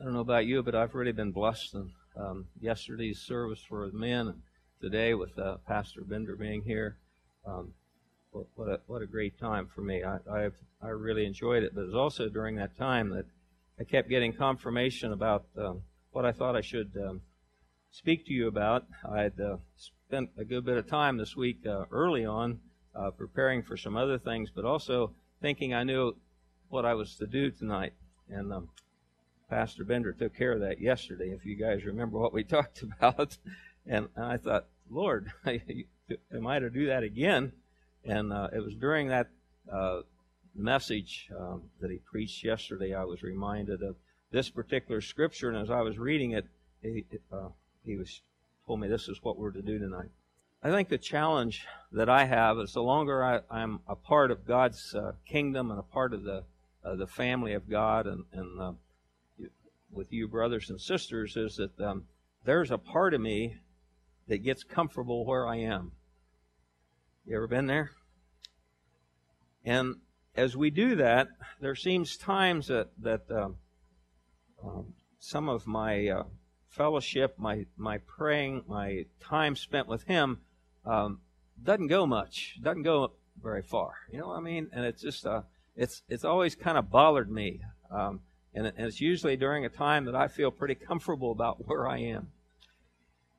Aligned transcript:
I 0.00 0.04
don't 0.04 0.12
know 0.12 0.20
about 0.20 0.46
you, 0.46 0.62
but 0.62 0.76
I've 0.76 0.94
really 0.94 1.12
been 1.12 1.32
blessed. 1.32 1.74
And 1.74 1.90
um, 2.16 2.46
yesterday's 2.60 3.18
service 3.18 3.60
for 3.68 3.90
the 3.90 3.98
men, 3.98 4.28
and 4.28 4.42
today 4.80 5.14
with 5.14 5.36
uh, 5.36 5.56
Pastor 5.66 6.02
Bender 6.02 6.36
being 6.36 6.62
here, 6.62 6.98
um, 7.44 7.72
what, 8.30 8.46
what, 8.54 8.68
a, 8.68 8.80
what 8.86 9.02
a 9.02 9.06
great 9.06 9.40
time 9.40 9.68
for 9.74 9.80
me. 9.80 10.04
I, 10.04 10.18
I've, 10.30 10.54
I 10.80 10.88
really 10.88 11.26
enjoyed 11.26 11.64
it. 11.64 11.74
But 11.74 11.82
it 11.82 11.86
was 11.86 11.96
also 11.96 12.28
during 12.28 12.54
that 12.56 12.78
time 12.78 13.10
that 13.10 13.24
I 13.80 13.84
kept 13.84 14.08
getting 14.08 14.32
confirmation 14.32 15.12
about 15.12 15.46
um, 15.56 15.82
what 16.12 16.24
I 16.24 16.30
thought 16.30 16.54
I 16.54 16.60
should 16.60 16.92
um, 17.04 17.22
speak 17.90 18.24
to 18.26 18.32
you 18.32 18.46
about. 18.46 18.84
I'd 19.04 19.40
uh, 19.40 19.56
spent 19.76 20.30
a 20.38 20.44
good 20.44 20.64
bit 20.64 20.76
of 20.76 20.88
time 20.88 21.16
this 21.16 21.34
week 21.34 21.66
uh, 21.66 21.86
early 21.90 22.24
on 22.24 22.60
uh, 22.94 23.10
preparing 23.10 23.62
for 23.62 23.76
some 23.76 23.96
other 23.96 24.18
things, 24.18 24.50
but 24.54 24.64
also 24.64 25.12
thinking 25.42 25.74
I 25.74 25.82
knew 25.82 26.14
what 26.68 26.84
I 26.84 26.94
was 26.94 27.16
to 27.16 27.26
do 27.26 27.50
tonight. 27.50 27.94
And 28.28 28.52
um, 28.52 28.68
Pastor 29.48 29.84
Bender 29.84 30.12
took 30.12 30.34
care 30.36 30.52
of 30.52 30.60
that 30.60 30.80
yesterday, 30.80 31.30
if 31.30 31.46
you 31.46 31.56
guys 31.56 31.84
remember 31.84 32.18
what 32.18 32.32
we 32.32 32.44
talked 32.44 32.82
about. 32.82 33.36
And, 33.86 34.08
I 34.16 34.36
thought, 34.36 34.66
Lord, 34.90 35.32
am 35.46 36.46
I 36.46 36.58
to 36.58 36.68
do 36.68 36.86
that 36.86 37.02
again? 37.02 37.52
And 38.04 38.32
uh, 38.32 38.48
it 38.54 38.62
was 38.62 38.74
during 38.74 39.08
that 39.08 39.28
uh, 39.72 40.00
message 40.54 41.28
um, 41.38 41.62
that 41.80 41.90
he 41.90 41.98
preached 41.98 42.44
yesterday, 42.44 42.94
I 42.94 43.04
was 43.04 43.22
reminded 43.22 43.82
of 43.82 43.96
this 44.30 44.50
particular 44.50 45.00
scripture. 45.00 45.48
And 45.48 45.58
as 45.58 45.70
I 45.70 45.80
was 45.80 45.98
reading 45.98 46.32
it, 46.32 46.46
he, 46.82 47.04
uh, 47.32 47.48
he 47.84 47.96
was 47.96 48.20
told 48.66 48.80
me 48.80 48.88
this 48.88 49.08
is 49.08 49.22
what 49.22 49.38
we're 49.38 49.52
to 49.52 49.62
do 49.62 49.78
tonight. 49.78 50.10
I 50.62 50.70
think 50.70 50.88
the 50.88 50.98
challenge 50.98 51.66
that 51.92 52.08
I 52.08 52.24
have 52.24 52.58
is 52.58 52.72
the 52.72 52.82
longer 52.82 53.24
I, 53.24 53.40
am 53.50 53.80
a 53.88 53.96
part 53.96 54.30
of 54.30 54.46
God's 54.46 54.94
uh, 54.94 55.12
kingdom 55.24 55.70
and 55.70 55.78
a 55.78 55.84
part 55.84 56.12
of 56.12 56.24
the 56.24 56.44
uh, 56.84 56.94
the 56.94 57.06
family 57.06 57.54
of 57.54 57.68
God 57.68 58.06
and, 58.06 58.24
and 58.32 58.60
uh, 58.60 58.72
with 59.90 60.12
you 60.12 60.28
brothers 60.28 60.70
and 60.70 60.80
sisters 60.80 61.36
is 61.36 61.56
that 61.56 61.80
um, 61.80 62.04
there's 62.44 62.70
a 62.70 62.78
part 62.78 63.14
of 63.14 63.20
me 63.20 63.56
that 64.28 64.38
gets 64.38 64.62
comfortable 64.62 65.24
where 65.24 65.46
I 65.46 65.56
am. 65.56 65.92
You 67.24 67.36
ever 67.36 67.46
been 67.46 67.66
there? 67.66 67.90
And 69.64 69.96
as 70.34 70.56
we 70.56 70.70
do 70.70 70.96
that, 70.96 71.28
there 71.60 71.74
seems 71.74 72.16
times 72.16 72.68
that 72.68 72.88
that 73.02 73.30
um, 73.30 73.56
um, 74.64 74.94
some 75.18 75.48
of 75.48 75.66
my 75.66 76.08
uh, 76.08 76.22
fellowship, 76.68 77.34
my 77.38 77.66
my 77.76 77.98
praying, 77.98 78.62
my 78.66 79.04
time 79.20 79.56
spent 79.56 79.88
with 79.88 80.04
Him 80.04 80.40
um, 80.86 81.20
doesn't 81.62 81.88
go 81.88 82.06
much, 82.06 82.58
doesn't 82.62 82.82
go 82.82 83.12
very 83.42 83.62
far. 83.62 83.94
You 84.10 84.20
know 84.20 84.28
what 84.28 84.38
I 84.38 84.40
mean? 84.40 84.68
And 84.72 84.84
it's 84.84 85.02
just 85.02 85.26
uh, 85.26 85.42
it's 85.76 86.02
it's 86.08 86.24
always 86.24 86.54
kind 86.54 86.78
of 86.78 86.90
bothered 86.90 87.30
me. 87.30 87.60
Um, 87.90 88.20
and, 88.66 88.72
it's 88.76 89.00
usually 89.00 89.36
during 89.36 89.64
a 89.64 89.68
time 89.68 90.04
that 90.06 90.14
I 90.14 90.28
feel 90.28 90.50
pretty 90.50 90.74
comfortable 90.74 91.30
about 91.30 91.66
where 91.66 91.86
I 91.86 91.98
am. 91.98 92.28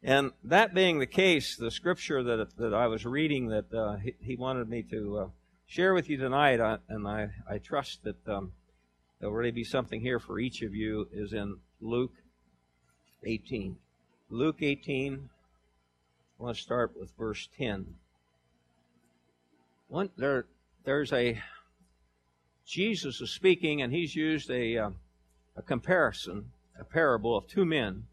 And 0.02 0.32
that 0.46 0.74
being 0.74 1.00
the 1.00 1.06
case, 1.06 1.58
the 1.58 1.72
scripture 1.72 2.24
that, 2.24 2.56
that 2.58 2.74
I 2.74 2.88
was 2.88 3.06
reading 3.06 3.50
that 3.50 3.74
uh, 3.74 3.98
he, 3.98 4.16
he, 4.22 4.36
wanted 4.38 4.70
me 4.70 4.82
to 4.84 5.18
uh, 5.18 5.28
share 5.68 5.94
with 5.94 6.10
you 6.10 6.16
tonight, 6.16 6.62
uh, 6.62 6.78
and 6.88 7.06
I, 7.06 7.32
I 7.50 7.58
trust 7.58 8.04
that 8.04 8.28
um, 8.28 8.54
there'll 9.20 9.36
really 9.36 9.52
be 9.52 9.66
something 9.66 10.00
here 10.00 10.20
for 10.20 10.40
each 10.40 10.62
of 10.62 10.74
you, 10.74 11.10
is 11.12 11.34
in 11.34 11.58
Luke 11.82 12.14
18. 13.26 13.76
Luke 14.30 14.60
18, 14.62 15.30
I 16.40 16.44
want 16.44 16.56
to 16.56 16.62
start 16.62 16.94
with 16.98 17.12
verse 17.18 17.50
10. 17.58 17.96
One, 19.90 20.12
there, 20.16 20.46
there's 20.86 21.12
a 21.12 21.42
Jesus 22.70 23.20
is 23.20 23.32
speaking, 23.32 23.82
and 23.82 23.92
he's 23.92 24.16
used 24.16 24.52
a, 24.52 24.78
uh, 24.78 24.90
a 25.60 25.62
comparison, 25.62 26.46
a 26.80 26.86
parable 26.86 27.38
of 27.38 27.46
two 27.48 27.66
men. 27.66 28.06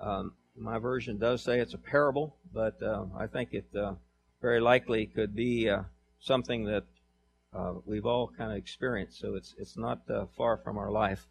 Um, 0.00 0.32
my 0.56 0.78
version 0.78 1.18
does 1.18 1.42
say 1.42 1.58
it's 1.58 1.74
a 1.74 1.78
parable, 1.78 2.36
but 2.54 2.80
uh, 2.82 3.04
I 3.18 3.26
think 3.26 3.52
it 3.52 3.66
uh, 3.76 3.94
very 4.40 4.60
likely 4.60 5.06
could 5.06 5.34
be 5.34 5.68
uh, 5.68 5.82
something 6.20 6.64
that 6.64 6.84
uh, 7.52 7.74
we've 7.84 8.06
all 8.06 8.28
kind 8.38 8.52
of 8.52 8.58
experienced, 8.58 9.18
so 9.18 9.34
it's, 9.34 9.56
it's 9.58 9.76
not 9.76 10.08
uh, 10.08 10.26
far 10.36 10.56
from 10.56 10.78
our 10.78 10.92
life. 10.92 11.26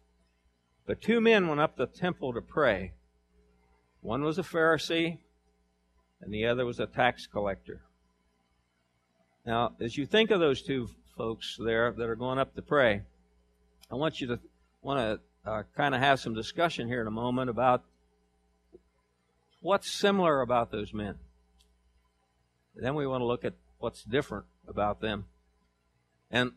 But 0.86 1.00
two 1.00 1.20
men 1.20 1.48
went 1.48 1.60
up 1.60 1.76
the 1.76 1.86
temple 1.86 2.34
to 2.34 2.42
pray. 2.42 2.92
One 4.02 4.22
was 4.22 4.38
a 4.38 4.42
Pharisee, 4.42 5.18
and 6.20 6.32
the 6.32 6.46
other 6.46 6.66
was 6.66 6.78
a 6.78 6.86
tax 6.86 7.26
collector. 7.26 7.80
Now, 9.46 9.72
as 9.80 9.96
you 9.96 10.04
think 10.04 10.30
of 10.30 10.40
those 10.40 10.60
two 10.60 10.90
folks 11.16 11.56
there 11.58 11.92
that 11.92 12.08
are 12.08 12.16
going 12.16 12.38
up 12.38 12.54
to 12.54 12.62
pray. 12.62 13.02
I 13.90 13.94
want 13.94 14.20
you 14.20 14.26
to 14.28 14.38
want 14.82 15.20
to 15.44 15.50
uh, 15.50 15.62
kind 15.76 15.94
of 15.94 16.00
have 16.00 16.20
some 16.20 16.34
discussion 16.34 16.88
here 16.88 17.00
in 17.00 17.06
a 17.06 17.12
moment 17.12 17.50
about 17.50 17.84
what's 19.60 19.90
similar 19.90 20.40
about 20.40 20.70
those 20.70 20.92
men. 20.94 21.16
Then 22.74 22.94
we 22.94 23.06
want 23.06 23.20
to 23.20 23.26
look 23.26 23.44
at 23.44 23.54
what's 23.78 24.02
different 24.04 24.46
about 24.66 25.00
them. 25.00 25.26
And 26.30 26.52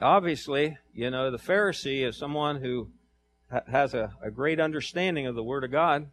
obviously, 0.00 0.76
you 0.92 1.10
know, 1.10 1.30
the 1.30 1.38
Pharisee 1.38 2.06
is 2.06 2.16
someone 2.16 2.60
who 2.60 2.90
ha- 3.50 3.62
has 3.70 3.94
a, 3.94 4.12
a, 4.22 4.30
great 4.30 4.60
understanding 4.60 5.26
of 5.26 5.34
the 5.34 5.42
Word 5.42 5.64
of 5.64 5.72
God, 5.72 6.08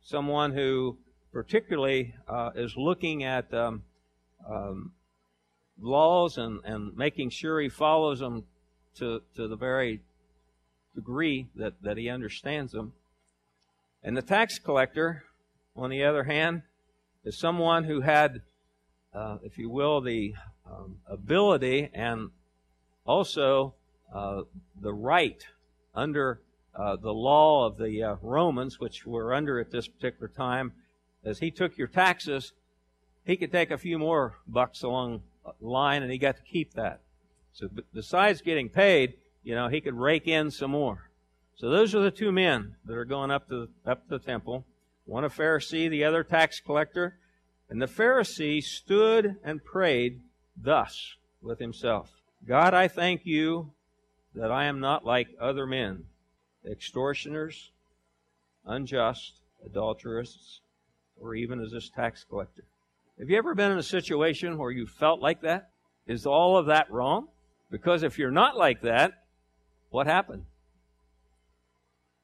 someone 0.00 0.52
who 0.52 0.98
particularly 1.32 2.14
uh, 2.28 2.50
is 2.54 2.74
looking 2.76 3.24
at 3.24 3.52
um, 3.54 3.82
um, 4.48 4.92
laws 5.80 6.38
and, 6.38 6.60
and 6.64 6.96
making 6.96 7.30
sure 7.30 7.60
he 7.60 7.68
follows 7.68 8.18
them 8.18 8.44
to, 8.96 9.22
to 9.36 9.48
the 9.48 9.56
very 9.56 10.00
degree 10.94 11.48
that, 11.56 11.74
that 11.82 11.96
he 11.96 12.08
understands 12.08 12.72
them. 12.72 12.92
And 14.02 14.16
the 14.16 14.22
tax 14.22 14.58
collector, 14.58 15.24
on 15.76 15.90
the 15.90 16.04
other 16.04 16.24
hand, 16.24 16.62
is 17.24 17.38
someone 17.38 17.84
who 17.84 18.00
had, 18.00 18.42
uh, 19.14 19.38
if 19.42 19.58
you 19.58 19.70
will, 19.70 20.00
the 20.00 20.34
um, 20.66 20.96
ability 21.06 21.90
and 21.94 22.30
also 23.04 23.74
uh, 24.12 24.42
the 24.80 24.92
right 24.92 25.46
under 25.94 26.40
uh, 26.74 26.96
the 26.96 27.12
law 27.12 27.66
of 27.66 27.76
the 27.76 28.02
uh, 28.02 28.16
Romans, 28.22 28.80
which 28.80 29.06
we're 29.06 29.32
under 29.32 29.60
at 29.60 29.70
this 29.70 29.88
particular 29.88 30.28
time, 30.28 30.72
as 31.24 31.38
he 31.38 31.50
took 31.50 31.76
your 31.76 31.86
taxes, 31.86 32.52
he 33.24 33.36
could 33.36 33.52
take 33.52 33.70
a 33.70 33.78
few 33.78 33.98
more 33.98 34.38
bucks 34.46 34.82
along 34.82 35.22
the 35.44 35.66
line, 35.66 36.02
and 36.02 36.10
he 36.10 36.18
got 36.18 36.36
to 36.36 36.42
keep 36.42 36.74
that. 36.74 37.00
So 37.52 37.68
besides 37.92 38.40
getting 38.40 38.68
paid, 38.68 39.14
you 39.42 39.54
know, 39.54 39.68
he 39.68 39.80
could 39.80 39.94
rake 39.94 40.26
in 40.26 40.50
some 40.50 40.70
more. 40.70 41.10
So 41.56 41.70
those 41.70 41.94
are 41.94 42.00
the 42.00 42.10
two 42.10 42.32
men 42.32 42.76
that 42.86 42.96
are 42.96 43.04
going 43.04 43.30
up 43.30 43.48
to 43.48 43.68
up 43.86 44.04
to 44.08 44.18
the 44.18 44.24
temple. 44.24 44.64
One 45.04 45.24
a 45.24 45.28
Pharisee, 45.28 45.90
the 45.90 46.04
other 46.04 46.24
tax 46.24 46.60
collector. 46.60 47.18
And 47.68 47.80
the 47.80 47.86
Pharisee 47.86 48.62
stood 48.62 49.36
and 49.44 49.64
prayed 49.64 50.20
thus 50.56 51.16
with 51.40 51.58
himself 51.58 52.10
God, 52.46 52.74
I 52.74 52.88
thank 52.88 53.22
you 53.24 53.72
that 54.34 54.50
I 54.50 54.64
am 54.64 54.80
not 54.80 55.04
like 55.04 55.28
other 55.40 55.66
men, 55.66 56.04
extortioners, 56.68 57.70
unjust, 58.64 59.40
adulterers, 59.64 60.60
or 61.20 61.34
even 61.34 61.60
as 61.60 61.70
this 61.70 61.90
tax 61.90 62.24
collector. 62.28 62.64
Have 63.18 63.30
you 63.30 63.36
ever 63.36 63.54
been 63.54 63.70
in 63.70 63.78
a 63.78 63.82
situation 63.82 64.58
where 64.58 64.70
you 64.70 64.86
felt 64.86 65.20
like 65.20 65.42
that? 65.42 65.70
Is 66.06 66.26
all 66.26 66.56
of 66.56 66.66
that 66.66 66.90
wrong? 66.90 67.28
Because 67.70 68.02
if 68.02 68.18
you're 68.18 68.30
not 68.30 68.56
like 68.56 68.82
that, 68.82 69.21
what 69.92 70.06
happened? 70.06 70.46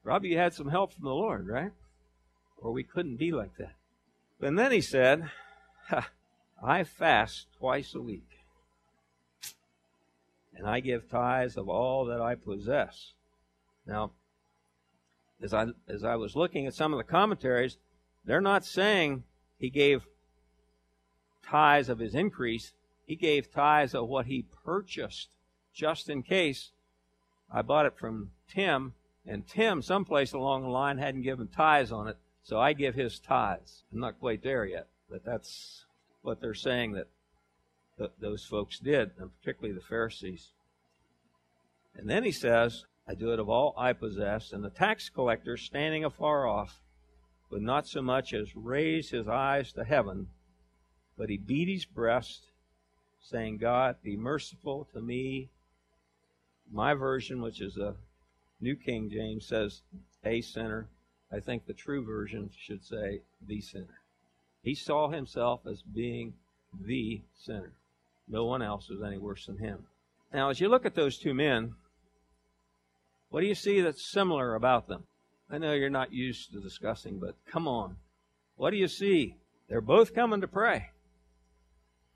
Probably 0.03 0.29
you 0.29 0.37
had 0.37 0.53
some 0.53 0.69
help 0.69 0.91
from 0.91 1.05
the 1.05 1.13
Lord, 1.13 1.47
right? 1.47 1.71
Or 2.57 2.71
we 2.71 2.83
couldn't 2.83 3.17
be 3.17 3.31
like 3.31 3.55
that. 3.57 3.75
And 4.41 4.57
then 4.57 4.71
he 4.71 4.81
said, 4.81 5.29
I 6.63 6.83
fast 6.83 7.45
twice 7.57 7.93
a 7.93 8.01
week, 8.01 8.27
and 10.55 10.67
I 10.67 10.79
give 10.79 11.09
tithes 11.09 11.57
of 11.57 11.69
all 11.69 12.05
that 12.05 12.19
I 12.19 12.35
possess. 12.35 13.13
Now, 13.85 14.11
as 15.41 15.53
I 15.53 15.67
as 15.87 16.03
I 16.03 16.15
was 16.15 16.35
looking 16.35 16.65
at 16.65 16.73
some 16.73 16.91
of 16.91 16.97
the 16.97 17.03
commentaries, 17.03 17.77
they're 18.25 18.41
not 18.41 18.65
saying 18.65 19.23
he 19.57 19.69
gave 19.69 20.07
tithes 21.45 21.87
of 21.87 21.99
his 21.99 22.15
increase, 22.15 22.73
he 23.05 23.15
gave 23.15 23.51
tithes 23.51 23.93
of 23.93 24.07
what 24.07 24.25
he 24.25 24.45
purchased, 24.65 25.29
just 25.73 26.09
in 26.09 26.23
case 26.23 26.71
I 27.51 27.61
bought 27.61 27.85
it 27.85 27.97
from 27.97 28.31
Tim, 28.47 28.93
and 29.25 29.47
Tim, 29.47 29.81
someplace 29.81 30.33
along 30.33 30.63
the 30.63 30.69
line, 30.69 30.97
hadn't 30.97 31.23
given 31.23 31.47
tithes 31.47 31.91
on 31.91 32.07
it, 32.07 32.17
so 32.43 32.59
I 32.59 32.73
give 32.73 32.95
his 32.95 33.19
tithes. 33.19 33.83
I'm 33.91 33.99
not 33.99 34.19
quite 34.19 34.43
there 34.43 34.65
yet, 34.65 34.87
but 35.09 35.25
that's 35.25 35.85
what 36.21 36.41
they're 36.41 36.53
saying 36.53 36.93
that 36.93 37.07
th- 37.97 38.11
those 38.19 38.45
folks 38.45 38.79
did, 38.79 39.11
and 39.17 39.31
particularly 39.39 39.73
the 39.73 39.85
Pharisees. 39.85 40.49
And 41.95 42.09
then 42.09 42.23
he 42.23 42.31
says, 42.31 42.85
I 43.07 43.15
do 43.15 43.33
it 43.33 43.39
of 43.39 43.49
all 43.49 43.73
I 43.77 43.93
possess, 43.93 44.53
and 44.53 44.63
the 44.63 44.69
tax 44.69 45.09
collector, 45.09 45.57
standing 45.57 46.05
afar 46.05 46.47
off, 46.47 46.81
would 47.49 47.63
not 47.63 47.87
so 47.87 48.01
much 48.01 48.33
as 48.33 48.55
raise 48.55 49.09
his 49.09 49.27
eyes 49.27 49.71
to 49.73 49.83
heaven 49.83 50.27
but 51.19 51.29
he 51.29 51.35
beat 51.35 51.67
his 51.67 51.83
breast, 51.83 52.45
saying, 53.21 53.57
God, 53.57 53.97
be 54.01 54.15
merciful 54.15 54.87
to 54.93 55.01
me. 55.01 55.49
My 56.71 56.93
version, 56.93 57.41
which 57.41 57.61
is 57.61 57.77
a 57.77 57.95
New 58.61 58.75
King 58.75 59.09
James 59.09 59.45
says 59.45 59.81
a 60.23 60.41
sinner. 60.41 60.87
I 61.31 61.39
think 61.39 61.65
the 61.65 61.73
true 61.73 62.03
version 62.03 62.49
should 62.57 62.83
say 62.83 63.21
the 63.45 63.61
sinner. 63.61 64.01
He 64.63 64.75
saw 64.75 65.09
himself 65.09 65.61
as 65.65 65.81
being 65.81 66.33
the 66.85 67.21
sinner. 67.37 67.73
No 68.27 68.45
one 68.45 68.61
else 68.61 68.89
was 68.89 69.01
any 69.01 69.17
worse 69.17 69.45
than 69.45 69.57
him. 69.57 69.87
Now, 70.33 70.49
as 70.49 70.59
you 70.59 70.69
look 70.69 70.85
at 70.85 70.95
those 70.95 71.17
two 71.17 71.33
men, 71.33 71.73
what 73.29 73.41
do 73.41 73.47
you 73.47 73.55
see 73.55 73.81
that's 73.81 74.11
similar 74.11 74.55
about 74.55 74.87
them? 74.87 75.03
I 75.49 75.57
know 75.57 75.73
you're 75.73 75.89
not 75.89 76.13
used 76.13 76.51
to 76.53 76.59
discussing, 76.59 77.19
but 77.19 77.35
come 77.49 77.67
on. 77.67 77.95
What 78.55 78.71
do 78.71 78.77
you 78.77 78.87
see? 78.87 79.35
They're 79.67 79.81
both 79.81 80.13
coming 80.13 80.41
to 80.41 80.47
pray. 80.47 80.89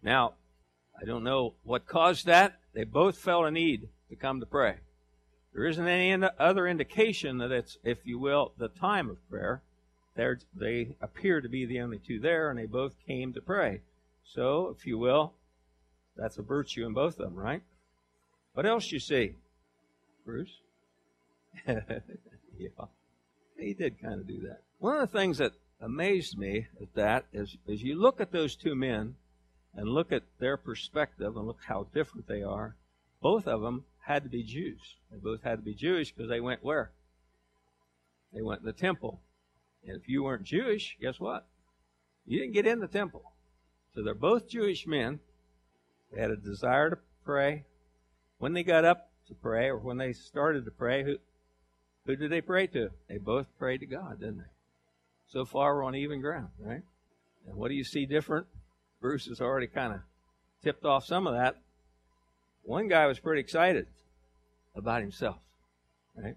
Now, 0.03 0.33
I 0.99 1.05
don't 1.05 1.23
know 1.23 1.53
what 1.63 1.87
caused 1.87 2.25
that. 2.25 2.59
They 2.73 2.83
both 2.83 3.17
felt 3.17 3.45
a 3.45 3.51
need 3.51 3.89
to 4.13 4.21
come 4.21 4.39
to 4.39 4.45
pray. 4.45 4.75
There 5.53 5.65
isn't 5.65 5.87
any 5.87 6.27
other 6.39 6.67
indication 6.67 7.37
that 7.39 7.51
it's, 7.51 7.77
if 7.83 7.99
you 8.05 8.17
will, 8.17 8.53
the 8.57 8.69
time 8.69 9.09
of 9.09 9.29
prayer. 9.29 9.61
They're, 10.15 10.39
they 10.55 10.95
appear 11.01 11.41
to 11.41 11.49
be 11.49 11.65
the 11.65 11.79
only 11.81 11.99
two 11.99 12.19
there, 12.19 12.49
and 12.49 12.57
they 12.57 12.65
both 12.65 12.95
came 13.07 13.33
to 13.33 13.41
pray. 13.41 13.81
So, 14.23 14.75
if 14.77 14.85
you 14.85 14.97
will, 14.97 15.33
that's 16.15 16.37
a 16.37 16.43
virtue 16.43 16.85
in 16.85 16.93
both 16.93 17.19
of 17.19 17.25
them, 17.25 17.35
right? 17.35 17.61
What 18.53 18.65
else 18.65 18.91
you 18.91 18.99
see, 18.99 19.35
Bruce? 20.25 20.59
yeah, 21.67 21.79
he 23.57 23.73
did 23.73 24.01
kind 24.01 24.19
of 24.19 24.27
do 24.27 24.41
that. 24.41 24.61
One 24.79 24.95
of 24.95 25.11
the 25.11 25.17
things 25.17 25.39
that 25.39 25.53
amazed 25.81 26.37
me 26.37 26.67
at 26.81 26.93
that 26.95 27.25
is, 27.33 27.57
is 27.67 27.81
you 27.81 27.99
look 27.99 28.21
at 28.21 28.31
those 28.31 28.55
two 28.55 28.75
men 28.75 29.15
and 29.75 29.89
look 29.89 30.11
at 30.11 30.23
their 30.39 30.57
perspective 30.57 31.35
and 31.35 31.47
look 31.47 31.59
how 31.67 31.87
different 31.93 32.27
they 32.27 32.43
are. 32.43 32.75
Both 33.21 33.47
of 33.47 33.61
them 33.61 33.85
had 34.03 34.23
to 34.23 34.29
be 34.29 34.43
Jews. 34.43 34.95
They 35.11 35.17
both 35.17 35.43
had 35.43 35.57
to 35.57 35.63
be 35.63 35.73
Jewish 35.73 36.11
because 36.11 36.29
they 36.29 36.41
went 36.41 36.63
where? 36.63 36.91
They 38.33 38.41
went 38.41 38.61
in 38.61 38.65
the 38.65 38.73
temple. 38.73 39.21
And 39.85 39.99
if 39.99 40.07
you 40.07 40.23
weren't 40.23 40.43
Jewish, 40.43 40.97
guess 41.01 41.19
what? 41.19 41.47
You 42.25 42.39
didn't 42.39 42.53
get 42.53 42.67
in 42.67 42.79
the 42.79 42.87
temple. 42.87 43.23
So 43.95 44.03
they're 44.03 44.13
both 44.13 44.49
Jewish 44.49 44.87
men. 44.87 45.19
They 46.11 46.21
had 46.21 46.31
a 46.31 46.37
desire 46.37 46.89
to 46.89 46.97
pray. 47.25 47.65
When 48.39 48.53
they 48.53 48.63
got 48.63 48.85
up 48.85 49.09
to 49.27 49.33
pray, 49.35 49.67
or 49.67 49.77
when 49.77 49.97
they 49.97 50.13
started 50.13 50.65
to 50.65 50.71
pray, 50.71 51.03
who, 51.03 51.17
who 52.05 52.15
did 52.15 52.31
they 52.31 52.41
pray 52.41 52.67
to? 52.67 52.89
They 53.07 53.17
both 53.17 53.47
prayed 53.57 53.79
to 53.79 53.85
God, 53.85 54.19
didn't 54.19 54.39
they? 54.39 54.51
So 55.27 55.45
far, 55.45 55.75
we're 55.75 55.85
on 55.85 55.95
even 55.95 56.21
ground, 56.21 56.49
right? 56.59 56.81
And 57.47 57.55
what 57.55 57.69
do 57.69 57.75
you 57.75 57.83
see 57.83 58.05
different? 58.05 58.47
Bruce 58.99 59.27
has 59.27 59.41
already 59.41 59.67
kind 59.67 59.93
of 59.93 59.99
tipped 60.63 60.85
off 60.85 61.05
some 61.05 61.27
of 61.27 61.33
that. 61.33 61.57
One 62.63 62.87
guy 62.87 63.05
was 63.07 63.19
pretty 63.19 63.41
excited 63.41 63.87
about 64.75 65.01
himself, 65.01 65.37
right? 66.15 66.35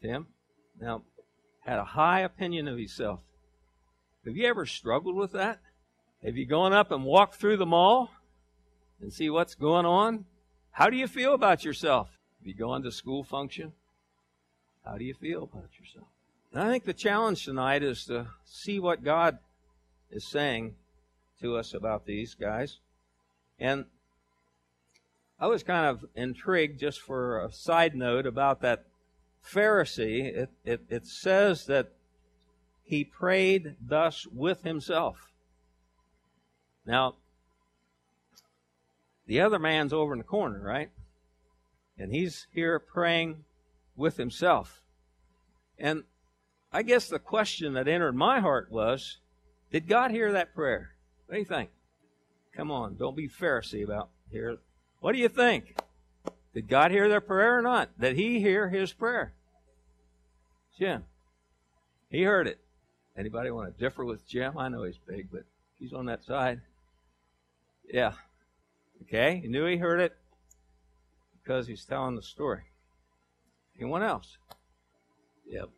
Tim? 0.00 0.26
Now, 0.80 1.02
had 1.60 1.78
a 1.78 1.84
high 1.84 2.20
opinion 2.20 2.68
of 2.68 2.76
himself. 2.76 3.20
Have 4.26 4.36
you 4.36 4.46
ever 4.46 4.66
struggled 4.66 5.16
with 5.16 5.32
that? 5.32 5.60
Have 6.24 6.36
you 6.36 6.46
gone 6.46 6.72
up 6.72 6.90
and 6.90 7.04
walked 7.04 7.36
through 7.36 7.56
the 7.56 7.66
mall 7.66 8.10
and 9.00 9.12
see 9.12 9.30
what's 9.30 9.54
going 9.54 9.86
on? 9.86 10.24
How 10.72 10.90
do 10.90 10.96
you 10.96 11.06
feel 11.06 11.34
about 11.34 11.64
yourself? 11.64 12.08
Have 12.40 12.46
you 12.46 12.54
gone 12.54 12.82
to 12.82 12.92
school 12.92 13.22
function? 13.22 13.72
How 14.84 14.98
do 14.98 15.04
you 15.04 15.14
feel 15.14 15.44
about 15.44 15.70
yourself? 15.78 16.06
And 16.52 16.62
I 16.62 16.68
think 16.68 16.84
the 16.84 16.92
challenge 16.92 17.44
tonight 17.44 17.82
is 17.82 18.04
to 18.06 18.26
see 18.44 18.78
what 18.78 19.04
God 19.04 19.38
is 20.10 20.26
saying 20.26 20.74
to 21.40 21.56
us 21.56 21.74
about 21.74 22.06
these 22.06 22.34
guys. 22.34 22.78
And 23.58 23.86
I 25.42 25.46
was 25.46 25.64
kind 25.64 25.86
of 25.86 26.04
intrigued 26.14 26.78
just 26.78 27.00
for 27.00 27.44
a 27.44 27.50
side 27.50 27.96
note 27.96 28.26
about 28.26 28.60
that 28.60 28.84
Pharisee. 29.44 30.22
It, 30.22 30.50
it, 30.64 30.82
it 30.88 31.04
says 31.08 31.66
that 31.66 31.94
he 32.84 33.02
prayed 33.02 33.74
thus 33.80 34.24
with 34.28 34.62
himself. 34.62 35.32
Now, 36.86 37.16
the 39.26 39.40
other 39.40 39.58
man's 39.58 39.92
over 39.92 40.12
in 40.12 40.18
the 40.18 40.24
corner, 40.24 40.62
right? 40.62 40.90
And 41.98 42.12
he's 42.12 42.46
here 42.52 42.78
praying 42.78 43.42
with 43.96 44.18
himself. 44.18 44.84
And 45.76 46.04
I 46.72 46.84
guess 46.84 47.08
the 47.08 47.18
question 47.18 47.74
that 47.74 47.88
entered 47.88 48.14
my 48.14 48.38
heart 48.38 48.70
was 48.70 49.18
Did 49.72 49.88
God 49.88 50.12
hear 50.12 50.30
that 50.30 50.54
prayer? 50.54 50.92
What 51.26 51.34
do 51.34 51.40
you 51.40 51.44
think? 51.44 51.70
Come 52.54 52.70
on, 52.70 52.94
don't 52.96 53.16
be 53.16 53.28
Pharisee 53.28 53.82
about 53.82 54.10
here. 54.30 54.58
What 55.02 55.14
do 55.14 55.18
you 55.18 55.28
think? 55.28 55.76
Did 56.54 56.68
God 56.68 56.92
hear 56.92 57.08
their 57.08 57.20
prayer 57.20 57.58
or 57.58 57.62
not? 57.62 57.98
Did 57.98 58.14
He 58.14 58.40
hear 58.40 58.68
his 58.68 58.92
prayer? 58.92 59.34
Jim. 60.78 61.02
He 62.08 62.22
heard 62.22 62.46
it. 62.46 62.60
Anybody 63.16 63.50
want 63.50 63.76
to 63.76 63.80
differ 63.82 64.04
with 64.04 64.26
Jim? 64.28 64.56
I 64.56 64.68
know 64.68 64.84
he's 64.84 65.00
big, 65.04 65.28
but 65.32 65.42
he's 65.80 65.92
on 65.92 66.06
that 66.06 66.22
side. 66.24 66.60
Yeah. 67.92 68.12
Okay, 69.02 69.40
he 69.42 69.48
knew 69.48 69.66
he 69.66 69.76
heard 69.76 70.00
it 70.00 70.16
because 71.42 71.66
he's 71.66 71.84
telling 71.84 72.14
the 72.14 72.22
story. 72.22 72.62
Anyone 73.76 74.04
else? 74.04 74.38
Yep. 75.48 75.68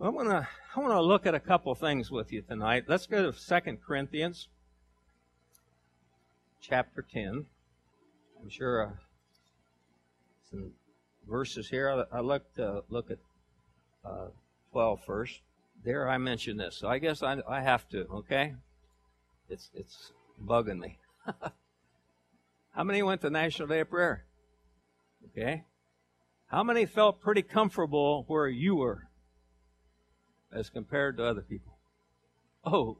I 0.00 0.08
want 0.08 0.28
to 0.28 0.46
I 0.76 0.80
want 0.80 0.92
to 0.92 1.02
look 1.02 1.26
at 1.26 1.34
a 1.34 1.40
couple 1.40 1.74
things 1.74 2.12
with 2.12 2.32
you 2.32 2.42
tonight. 2.42 2.84
Let's 2.86 3.08
go 3.08 3.28
to 3.28 3.36
Second 3.36 3.78
Corinthians 3.84 4.46
chapter 6.60 7.02
10. 7.02 7.46
I'm 8.46 8.50
sure 8.50 8.86
uh, 8.86 8.90
some 10.48 10.70
verses 11.28 11.68
here. 11.68 11.90
I, 11.90 12.18
I 12.18 12.20
look 12.20 12.54
to 12.54 12.84
look 12.90 13.10
at 13.10 13.18
uh, 14.04 14.28
12 14.70 15.00
first. 15.04 15.40
There 15.84 16.08
I 16.08 16.16
mentioned 16.18 16.60
this, 16.60 16.76
so 16.76 16.86
I 16.86 17.00
guess 17.00 17.24
I, 17.24 17.38
I 17.48 17.60
have 17.60 17.88
to. 17.88 18.06
Okay, 18.06 18.54
it's 19.48 19.70
it's 19.74 20.12
bugging 20.40 20.78
me. 20.78 20.96
How 22.70 22.84
many 22.84 23.02
went 23.02 23.20
to 23.22 23.30
National 23.30 23.66
Day 23.66 23.80
of 23.80 23.90
Prayer? 23.90 24.26
Okay. 25.32 25.64
How 26.46 26.62
many 26.62 26.86
felt 26.86 27.20
pretty 27.20 27.42
comfortable 27.42 28.26
where 28.28 28.46
you 28.46 28.76
were 28.76 29.08
as 30.52 30.70
compared 30.70 31.16
to 31.16 31.24
other 31.24 31.42
people? 31.42 31.78
Oh, 32.64 32.96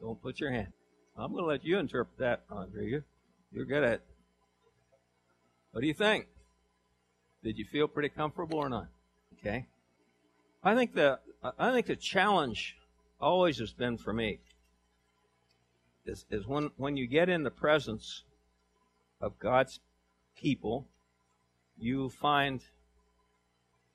don't 0.00 0.22
put 0.22 0.38
your 0.38 0.52
hand. 0.52 0.68
I'm 1.18 1.32
going 1.32 1.42
to 1.42 1.48
let 1.48 1.64
you 1.64 1.80
interpret 1.80 2.18
that, 2.18 2.44
Andre. 2.48 3.02
You, 3.50 3.58
you're 3.58 3.66
good 3.66 3.84
at 3.84 3.92
it. 3.94 4.02
What 5.72 5.80
do 5.80 5.86
you 5.86 5.94
think? 5.94 6.26
Did 7.42 7.58
you 7.58 7.64
feel 7.64 7.88
pretty 7.88 8.08
comfortable 8.08 8.58
or 8.58 8.68
not? 8.68 8.88
Okay. 9.38 9.66
I 10.62 10.74
think 10.74 10.94
the 10.94 11.20
I 11.58 11.70
think 11.72 11.86
the 11.86 11.96
challenge 11.96 12.76
always 13.20 13.58
has 13.58 13.72
been 13.72 13.98
for 13.98 14.12
me 14.12 14.40
is, 16.06 16.24
is 16.30 16.46
when, 16.46 16.70
when 16.76 16.96
you 16.96 17.06
get 17.06 17.28
in 17.28 17.42
the 17.42 17.50
presence 17.50 18.22
of 19.20 19.38
God's 19.38 19.80
people, 20.36 20.86
you 21.78 22.08
find 22.08 22.62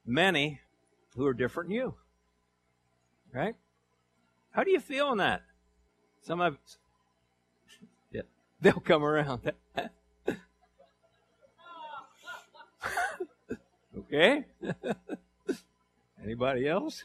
many 0.06 0.60
who 1.16 1.26
are 1.26 1.34
different 1.34 1.70
than 1.70 1.78
you. 1.78 1.94
Right? 3.34 3.56
How 4.52 4.64
do 4.64 4.72
you 4.72 4.80
feel 4.80 5.12
in 5.12 5.18
that? 5.20 5.42
Some 6.22 6.42
of 6.42 6.58
they'll 8.62 8.74
come 8.74 9.04
around. 9.04 9.52
okay? 13.98 14.46
Anybody 16.24 16.68
else? 16.68 17.04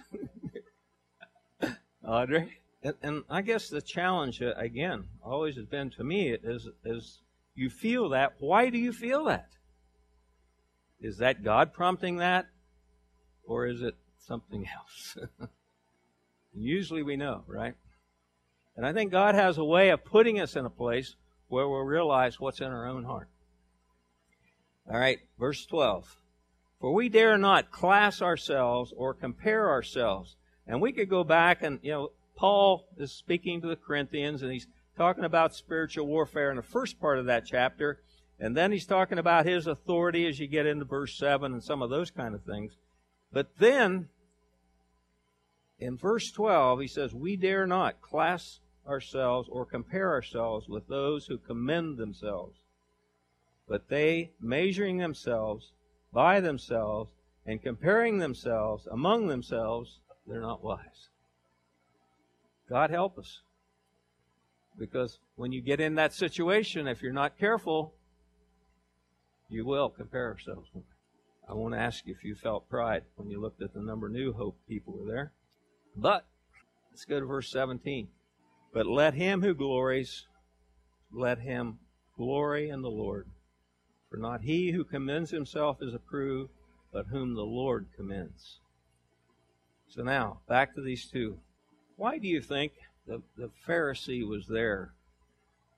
Audrey? 2.06 2.58
And, 2.82 2.94
and 3.02 3.24
I 3.28 3.42
guess 3.42 3.68
the 3.68 3.80
challenge 3.80 4.40
uh, 4.40 4.52
again 4.56 5.06
always 5.24 5.56
has 5.56 5.66
been 5.66 5.90
to 5.90 6.04
me 6.04 6.30
is 6.30 6.68
is 6.84 7.20
you 7.54 7.70
feel 7.70 8.10
that. 8.10 8.34
Why 8.38 8.70
do 8.70 8.78
you 8.78 8.92
feel 8.92 9.24
that? 9.24 9.48
Is 11.00 11.18
that 11.18 11.42
God 11.42 11.72
prompting 11.72 12.18
that, 12.18 12.46
or 13.44 13.66
is 13.66 13.82
it 13.82 13.96
something 14.18 14.66
else? 14.76 15.16
Usually 16.54 17.02
we 17.02 17.16
know, 17.16 17.42
right? 17.46 17.74
And 18.76 18.86
I 18.86 18.92
think 18.92 19.10
God 19.10 19.34
has 19.34 19.58
a 19.58 19.64
way 19.64 19.88
of 19.88 20.04
putting 20.04 20.38
us 20.38 20.54
in 20.54 20.64
a 20.66 20.70
place 20.70 21.16
where 21.48 21.68
we'll 21.68 21.80
realize 21.80 22.40
what's 22.40 22.60
in 22.60 22.66
our 22.66 22.86
own 22.86 23.04
heart. 23.04 23.28
All 24.90 24.98
right, 24.98 25.18
verse 25.38 25.66
12. 25.66 26.16
For 26.80 26.92
we 26.92 27.08
dare 27.08 27.38
not 27.38 27.70
class 27.70 28.20
ourselves 28.20 28.92
or 28.96 29.14
compare 29.14 29.70
ourselves. 29.70 30.36
And 30.66 30.80
we 30.80 30.92
could 30.92 31.08
go 31.08 31.24
back 31.24 31.62
and, 31.62 31.78
you 31.82 31.92
know, 31.92 32.10
Paul 32.36 32.86
is 32.98 33.12
speaking 33.12 33.60
to 33.62 33.68
the 33.68 33.76
Corinthians 33.76 34.42
and 34.42 34.52
he's 34.52 34.66
talking 34.96 35.24
about 35.24 35.54
spiritual 35.54 36.06
warfare 36.06 36.50
in 36.50 36.56
the 36.56 36.62
first 36.62 37.00
part 37.00 37.18
of 37.18 37.26
that 37.26 37.46
chapter. 37.46 38.00
And 38.38 38.56
then 38.56 38.72
he's 38.72 38.86
talking 38.86 39.18
about 39.18 39.46
his 39.46 39.66
authority 39.66 40.26
as 40.26 40.38
you 40.38 40.46
get 40.46 40.66
into 40.66 40.84
verse 40.84 41.16
7 41.16 41.52
and 41.52 41.62
some 41.62 41.82
of 41.82 41.90
those 41.90 42.10
kind 42.10 42.34
of 42.34 42.44
things. 42.44 42.76
But 43.32 43.58
then, 43.58 44.08
in 45.78 45.96
verse 45.96 46.30
12, 46.30 46.80
he 46.80 46.86
says, 46.86 47.14
We 47.14 47.36
dare 47.36 47.66
not 47.66 48.02
class 48.02 48.60
ourselves 48.86 49.48
or 49.50 49.64
compare 49.64 50.10
ourselves 50.10 50.68
with 50.68 50.88
those 50.88 51.26
who 51.26 51.38
commend 51.38 51.98
themselves, 51.98 52.58
but 53.68 53.88
they, 53.88 54.32
measuring 54.40 54.98
themselves 54.98 55.72
by 56.12 56.40
themselves 56.40 57.10
and 57.44 57.62
comparing 57.62 58.18
themselves 58.18 58.86
among 58.90 59.26
themselves, 59.26 60.00
they're 60.26 60.40
not 60.40 60.62
wise. 60.62 61.08
God 62.68 62.90
help 62.90 63.18
us. 63.18 63.40
Because 64.78 65.18
when 65.36 65.52
you 65.52 65.60
get 65.60 65.80
in 65.80 65.94
that 65.94 66.12
situation, 66.12 66.86
if 66.86 67.02
you're 67.02 67.12
not 67.12 67.38
careful, 67.38 67.94
you 69.48 69.64
will 69.64 69.88
compare 69.88 70.26
ourselves. 70.26 70.68
I 71.48 71.54
want 71.54 71.74
to 71.74 71.80
ask 71.80 72.06
you 72.06 72.14
if 72.14 72.24
you 72.24 72.34
felt 72.34 72.68
pride 72.68 73.04
when 73.14 73.30
you 73.30 73.40
looked 73.40 73.62
at 73.62 73.72
the 73.72 73.80
number 73.80 74.08
New 74.08 74.32
Hope 74.32 74.58
people 74.68 74.94
were 74.98 75.10
there. 75.10 75.32
But 75.96 76.26
let's 76.90 77.04
go 77.04 77.20
to 77.20 77.26
verse 77.26 77.50
17. 77.50 78.08
But 78.76 78.86
let 78.86 79.14
him 79.14 79.40
who 79.40 79.54
glories, 79.54 80.26
let 81.10 81.38
him 81.38 81.78
glory 82.14 82.68
in 82.68 82.82
the 82.82 82.90
Lord. 82.90 83.26
For 84.10 84.18
not 84.18 84.42
he 84.42 84.72
who 84.72 84.84
commends 84.84 85.30
himself 85.30 85.78
is 85.80 85.94
approved, 85.94 86.50
but 86.92 87.06
whom 87.06 87.32
the 87.32 87.40
Lord 87.40 87.86
commends. 87.96 88.58
So 89.88 90.02
now, 90.02 90.40
back 90.46 90.74
to 90.74 90.82
these 90.82 91.06
two. 91.06 91.38
Why 91.96 92.18
do 92.18 92.28
you 92.28 92.42
think 92.42 92.72
the, 93.06 93.22
the 93.38 93.48
Pharisee 93.66 94.28
was 94.28 94.46
there 94.46 94.92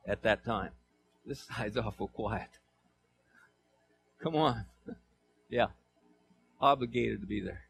at 0.05 0.23
that 0.23 0.45
time? 0.45 0.73
This 1.25 1.47
side's 1.57 1.77
awful 1.77 2.09
quiet. 2.09 2.51
Come 4.21 4.35
on. 4.35 4.65
yeah. 5.49 5.69
Obligated 6.61 7.21
to 7.21 7.29
be 7.29 7.43
there. 7.43 7.63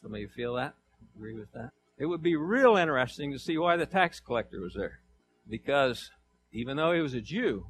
Some 0.00 0.14
of 0.14 0.20
you 0.22 0.28
feel 0.28 0.54
that? 0.54 0.72
Agree 1.14 1.34
with 1.34 1.52
that? 1.52 1.72
It 1.98 2.06
would 2.06 2.22
be 2.22 2.36
real 2.36 2.76
interesting 2.76 3.32
to 3.32 3.38
see 3.38 3.58
why 3.58 3.76
the 3.76 3.86
tax 3.86 4.20
collector 4.20 4.60
was 4.60 4.74
there. 4.74 5.00
Because 5.48 6.10
even 6.52 6.76
though 6.76 6.92
he 6.92 7.00
was 7.00 7.14
a 7.14 7.20
Jew, 7.20 7.66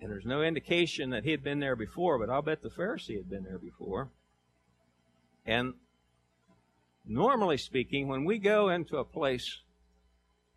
and 0.00 0.10
there's 0.10 0.26
no 0.26 0.42
indication 0.42 1.10
that 1.10 1.24
he 1.24 1.30
had 1.30 1.42
been 1.42 1.60
there 1.60 1.76
before, 1.76 2.18
but 2.18 2.30
I'll 2.30 2.42
bet 2.42 2.62
the 2.62 2.70
Pharisee 2.70 3.16
had 3.16 3.28
been 3.28 3.44
there 3.44 3.58
before. 3.58 4.08
And 5.44 5.74
normally 7.06 7.58
speaking, 7.58 8.08
when 8.08 8.24
we 8.24 8.38
go 8.38 8.68
into 8.68 8.96
a 8.96 9.04
place 9.04 9.60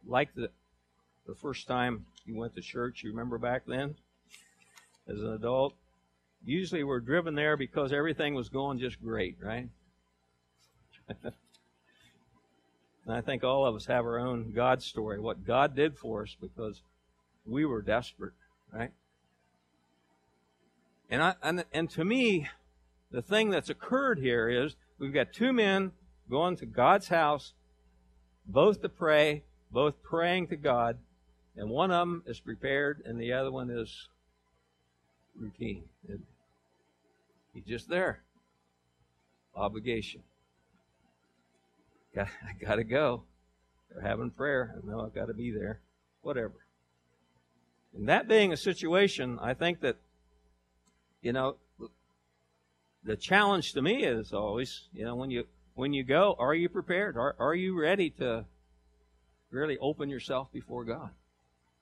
like 0.05 0.33
the 0.35 0.49
the 1.25 1.35
first 1.35 1.67
time 1.67 2.05
you 2.25 2.35
went 2.35 2.55
to 2.55 2.61
church, 2.61 3.01
you 3.03 3.09
remember 3.11 3.37
back 3.37 3.63
then, 3.65 3.95
as 5.07 5.19
an 5.19 5.33
adult, 5.33 5.73
usually 6.43 6.83
we're 6.83 6.99
driven 6.99 7.35
there 7.35 7.55
because 7.55 7.93
everything 7.93 8.33
was 8.33 8.49
going 8.49 8.79
just 8.79 9.01
great, 9.01 9.37
right? 9.41 9.69
and 13.05 13.15
I 13.15 13.21
think 13.21 13.43
all 13.43 13.65
of 13.65 13.75
us 13.75 13.85
have 13.87 14.05
our 14.05 14.19
own 14.19 14.53
God 14.53 14.81
story, 14.81 15.19
what 15.19 15.45
God 15.45 15.75
did 15.75 15.97
for 15.97 16.23
us 16.23 16.35
because 16.39 16.81
we 17.45 17.65
were 17.65 17.81
desperate, 17.81 18.33
right? 18.71 18.91
And, 21.09 21.21
I, 21.21 21.35
and, 21.43 21.65
and 21.73 21.89
to 21.91 22.05
me, 22.05 22.47
the 23.11 23.21
thing 23.21 23.49
that's 23.49 23.69
occurred 23.69 24.19
here 24.19 24.49
is 24.49 24.75
we've 24.97 25.13
got 25.13 25.33
two 25.33 25.51
men 25.51 25.91
going 26.29 26.55
to 26.57 26.65
God's 26.65 27.09
house, 27.09 27.53
both 28.45 28.81
to 28.81 28.89
pray, 28.89 29.43
both 29.69 30.01
praying 30.01 30.47
to 30.47 30.55
God, 30.55 30.97
and 31.55 31.69
one 31.69 31.91
of 31.91 32.07
them 32.07 32.23
is 32.25 32.39
prepared 32.39 33.01
and 33.05 33.19
the 33.19 33.33
other 33.33 33.51
one 33.51 33.69
is 33.69 34.07
routine. 35.37 35.83
He's 37.53 37.65
just 37.65 37.89
there. 37.89 38.21
Obligation. 39.55 40.23
I 42.17 42.53
got 42.59 42.75
to 42.75 42.83
go. 42.83 43.23
They're 43.89 44.01
having 44.01 44.31
prayer. 44.31 44.75
I 44.77 44.89
know 44.89 45.01
I've 45.01 45.13
got 45.13 45.27
to 45.27 45.33
be 45.33 45.51
there. 45.51 45.81
Whatever. 46.21 46.53
And 47.95 48.09
that 48.09 48.27
being 48.27 48.51
a 48.51 48.57
situation, 48.57 49.37
I 49.41 49.53
think 49.53 49.81
that, 49.81 49.97
you 51.21 51.33
know, 51.33 51.57
the 53.03 53.15
challenge 53.15 53.73
to 53.73 53.81
me 53.81 54.03
is 54.03 54.33
always, 54.33 54.87
you 54.93 55.05
know, 55.05 55.15
when 55.15 55.29
you 55.29 55.45
when 55.75 55.93
you 55.93 56.03
go, 56.03 56.35
are 56.39 56.53
you 56.53 56.69
prepared? 56.69 57.17
Are 57.17 57.35
are 57.39 57.55
you 57.55 57.79
ready 57.79 58.09
to 58.11 58.45
really 59.51 59.77
open 59.79 60.09
yourself 60.09 60.51
before 60.51 60.83
God? 60.85 61.09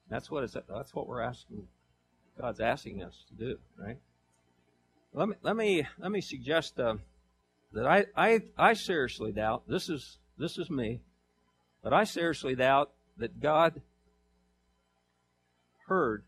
That's 0.09 0.29
what 0.29 0.43
it's 0.43 0.57
that's 0.67 0.93
what 0.93 1.07
we're 1.07 1.21
asking 1.21 1.67
God's 2.39 2.59
asking 2.59 3.03
us 3.03 3.25
to 3.29 3.35
do, 3.35 3.57
right? 3.77 3.97
Let 5.13 5.29
me 5.29 5.35
let 5.41 5.55
me 5.55 5.87
let 5.99 6.11
me 6.11 6.21
suggest 6.21 6.79
uh, 6.79 6.95
that 7.73 7.85
I, 7.85 8.05
I 8.15 8.41
I 8.57 8.73
seriously 8.73 9.31
doubt 9.31 9.63
this 9.67 9.89
is 9.89 10.17
this 10.41 10.57
is 10.57 10.69
me, 10.69 11.01
but 11.83 11.93
I 11.93 12.03
seriously 12.03 12.55
doubt 12.55 12.89
that 13.17 13.39
God 13.39 13.81
heard 15.87 16.23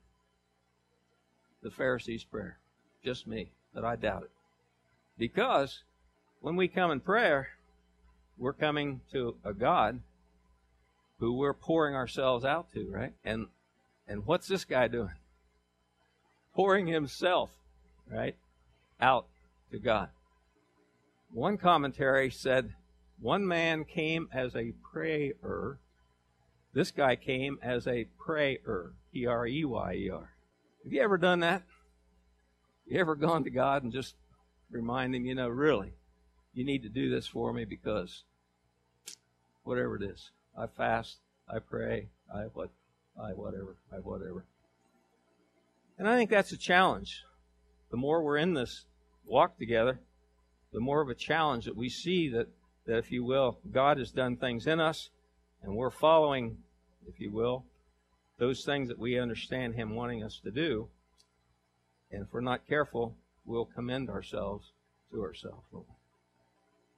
the 1.63 1.71
Pharisees' 1.71 2.23
prayer. 2.23 2.59
Just 3.03 3.25
me, 3.25 3.51
that 3.73 3.83
I 3.83 3.95
doubt 3.95 4.23
it. 4.23 4.31
Because 5.17 5.83
when 6.41 6.55
we 6.55 6.67
come 6.67 6.91
in 6.91 6.99
prayer, 6.99 7.49
we're 8.37 8.53
coming 8.53 9.01
to 9.11 9.35
a 9.43 9.53
God 9.53 9.99
who 11.19 11.33
we're 11.33 11.53
pouring 11.53 11.95
ourselves 11.95 12.45
out 12.45 12.71
to, 12.73 12.89
right? 12.91 13.13
And 13.25 13.47
and 14.07 14.25
what's 14.25 14.47
this 14.47 14.65
guy 14.65 14.87
doing? 14.87 15.15
Pouring 16.53 16.87
himself, 16.87 17.49
right, 18.11 18.35
out 19.01 19.25
to 19.71 19.79
God. 19.79 20.09
One 21.31 21.57
commentary 21.57 22.29
said 22.29 22.73
one 23.19 23.47
man 23.47 23.85
came 23.85 24.29
as 24.33 24.55
a 24.55 24.73
prayer. 24.91 25.79
This 26.73 26.91
guy 26.91 27.15
came 27.15 27.59
as 27.61 27.87
a 27.87 28.05
prayer. 28.19 28.93
P 29.13 29.27
R 29.27 29.45
E 29.45 29.63
Y 29.63 29.93
E 29.93 30.09
R. 30.09 30.29
Have 30.83 30.91
you 30.91 31.01
ever 31.01 31.17
done 31.17 31.41
that? 31.41 31.63
You 32.87 32.99
ever 32.99 33.15
gone 33.15 33.43
to 33.43 33.49
God 33.49 33.83
and 33.83 33.93
just 33.93 34.15
remind 34.71 35.15
Him, 35.15 35.25
you 35.25 35.35
know, 35.35 35.47
really, 35.47 35.93
you 36.53 36.65
need 36.65 36.83
to 36.83 36.89
do 36.89 37.09
this 37.09 37.27
for 37.27 37.53
me 37.53 37.63
because 37.63 38.23
whatever 39.63 39.95
it 39.95 40.03
is, 40.03 40.31
I 40.57 40.65
fast, 40.67 41.17
I 41.47 41.59
pray, 41.59 42.09
I 42.33 42.41
what, 42.53 42.71
I 43.21 43.29
whatever, 43.29 43.77
I 43.91 43.97
whatever. 43.97 44.45
And 45.97 46.09
I 46.09 46.17
think 46.17 46.31
that's 46.31 46.51
a 46.51 46.57
challenge. 46.57 47.23
The 47.91 47.97
more 47.97 48.23
we're 48.23 48.37
in 48.37 48.55
this 48.55 48.85
walk 49.25 49.59
together, 49.59 49.99
the 50.73 50.79
more 50.79 51.01
of 51.01 51.09
a 51.09 51.15
challenge 51.15 51.65
that 51.65 51.77
we 51.77 51.87
see 51.87 52.29
that, 52.29 52.47
that 52.85 52.97
if 52.97 53.11
you 53.11 53.23
will, 53.23 53.57
God 53.71 53.97
has 53.97 54.11
done 54.11 54.37
things 54.37 54.67
in 54.67 54.79
us 54.79 55.09
and 55.63 55.75
we're 55.75 55.89
following, 55.89 56.57
if 57.07 57.19
you 57.19 57.31
will, 57.31 57.63
those 58.37 58.65
things 58.65 58.89
that 58.89 58.99
we 58.99 59.17
understand 59.17 59.75
Him 59.75 59.95
wanting 59.95 60.23
us 60.23 60.39
to 60.43 60.51
do. 60.51 60.89
And 62.11 62.23
if 62.23 62.33
we're 62.33 62.41
not 62.41 62.67
careful, 62.67 63.15
we'll 63.45 63.65
commend 63.65 64.09
ourselves 64.09 64.71
to 65.11 65.21
ourselves. 65.21 65.63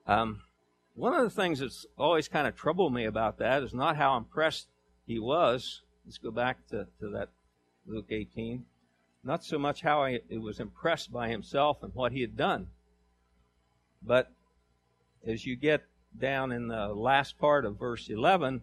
Um, 0.07 0.41
one 0.95 1.13
of 1.13 1.23
the 1.23 1.29
things 1.29 1.59
that's 1.59 1.85
always 1.97 2.27
kind 2.27 2.47
of 2.47 2.55
troubled 2.55 2.93
me 2.93 3.05
about 3.05 3.37
that 3.39 3.63
is 3.63 3.73
not 3.73 3.97
how 3.97 4.17
impressed 4.17 4.67
he 5.05 5.19
was. 5.19 5.81
Let's 6.05 6.17
go 6.17 6.31
back 6.31 6.65
to, 6.67 6.87
to 6.99 7.09
that 7.09 7.29
Luke 7.85 8.07
18. 8.09 8.65
Not 9.23 9.43
so 9.43 9.57
much 9.57 9.81
how 9.81 10.05
he, 10.05 10.37
was 10.37 10.59
impressed 10.59 11.11
by 11.11 11.29
himself 11.29 11.83
and 11.83 11.93
what 11.93 12.11
he 12.11 12.21
had 12.21 12.37
done, 12.37 12.67
but 14.01 14.31
as 15.25 15.45
you 15.45 15.55
get 15.55 15.83
down 16.17 16.51
in 16.51 16.67
the 16.67 16.87
last 16.87 17.37
part 17.37 17.65
of 17.65 17.79
verse 17.79 18.09
11, 18.09 18.61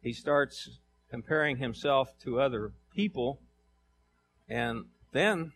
he 0.00 0.12
starts 0.12 0.78
comparing 1.10 1.58
himself 1.58 2.18
to 2.20 2.40
other 2.40 2.72
people. 2.94 3.40
And 4.48 4.86
then 5.12 5.52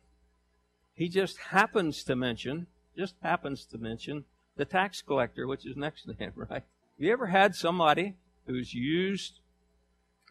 he 0.94 1.08
just 1.08 1.38
happens 1.38 2.02
to 2.04 2.16
mention, 2.16 2.66
just 2.96 3.14
happens 3.22 3.64
to 3.66 3.78
mention 3.78 4.24
the 4.56 4.64
tax 4.64 5.02
collector, 5.02 5.46
which 5.46 5.66
is 5.66 5.76
next 5.76 6.04
to 6.04 6.12
him, 6.12 6.32
right? 6.36 6.62
Have 6.62 6.62
you 6.98 7.12
ever 7.12 7.26
had 7.26 7.54
somebody 7.54 8.14
who's 8.46 8.74
used 8.74 9.40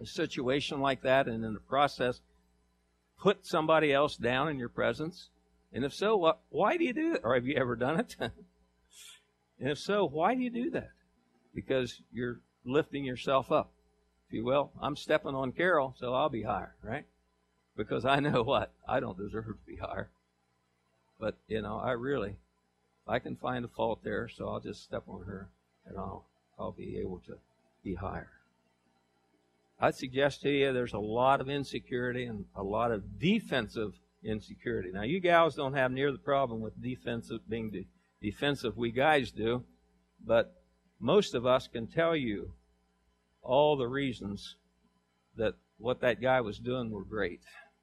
a 0.01 0.05
situation 0.05 0.81
like 0.81 1.01
that 1.03 1.27
and 1.27 1.43
in 1.45 1.53
the 1.53 1.59
process 1.59 2.21
put 3.19 3.45
somebody 3.45 3.93
else 3.93 4.15
down 4.15 4.49
in 4.49 4.59
your 4.59 4.69
presence? 4.69 5.29
And 5.73 5.83
if 5.83 5.93
so, 5.93 6.15
what, 6.15 6.39
why 6.49 6.77
do 6.77 6.83
you 6.83 6.93
do 6.93 7.13
that? 7.13 7.21
Or 7.23 7.35
have 7.35 7.45
you 7.45 7.55
ever 7.55 7.75
done 7.75 7.99
it? 7.99 8.15
and 9.59 9.69
if 9.69 9.77
so, 9.77 10.05
why 10.07 10.35
do 10.35 10.41
you 10.41 10.49
do 10.49 10.69
that? 10.71 10.91
Because 11.53 12.01
you're 12.11 12.39
lifting 12.65 13.05
yourself 13.05 13.51
up 13.51 13.71
if 14.27 14.33
you 14.33 14.43
will. 14.43 14.71
I'm 14.81 14.95
stepping 14.95 15.35
on 15.35 15.51
Carol, 15.51 15.95
so 15.97 16.13
I'll 16.13 16.29
be 16.29 16.43
higher, 16.43 16.75
right? 16.81 17.05
Because 17.77 18.05
I 18.05 18.19
know 18.19 18.43
what? 18.43 18.71
I 18.87 18.99
don't 18.99 19.17
deserve 19.17 19.45
to 19.45 19.55
be 19.67 19.77
higher. 19.77 20.09
But, 21.19 21.37
you 21.47 21.61
know, 21.61 21.77
I 21.77 21.91
really, 21.91 22.37
I 23.07 23.19
can 23.19 23.35
find 23.35 23.63
a 23.63 23.69
fault 23.69 24.03
there, 24.03 24.27
so 24.27 24.49
I'll 24.49 24.59
just 24.59 24.83
step 24.83 25.03
on 25.07 25.23
her 25.25 25.49
and 25.85 25.97
I'll, 25.97 26.25
I'll 26.59 26.71
be 26.71 26.97
able 26.97 27.21
to 27.27 27.37
be 27.83 27.95
higher. 27.95 28.29
I'd 29.79 29.95
suggest 29.95 30.41
to 30.41 30.49
you 30.49 30.73
there's 30.73 30.93
a 30.93 30.99
lot 30.99 31.41
of 31.41 31.49
insecurity 31.49 32.25
and 32.25 32.45
a 32.55 32.63
lot 32.63 32.91
of 32.91 33.19
defensive 33.19 33.93
insecurity. 34.23 34.89
Now, 34.91 35.03
you 35.03 35.19
gals 35.19 35.55
don't 35.55 35.73
have 35.73 35.91
near 35.91 36.11
the 36.11 36.17
problem 36.17 36.61
with 36.61 36.81
defensive 36.81 37.47
being 37.47 37.69
de- 37.69 37.87
defensive 38.25 38.75
we 38.75 38.89
guys 38.89 39.29
do, 39.29 39.63
but 40.25 40.51
most 40.99 41.35
of 41.35 41.45
us 41.45 41.67
can 41.67 41.85
tell 41.85 42.15
you 42.15 42.51
all 43.43 43.77
the 43.77 43.87
reasons 43.87 44.55
that 45.37 45.53
what 45.77 46.01
that 46.01 46.19
guy 46.19 46.41
was 46.41 46.57
doing 46.57 46.89
were 46.89 47.03
great. 47.03 47.41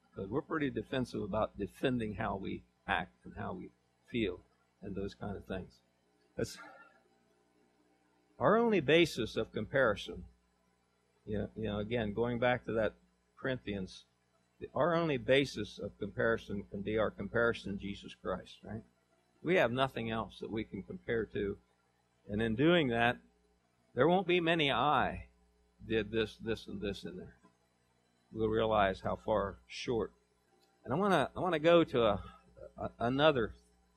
Because 0.09 0.29
we're 0.29 0.41
pretty 0.41 0.69
defensive 0.69 1.21
about 1.21 1.57
defending 1.57 2.15
how 2.15 2.35
we 2.35 2.61
act 2.87 3.15
and 3.23 3.33
how 3.37 3.53
we 3.53 3.69
feel 4.11 4.41
and 4.81 4.93
those 4.93 5.15
kind 5.15 5.37
of 5.37 5.45
things. 5.45 5.71
That's 6.35 6.57
our 8.37 8.57
only 8.57 8.81
basis 8.81 9.37
of 9.37 9.53
comparison. 9.53 10.25
You 11.25 11.37
know, 11.37 11.49
you 11.55 11.63
know, 11.63 11.79
again, 11.79 12.11
going 12.11 12.37
back 12.37 12.65
to 12.65 12.73
that 12.73 12.93
Corinthians, 13.39 14.03
our 14.75 14.93
only 14.93 15.17
basis 15.17 15.79
of 15.81 15.97
comparison 15.99 16.65
can 16.69 16.81
be 16.81 16.97
our 16.97 17.11
comparison 17.11 17.77
to 17.77 17.81
Jesus 17.81 18.13
Christ, 18.21 18.57
right? 18.61 18.83
We 19.43 19.55
have 19.55 19.71
nothing 19.71 20.09
else 20.09 20.39
that 20.39 20.49
we 20.49 20.63
can 20.63 20.83
compare 20.83 21.25
to. 21.25 21.57
And 22.29 22.41
in 22.41 22.55
doing 22.55 22.87
that, 22.87 23.17
there 23.93 24.07
won't 24.07 24.27
be 24.27 24.39
many 24.39 24.71
I 24.71 25.25
did 25.87 26.11
this, 26.11 26.37
this, 26.37 26.65
and 26.67 26.81
this 26.81 27.03
in 27.03 27.17
there. 27.17 27.35
We'll 28.31 28.47
realize 28.47 29.01
how 29.01 29.19
far 29.25 29.57
short. 29.67 30.11
And 30.83 30.93
I 30.93 30.97
want 30.97 31.13
to 31.13 31.29
I 31.35 31.39
want 31.39 31.53
to 31.53 31.59
go 31.59 31.83
to 31.83 32.03
a, 32.03 32.21
a, 32.77 32.89
another 32.99 33.53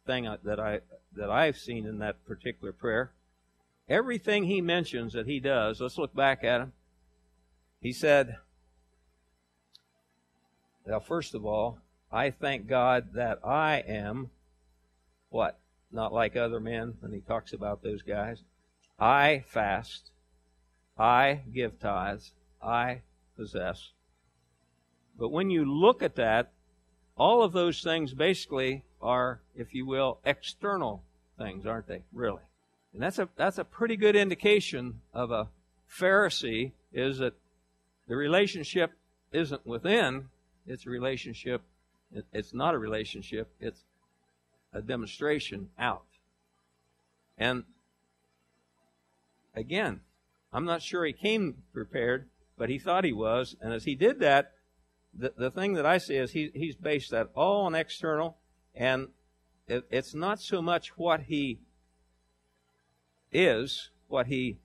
thing 0.07 0.29
that 0.45 0.61
I 0.61 0.81
that 1.15 1.31
I've 1.31 1.57
seen 1.57 1.87
in 1.87 1.99
that 1.99 2.25
particular 2.27 2.73
prayer. 2.73 3.13
Everything 3.89 4.45
he 4.45 4.61
mentions 4.61 5.13
that 5.15 5.27
he 5.27 5.41
does, 5.41 5.81
let's 5.81 5.97
look 5.97 6.15
back 6.15 6.45
at 6.45 6.61
him. 6.61 6.73
He 7.81 7.93
said, 7.93 8.37
"Now, 10.87 11.01
first 11.01 11.35
of 11.35 11.47
all, 11.47 11.79
I 12.13 12.31
thank 12.31 12.67
God 12.67 13.15
that 13.15 13.39
I 13.45 13.79
am 13.79 14.31
what 15.31 15.59
not 15.93 16.13
like 16.13 16.37
other 16.37 16.61
men." 16.61 16.95
when 17.01 17.13
he 17.13 17.21
talks 17.21 17.53
about 17.53 17.83
those 17.83 18.03
guys. 18.03 18.43
I 18.99 19.45
fast. 19.47 20.11
I 20.99 21.43
give 21.53 21.79
tithes. 21.79 22.33
I 22.63 23.03
possess. 23.37 23.93
But 25.19 25.31
when 25.31 25.51
you 25.51 25.65
look 25.65 26.03
at 26.03 26.17
that, 26.17 26.53
all 27.17 27.43
of 27.43 27.53
those 27.53 27.83
things 27.83 28.13
basically 28.15 28.85
are, 29.01 29.41
if 29.55 29.75
you 29.75 29.87
will, 29.87 30.19
external 30.25 31.03
things, 31.39 31.67
aren't 31.67 31.87
they? 31.87 32.03
Really. 32.13 32.43
And 32.93 33.03
that's 33.03 33.19
a, 33.19 33.29
that's 33.37 33.59
a 33.59 33.65
pretty 33.65 33.97
good 33.97 34.17
indication 34.17 35.01
of 35.13 35.31
a 35.31 35.49
Pharisee 35.91 36.73
is 36.93 37.19
that 37.19 37.35
the 38.09 38.17
relationship 38.17 38.93
isn't 39.33 39.67
within, 39.67 40.29
it's 40.67 40.87
a 40.87 40.91
relationship, 40.91 41.63
it's 42.33 42.55
not 42.55 42.75
a 42.75 42.79
relationship, 42.79 43.49
it's 43.61 43.85
a 44.73 44.83
demonstration 44.83 45.71
out. 45.79 46.05
And 47.39 47.65
again, 49.55 50.01
I'm 50.53 50.65
not 50.65 50.83
sure 50.83 51.05
he 51.05 51.13
came 51.13 51.63
prepared, 51.73 52.29
but 52.57 52.69
he 52.69 52.79
thought 52.79 53.05
he 53.05 53.13
was. 53.13 53.57
And 53.61 53.73
as 53.73 53.85
he 53.85 53.95
did 53.95 54.21
that, 54.21 54.53
the, 55.13 55.33
the 55.37 55.51
thing 55.51 55.75
that 55.75 55.87
I 55.87 55.99
see 55.99 56.17
is 56.17 56.33
he, 56.33 56.51
he's 56.55 56.77
based 56.77 57.11
that 57.11 57.31
all 57.35 57.67
on 57.67 57.75
external, 57.75 58.37
and 58.75 59.09
it, 59.67 59.85
it's 59.91 60.15
not 60.15 60.41
so 60.41 60.61
much 60.61 60.97
what 60.97 61.23
he 61.23 61.61
is, 63.33 63.91
what 64.09 64.27
he 64.27 64.59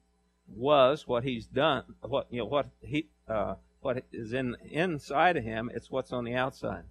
was, 0.48 1.08
what 1.08 1.24
he's 1.24 1.46
done, 1.46 1.84
what 2.02 2.28
you 2.30 2.40
know, 2.40 2.46
what 2.46 2.68
he, 2.82 3.08
uh, 3.28 3.56
what 3.82 4.04
is 4.12 4.34
in 4.34 4.56
inside 4.70 5.38
of 5.38 5.44
him. 5.44 5.72
It's 5.74 5.90
what's 5.90 6.14
on 6.14 6.26
the 6.26 6.36
outside. 6.36 6.84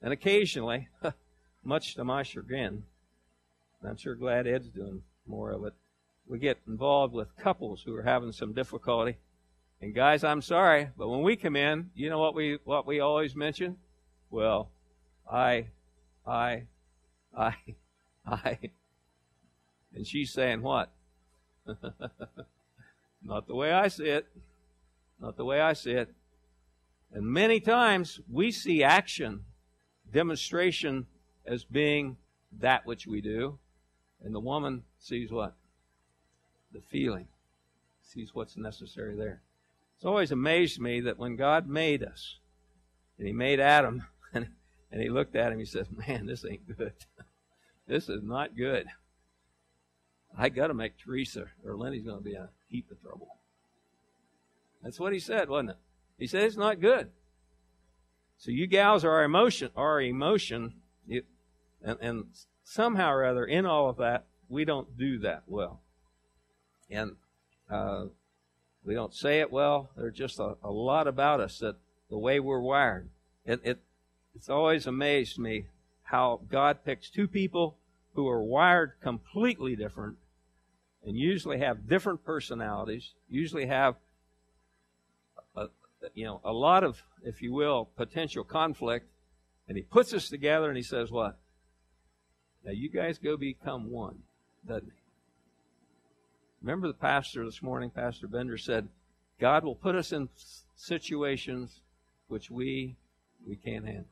And 0.00 0.12
occasionally, 0.12 0.88
much 1.64 1.94
to 1.94 2.04
my 2.04 2.22
chagrin, 2.22 2.84
I'm 3.86 3.96
sure 3.96 4.14
glad 4.14 4.46
Ed's 4.46 4.68
doing 4.68 5.02
more 5.26 5.50
of 5.50 5.64
it 5.64 5.74
we 6.26 6.38
get 6.38 6.58
involved 6.66 7.12
with 7.12 7.36
couples 7.36 7.82
who 7.82 7.94
are 7.94 8.02
having 8.02 8.32
some 8.32 8.52
difficulty. 8.52 9.18
And 9.80 9.94
guys, 9.94 10.22
I'm 10.22 10.42
sorry, 10.42 10.90
but 10.96 11.08
when 11.08 11.22
we 11.22 11.36
come 11.36 11.56
in, 11.56 11.90
you 11.94 12.08
know 12.08 12.18
what 12.18 12.34
we 12.34 12.58
what 12.64 12.86
we 12.86 13.00
always 13.00 13.34
mention? 13.34 13.76
Well, 14.30 14.70
I, 15.30 15.66
I, 16.26 16.64
I, 17.36 17.54
I. 18.26 18.58
And 19.94 20.06
she's 20.06 20.32
saying 20.32 20.62
what? 20.62 20.90
Not 23.22 23.46
the 23.46 23.54
way 23.54 23.72
I 23.72 23.88
see 23.88 24.06
it. 24.06 24.26
Not 25.20 25.36
the 25.36 25.44
way 25.44 25.60
I 25.60 25.74
see 25.74 25.92
it. 25.92 26.14
And 27.12 27.26
many 27.26 27.60
times 27.60 28.20
we 28.30 28.50
see 28.52 28.82
action, 28.82 29.44
demonstration 30.10 31.06
as 31.46 31.64
being 31.64 32.16
that 32.60 32.86
which 32.86 33.06
we 33.06 33.20
do. 33.20 33.58
And 34.24 34.34
the 34.34 34.40
woman 34.40 34.84
sees 34.98 35.30
what? 35.30 35.54
the 36.72 36.80
feeling, 36.90 37.28
sees 38.02 38.34
what's 38.34 38.56
necessary 38.56 39.14
there. 39.14 39.42
It's 39.96 40.04
always 40.04 40.32
amazed 40.32 40.80
me 40.80 41.00
that 41.02 41.18
when 41.18 41.36
God 41.36 41.68
made 41.68 42.02
us, 42.02 42.38
and 43.18 43.26
He 43.26 43.32
made 43.32 43.60
Adam, 43.60 44.04
and, 44.34 44.48
and 44.90 45.02
He 45.02 45.08
looked 45.08 45.36
at 45.36 45.52
him, 45.52 45.58
He 45.58 45.64
says, 45.64 45.86
Man, 45.90 46.26
this 46.26 46.44
ain't 46.44 46.76
good. 46.76 46.94
this 47.86 48.08
is 48.08 48.22
not 48.22 48.56
good. 48.56 48.86
I 50.36 50.48
got 50.48 50.68
to 50.68 50.74
make 50.74 50.98
Teresa, 50.98 51.46
or 51.64 51.76
Lenny's 51.76 52.04
going 52.04 52.18
to 52.18 52.24
be 52.24 52.34
in 52.34 52.42
a 52.42 52.48
heap 52.68 52.90
of 52.90 53.00
trouble. 53.02 53.36
That's 54.82 54.98
what 54.98 55.12
He 55.12 55.20
said, 55.20 55.48
wasn't 55.48 55.70
it? 55.70 55.76
He 56.18 56.26
said, 56.26 56.44
It's 56.44 56.56
not 56.56 56.80
good. 56.80 57.10
So 58.38 58.50
you 58.50 58.66
gals 58.66 59.04
are 59.04 59.10
our 59.12 59.24
emotion, 59.24 59.70
our 59.76 60.00
emotion, 60.00 60.74
and, 61.84 61.98
and 62.00 62.24
somehow 62.64 63.12
or 63.12 63.24
other, 63.24 63.44
in 63.44 63.66
all 63.66 63.88
of 63.88 63.96
that, 63.98 64.24
we 64.48 64.64
don't 64.64 64.96
do 64.98 65.18
that 65.18 65.42
well 65.46 65.80
and 66.92 67.12
uh, 67.70 68.04
we 68.84 68.94
don't 68.94 69.14
say 69.14 69.40
it 69.40 69.50
well. 69.50 69.90
There's 69.96 70.14
just 70.14 70.38
a, 70.38 70.56
a, 70.62 70.70
lot 70.70 71.08
about 71.08 71.40
us 71.40 71.58
that 71.58 71.76
the 72.10 72.18
way 72.18 72.38
we're 72.38 72.60
wired. 72.60 73.08
It, 73.44 73.60
it 73.64 73.78
it's 74.34 74.48
always 74.48 74.86
amazed 74.86 75.38
me 75.38 75.66
how 76.04 76.40
God 76.50 76.84
picks 76.84 77.10
two 77.10 77.26
people 77.26 77.76
who 78.14 78.28
are 78.28 78.42
wired 78.42 78.92
completely 79.02 79.74
different 79.74 80.16
and 81.04 81.16
usually 81.16 81.58
have 81.58 81.88
different 81.88 82.24
personalities, 82.24 83.12
usually 83.28 83.66
have 83.66 83.96
a, 85.56 85.68
you 86.14 86.24
know 86.24 86.40
a 86.44 86.52
lot 86.52 86.84
of, 86.84 87.02
if 87.24 87.40
you 87.40 87.52
will, 87.52 87.88
potential 87.96 88.44
conflict, 88.44 89.06
and 89.66 89.76
He 89.76 89.82
puts 89.82 90.12
us 90.12 90.28
together 90.28 90.68
and 90.68 90.76
He 90.76 90.82
says, 90.82 91.10
"What? 91.10 91.38
Now 92.64 92.72
you 92.72 92.88
guys 92.88 93.18
go 93.18 93.36
become 93.36 93.90
one," 93.90 94.22
doesn't 94.66 94.86
He? 94.86 95.02
Remember 96.62 96.86
the 96.86 96.94
pastor 96.94 97.44
this 97.44 97.62
morning, 97.62 97.90
Pastor 97.90 98.28
Bender 98.28 98.56
said, 98.56 98.88
God 99.40 99.64
will 99.64 99.74
put 99.74 99.96
us 99.96 100.12
in 100.12 100.28
situations 100.76 101.80
which 102.28 102.50
we 102.50 102.96
we 103.44 103.56
can't 103.56 103.84
handle. 103.84 104.06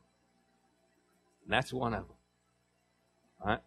And 1.45 1.53
that's 1.53 1.71
one 1.71 1.93
of 1.93 2.07
them. 2.07 2.17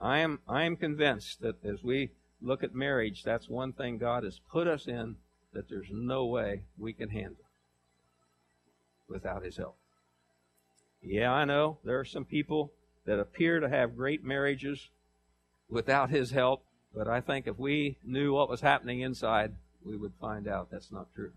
I, 0.01 0.14
I 0.14 0.18
am 0.18 0.40
I 0.47 0.64
am 0.64 0.77
convinced 0.77 1.40
that 1.40 1.64
as 1.64 1.83
we 1.83 2.11
look 2.42 2.62
at 2.62 2.75
marriage, 2.75 3.23
that's 3.25 3.49
one 3.49 3.73
thing 3.73 3.97
God 3.97 4.25
has 4.25 4.38
put 4.51 4.68
us 4.68 4.87
in 4.87 5.16
that 5.55 5.70
there's 5.70 5.88
no 5.90 6.27
way 6.27 6.64
we 6.77 6.92
can 6.92 7.09
handle 7.09 7.49
without 9.09 9.42
His 9.42 9.57
help. 9.57 9.79
Yeah, 11.03 11.33
I 11.33 11.47
know 11.47 11.79
there 11.85 11.99
are 11.99 12.05
some 12.05 12.27
people 12.27 12.73
that 13.07 13.19
appear 13.19 13.61
to 13.61 13.69
have 13.69 13.97
great 13.97 14.25
marriages 14.25 14.88
without 15.69 16.11
His 16.11 16.31
help, 16.31 16.64
but 16.95 17.09
I 17.09 17.21
think 17.21 17.47
if 17.47 17.59
we 17.59 17.99
knew 18.05 18.33
what 18.33 18.49
was 18.49 18.61
happening 18.61 19.01
inside, 19.01 19.53
we 19.85 19.97
would 19.97 20.14
find 20.21 20.49
out 20.49 20.71
that's 20.71 20.93
not 20.93 21.14
true. 21.14 21.33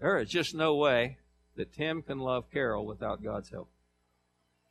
There 0.00 0.18
is 0.18 0.28
just 0.28 0.54
no 0.54 0.74
way 0.74 1.18
that 1.56 1.72
Tim 1.72 2.02
can 2.02 2.18
love 2.18 2.50
Carol 2.52 2.86
without 2.86 3.22
God's 3.22 3.50
help. 3.50 3.68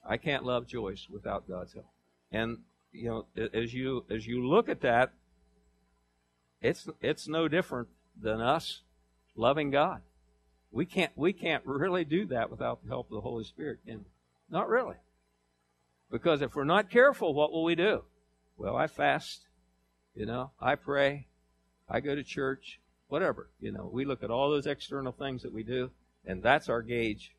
I 0.06 0.18
can't 0.18 0.44
love 0.44 0.68
Joyce 0.68 1.08
without 1.10 1.48
God's 1.48 1.74
help. 1.74 1.92
And 2.32 2.60
you 2.92 3.10
know, 3.10 3.50
as 3.54 3.74
you 3.74 4.06
as 4.10 4.28
you 4.28 4.46
look 4.48 4.70
at 4.70 4.82
that, 4.82 5.14
it's 6.62 6.88
it's 7.02 7.28
no 7.28 7.48
different 7.48 7.88
than 8.22 8.42
us 8.42 8.82
loving 9.36 9.72
God. 9.72 10.02
We 10.72 10.86
can't 10.86 11.12
we 11.16 11.34
can't 11.34 11.66
really 11.66 12.04
do 12.04 12.26
that 12.28 12.52
without 12.52 12.84
the 12.84 12.90
help 12.90 13.08
of 13.10 13.16
the 13.16 13.22
Holy 13.22 13.44
Spirit. 13.44 13.80
And 13.88 14.06
not 14.50 14.70
really. 14.70 14.96
Because 16.13 16.41
if 16.41 16.56
we're 16.56 16.63
not 16.63 16.89
careful, 16.89 17.34
what 17.34 17.52
will 17.52 17.65
we 17.65 17.76
do? 17.76 18.04
Well, 18.56 18.78
I 18.78 18.88
fast 18.88 19.47
you 20.15 20.26
know, 20.26 20.52
I 20.62 20.76
pray, 20.76 21.28
I 21.89 21.99
go 21.99 22.15
to 22.15 22.23
church, 22.23 22.80
whatever. 23.08 23.49
You 23.60 23.71
know, 23.71 23.89
we 23.91 24.06
look 24.06 24.23
at 24.23 24.30
all 24.30 24.49
those 24.49 24.67
external 24.67 25.12
things 25.12 25.41
that 25.41 25.54
we 25.54 25.63
do, 25.63 25.91
and 26.26 26.41
that's 26.41 26.69
our 26.69 26.82
gauge. 26.82 27.34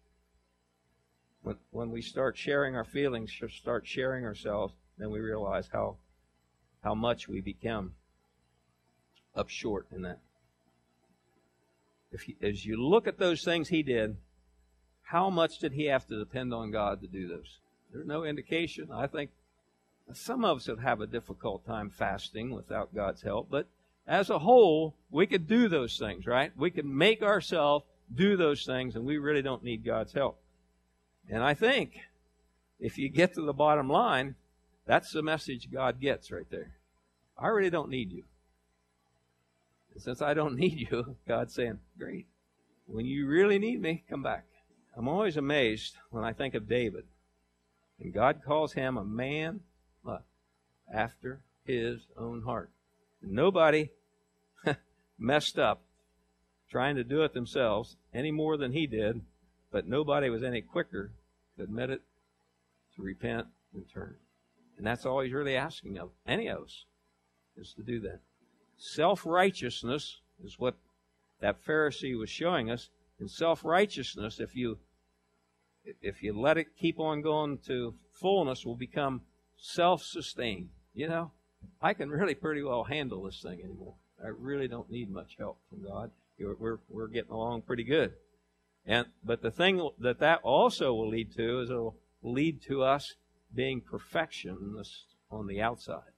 When, 1.42 1.56
when 1.70 1.90
we 1.90 2.02
start 2.02 2.36
sharing 2.36 2.74
our 2.74 2.84
feelings, 2.84 3.32
start 3.60 3.86
sharing 3.86 4.24
ourselves, 4.24 4.74
then 4.98 5.10
we 5.10 5.20
realize 5.20 5.68
how 5.72 5.96
how 6.82 6.94
much 6.94 7.28
we 7.28 7.40
become 7.40 7.94
up 9.34 9.48
short 9.48 9.86
in 9.90 10.02
that. 10.02 10.18
If 12.12 12.22
he, 12.22 12.36
as 12.42 12.64
you 12.64 12.76
look 12.76 13.06
at 13.06 13.18
those 13.18 13.42
things 13.42 13.68
he 13.68 13.82
did, 13.82 14.16
how 15.02 15.30
much 15.30 15.58
did 15.60 15.72
he 15.72 15.86
have 15.86 16.06
to 16.08 16.18
depend 16.18 16.52
on 16.52 16.70
God 16.70 17.00
to 17.00 17.06
do 17.06 17.26
those? 17.26 17.58
There's 17.94 18.06
no 18.06 18.24
indication. 18.24 18.88
I 18.92 19.06
think 19.06 19.30
some 20.12 20.44
of 20.44 20.58
us 20.58 20.68
would 20.68 20.80
have 20.80 21.00
a 21.00 21.06
difficult 21.06 21.64
time 21.64 21.90
fasting 21.90 22.50
without 22.50 22.92
God's 22.92 23.22
help, 23.22 23.48
but 23.48 23.68
as 24.06 24.28
a 24.28 24.40
whole, 24.40 24.94
we 25.10 25.26
could 25.26 25.46
do 25.46 25.68
those 25.68 25.96
things, 25.96 26.26
right? 26.26 26.50
We 26.58 26.70
could 26.70 26.84
make 26.84 27.22
ourselves 27.22 27.84
do 28.12 28.36
those 28.36 28.66
things, 28.66 28.96
and 28.96 29.06
we 29.06 29.16
really 29.16 29.42
don't 29.42 29.62
need 29.62 29.84
God's 29.84 30.12
help. 30.12 30.38
And 31.30 31.42
I 31.42 31.54
think 31.54 32.00
if 32.80 32.98
you 32.98 33.08
get 33.08 33.32
to 33.34 33.42
the 33.42 33.54
bottom 33.54 33.88
line, 33.88 34.34
That's 34.86 35.12
the 35.12 35.22
message 35.22 35.72
God 35.72 35.98
gets 35.98 36.30
right 36.30 36.50
there. 36.50 36.72
I 37.38 37.48
really 37.48 37.70
don't 37.70 37.88
need 37.88 38.12
you. 38.12 38.24
And 39.94 40.02
since 40.02 40.20
I 40.20 40.34
don't 40.34 40.56
need 40.58 40.90
you, 40.90 41.16
God's 41.26 41.54
saying, 41.54 41.78
Great. 41.98 42.26
When 42.86 43.06
you 43.06 43.26
really 43.26 43.58
need 43.58 43.80
me, 43.80 44.02
come 44.10 44.22
back. 44.22 44.44
I'm 44.94 45.08
always 45.08 45.38
amazed 45.38 45.94
when 46.10 46.22
I 46.22 46.34
think 46.34 46.54
of 46.54 46.68
David. 46.68 47.04
And 48.00 48.12
God 48.12 48.42
calls 48.44 48.72
him 48.72 48.96
a 48.96 49.04
man 49.04 49.60
after 50.92 51.40
his 51.64 52.00
own 52.16 52.42
heart. 52.42 52.70
Nobody 53.22 53.90
messed 55.18 55.58
up 55.58 55.82
trying 56.70 56.96
to 56.96 57.04
do 57.04 57.22
it 57.22 57.32
themselves 57.32 57.96
any 58.12 58.30
more 58.30 58.56
than 58.56 58.72
he 58.72 58.86
did, 58.86 59.20
but 59.70 59.86
nobody 59.86 60.28
was 60.28 60.42
any 60.42 60.60
quicker 60.60 61.12
to 61.56 61.62
admit 61.62 61.90
it, 61.90 62.02
to 62.96 63.02
repent, 63.02 63.46
and 63.72 63.84
turn. 63.92 64.16
And 64.76 64.86
that's 64.86 65.06
all 65.06 65.20
he's 65.20 65.32
really 65.32 65.56
asking 65.56 65.98
of 65.98 66.10
any 66.26 66.48
of 66.48 66.64
us, 66.64 66.84
is 67.56 67.72
to 67.74 67.82
do 67.82 68.00
that. 68.00 68.20
Self 68.76 69.24
righteousness 69.24 70.20
is 70.44 70.58
what 70.58 70.74
that 71.40 71.64
Pharisee 71.64 72.18
was 72.18 72.28
showing 72.28 72.70
us. 72.70 72.90
And 73.20 73.30
self 73.30 73.64
righteousness, 73.64 74.40
if 74.40 74.56
you 74.56 74.78
if 76.02 76.22
you 76.22 76.38
let 76.38 76.58
it 76.58 76.76
keep 76.78 76.98
on 76.98 77.22
going 77.22 77.58
to 77.66 77.94
fullness, 78.12 78.64
will 78.64 78.76
become 78.76 79.22
self 79.56 80.02
sustained. 80.02 80.70
You 80.94 81.08
know, 81.08 81.32
I 81.80 81.94
can 81.94 82.10
really 82.10 82.34
pretty 82.34 82.62
well 82.62 82.84
handle 82.84 83.22
this 83.24 83.42
thing 83.42 83.60
anymore. 83.62 83.94
I 84.22 84.28
really 84.28 84.68
don't 84.68 84.90
need 84.90 85.10
much 85.10 85.36
help 85.38 85.58
from 85.68 85.82
God. 85.82 86.10
We're, 86.38 86.78
we're 86.88 87.08
getting 87.08 87.32
along 87.32 87.62
pretty 87.62 87.84
good. 87.84 88.12
And, 88.86 89.06
but 89.22 89.42
the 89.42 89.50
thing 89.50 89.88
that 89.98 90.20
that 90.20 90.40
also 90.42 90.92
will 90.92 91.08
lead 91.08 91.34
to 91.36 91.60
is 91.60 91.70
it'll 91.70 91.96
lead 92.22 92.62
to 92.62 92.82
us 92.82 93.14
being 93.54 93.80
perfectionists 93.80 95.04
on 95.30 95.46
the 95.46 95.60
outside, 95.60 96.12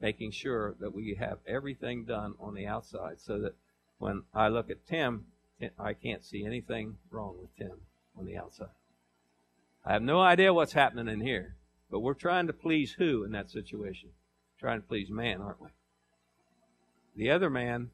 making 0.00 0.32
sure 0.32 0.74
that 0.80 0.94
we 0.94 1.14
have 1.14 1.38
everything 1.46 2.04
done 2.04 2.34
on 2.40 2.54
the 2.54 2.66
outside 2.66 3.20
so 3.20 3.38
that 3.40 3.54
when 3.98 4.22
I 4.34 4.48
look 4.48 4.70
at 4.70 4.86
Tim, 4.86 5.26
I 5.78 5.94
can't 5.94 6.24
see 6.24 6.44
anything 6.44 6.96
wrong 7.10 7.36
with 7.40 7.56
Tim 7.56 7.80
on 8.18 8.26
the 8.26 8.36
outside. 8.36 8.68
I 9.84 9.92
have 9.92 10.02
no 10.02 10.20
idea 10.20 10.52
what's 10.52 10.72
happening 10.72 11.08
in 11.08 11.20
here, 11.20 11.56
but 11.90 12.00
we're 12.00 12.14
trying 12.14 12.46
to 12.48 12.52
please 12.52 12.92
who 12.92 13.24
in 13.24 13.32
that 13.32 13.50
situation? 13.50 14.10
Trying 14.58 14.80
to 14.80 14.86
please 14.86 15.10
man, 15.10 15.40
aren't 15.40 15.60
we? 15.60 15.68
The 17.16 17.30
other 17.30 17.50
man, 17.50 17.90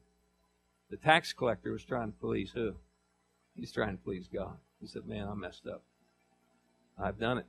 the 0.89 0.97
tax 0.97 1.33
collector, 1.33 1.71
was 1.71 1.83
trying 1.83 2.11
to 2.11 2.17
please 2.17 2.51
who? 2.51 2.73
He's 3.55 3.71
trying 3.71 3.97
to 3.97 4.03
please 4.03 4.27
God. 4.27 4.57
He 4.81 4.87
said, 4.87 5.05
Man, 5.05 5.27
I 5.27 5.33
messed 5.33 5.67
up. 5.67 5.83
I've 6.97 7.19
done 7.19 7.37
it. 7.37 7.45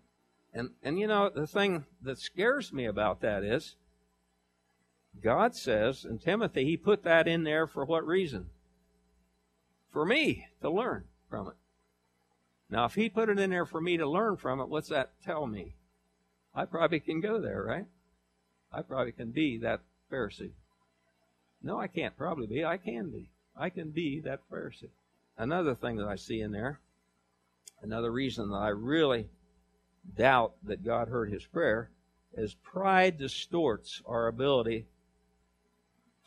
And 0.52 0.70
and 0.82 0.98
you 0.98 1.06
know, 1.06 1.30
the 1.34 1.46
thing 1.46 1.84
that 2.02 2.18
scares 2.18 2.72
me 2.72 2.84
about 2.84 3.20
that 3.22 3.42
is 3.42 3.76
God 5.22 5.54
says 5.54 6.04
in 6.04 6.18
Timothy, 6.18 6.64
he 6.64 6.76
put 6.76 7.02
that 7.04 7.26
in 7.26 7.44
there 7.44 7.66
for 7.66 7.84
what 7.84 8.06
reason? 8.06 8.46
For 9.92 10.04
me 10.04 10.46
to 10.60 10.70
learn 10.70 11.04
from 11.28 11.48
it. 11.48 11.54
Now, 12.74 12.87
if 12.87 12.96
he 12.96 13.08
put 13.08 13.28
it 13.28 13.38
in 13.38 13.50
there 13.50 13.66
for 13.66 13.80
me 13.80 13.98
to 13.98 14.04
learn 14.04 14.37
from 14.37 14.58
it, 14.58 14.68
what's 14.68 14.88
that 14.88 15.12
tell 15.24 15.46
me? 15.46 15.76
I 16.52 16.64
probably 16.64 16.98
can 16.98 17.20
go 17.20 17.40
there, 17.40 17.62
right? 17.62 17.87
I 18.72 18.82
probably 18.82 19.12
can 19.12 19.30
be 19.30 19.58
that 19.58 19.82
Pharisee. 20.10 20.50
No, 21.62 21.78
I 21.78 21.87
can't 21.87 22.16
probably 22.16 22.48
be. 22.48 22.64
I 22.64 22.78
can 22.78 23.10
be. 23.10 23.30
I 23.56 23.70
can 23.70 23.90
be 23.90 24.18
that 24.22 24.40
Pharisee. 24.50 24.90
Another 25.38 25.76
thing 25.76 25.98
that 25.98 26.08
I 26.08 26.16
see 26.16 26.40
in 26.40 26.50
there, 26.50 26.80
another 27.80 28.10
reason 28.10 28.50
that 28.50 28.56
I 28.56 28.70
really 28.70 29.28
doubt 30.16 30.54
that 30.64 30.84
God 30.84 31.06
heard 31.06 31.32
his 31.32 31.46
prayer, 31.46 31.90
is 32.37 32.54
pride 32.54 33.18
distorts 33.18 34.02
our 34.04 34.26
ability 34.26 34.87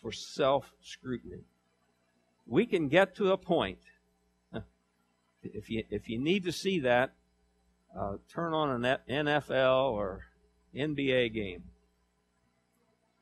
for 0.01 0.13
self 0.13 0.71
scrutiny. 0.81 1.43
We 2.45 2.65
can 2.65 2.88
get 2.88 3.17
to 3.17 3.33
a 3.33 3.38
point 3.38 3.79
if 5.43 5.69
you 5.69 5.84
if 5.89 6.10
you 6.10 6.19
need 6.19 6.43
to 6.45 6.52
see 6.52 6.80
that, 6.82 7.13
uh, 7.97 8.17
turn 8.30 8.54
on 8.54 8.86
an 8.86 8.97
NFL 9.10 9.91
or 9.91 10.26
NBA 10.76 11.34
game. 11.34 11.63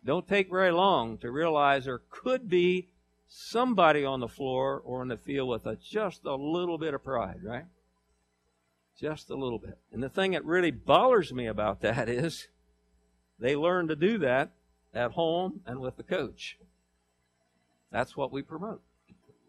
Don't 0.04 0.28
take 0.28 0.49
very 0.49 0.71
long 0.71 1.17
to 1.19 1.32
realize 1.32 1.86
there 1.86 2.01
could 2.10 2.47
be 2.47 2.89
somebody 3.28 4.06
on 4.06 4.19
the 4.19 4.28
floor 4.28 4.82
or 4.86 5.01
in 5.01 5.08
the 5.08 5.17
field 5.17 5.49
with 5.49 5.65
a, 5.65 5.75
just 5.75 6.25
a 6.25 6.36
little 6.36 6.78
bit 6.78 6.93
of 6.93 7.04
pride, 7.04 7.39
right? 7.43 7.65
Just 8.99 9.30
a 9.30 9.36
little 9.36 9.58
bit. 9.58 9.78
And 9.91 10.04
the 10.04 10.10
thing 10.10 10.32
that 10.32 10.45
really 10.45 10.71
bothers 10.71 11.34
me 11.34 11.47
about 11.47 11.82
that 11.82 12.08
is 12.10 12.47
they 13.39 13.56
learn 13.56 13.88
to 13.88 13.95
do 13.95 14.17
that 14.19 14.51
at 14.93 15.12
home 15.12 15.62
and 15.65 15.80
with 15.80 15.97
the 15.97 16.04
coach. 16.04 16.58
That's 17.91 18.15
what 18.15 18.32
we 18.32 18.41
promote. 18.41 18.82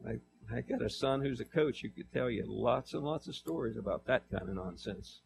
Right? 0.02 0.20
I 0.52 0.60
got 0.60 0.82
a 0.82 0.90
son 0.90 1.22
who's 1.22 1.40
a 1.40 1.44
coach 1.44 1.82
who 1.82 1.88
could 1.88 2.12
tell 2.12 2.30
you 2.30 2.44
lots 2.46 2.94
and 2.94 3.02
lots 3.02 3.26
of 3.26 3.34
stories 3.34 3.76
about 3.76 4.06
that 4.06 4.30
kind 4.30 4.48
of 4.48 4.54
nonsense. 4.54 5.20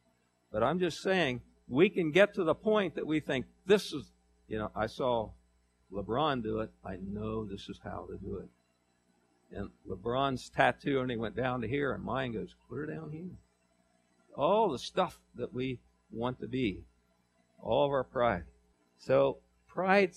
But 0.52 0.62
I'm 0.62 0.78
just 0.78 1.02
saying, 1.02 1.42
we 1.68 1.88
can 1.90 2.10
get 2.10 2.34
to 2.34 2.44
the 2.44 2.54
point 2.54 2.94
that 2.94 3.06
we 3.06 3.20
think 3.20 3.46
this 3.66 3.92
is, 3.92 4.12
you 4.48 4.58
know, 4.58 4.70
I 4.74 4.86
saw 4.86 5.30
LeBron 5.92 6.42
do 6.42 6.60
it. 6.60 6.70
I 6.84 6.96
know 7.02 7.44
this 7.44 7.68
is 7.68 7.78
how 7.84 8.08
to 8.10 8.16
do 8.16 8.38
it. 8.38 8.48
And 9.56 9.70
LeBron's 9.88 10.48
tattoo 10.48 11.00
only 11.00 11.16
went 11.16 11.36
down 11.36 11.60
to 11.60 11.68
here, 11.68 11.92
and 11.92 12.02
mine 12.02 12.32
goes 12.32 12.54
clear 12.68 12.86
down 12.86 13.10
here. 13.10 13.36
All 14.36 14.70
the 14.70 14.78
stuff 14.78 15.18
that 15.34 15.52
we 15.52 15.80
want 16.10 16.40
to 16.40 16.46
be, 16.46 16.84
all 17.62 17.86
of 17.86 17.92
our 17.92 18.04
pride. 18.04 18.44
So, 18.98 19.38
pride 19.68 20.12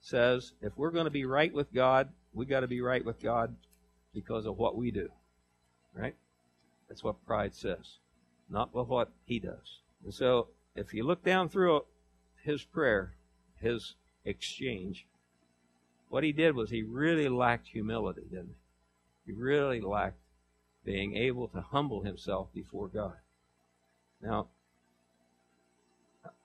says 0.00 0.52
if 0.60 0.76
we're 0.76 0.90
going 0.90 1.06
to 1.06 1.10
be 1.10 1.24
right 1.24 1.52
with 1.52 1.72
God, 1.72 2.08
we 2.34 2.46
got 2.46 2.60
to 2.60 2.68
be 2.68 2.80
right 2.82 3.04
with 3.04 3.20
God 3.20 3.54
because 4.16 4.46
of 4.46 4.56
what 4.56 4.76
we 4.76 4.90
do. 4.90 5.10
Right? 5.94 6.16
That's 6.88 7.04
what 7.04 7.24
pride 7.26 7.54
says, 7.54 7.98
not 8.48 8.74
with 8.74 8.88
what 8.88 9.10
he 9.26 9.38
does. 9.38 9.80
And 10.02 10.12
so, 10.12 10.48
if 10.74 10.94
you 10.94 11.04
look 11.04 11.22
down 11.22 11.48
through 11.48 11.84
his 12.42 12.62
prayer, 12.64 13.12
his 13.60 13.94
exchange, 14.24 15.06
what 16.08 16.24
he 16.24 16.32
did 16.32 16.56
was 16.56 16.70
he 16.70 16.82
really 16.82 17.28
lacked 17.28 17.68
humility, 17.68 18.22
didn't 18.30 18.54
he? 19.26 19.32
He 19.32 19.32
really 19.32 19.80
lacked 19.80 20.18
being 20.84 21.16
able 21.16 21.48
to 21.48 21.60
humble 21.60 22.02
himself 22.02 22.48
before 22.54 22.88
God. 22.88 23.16
Now, 24.22 24.46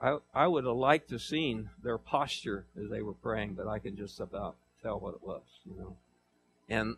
I, 0.02 0.18
I 0.34 0.48
would 0.48 0.66
have 0.66 0.76
liked 0.76 1.10
to 1.10 1.16
have 1.16 1.22
seen 1.22 1.70
their 1.84 1.98
posture 1.98 2.66
as 2.82 2.90
they 2.90 3.02
were 3.02 3.14
praying, 3.14 3.54
but 3.54 3.68
I 3.68 3.80
can 3.80 3.96
just 3.96 4.20
about 4.20 4.56
tell 4.82 5.00
what 5.00 5.14
it 5.14 5.24
was, 5.24 5.44
you 5.64 5.78
know. 5.78 5.96
And 6.68 6.96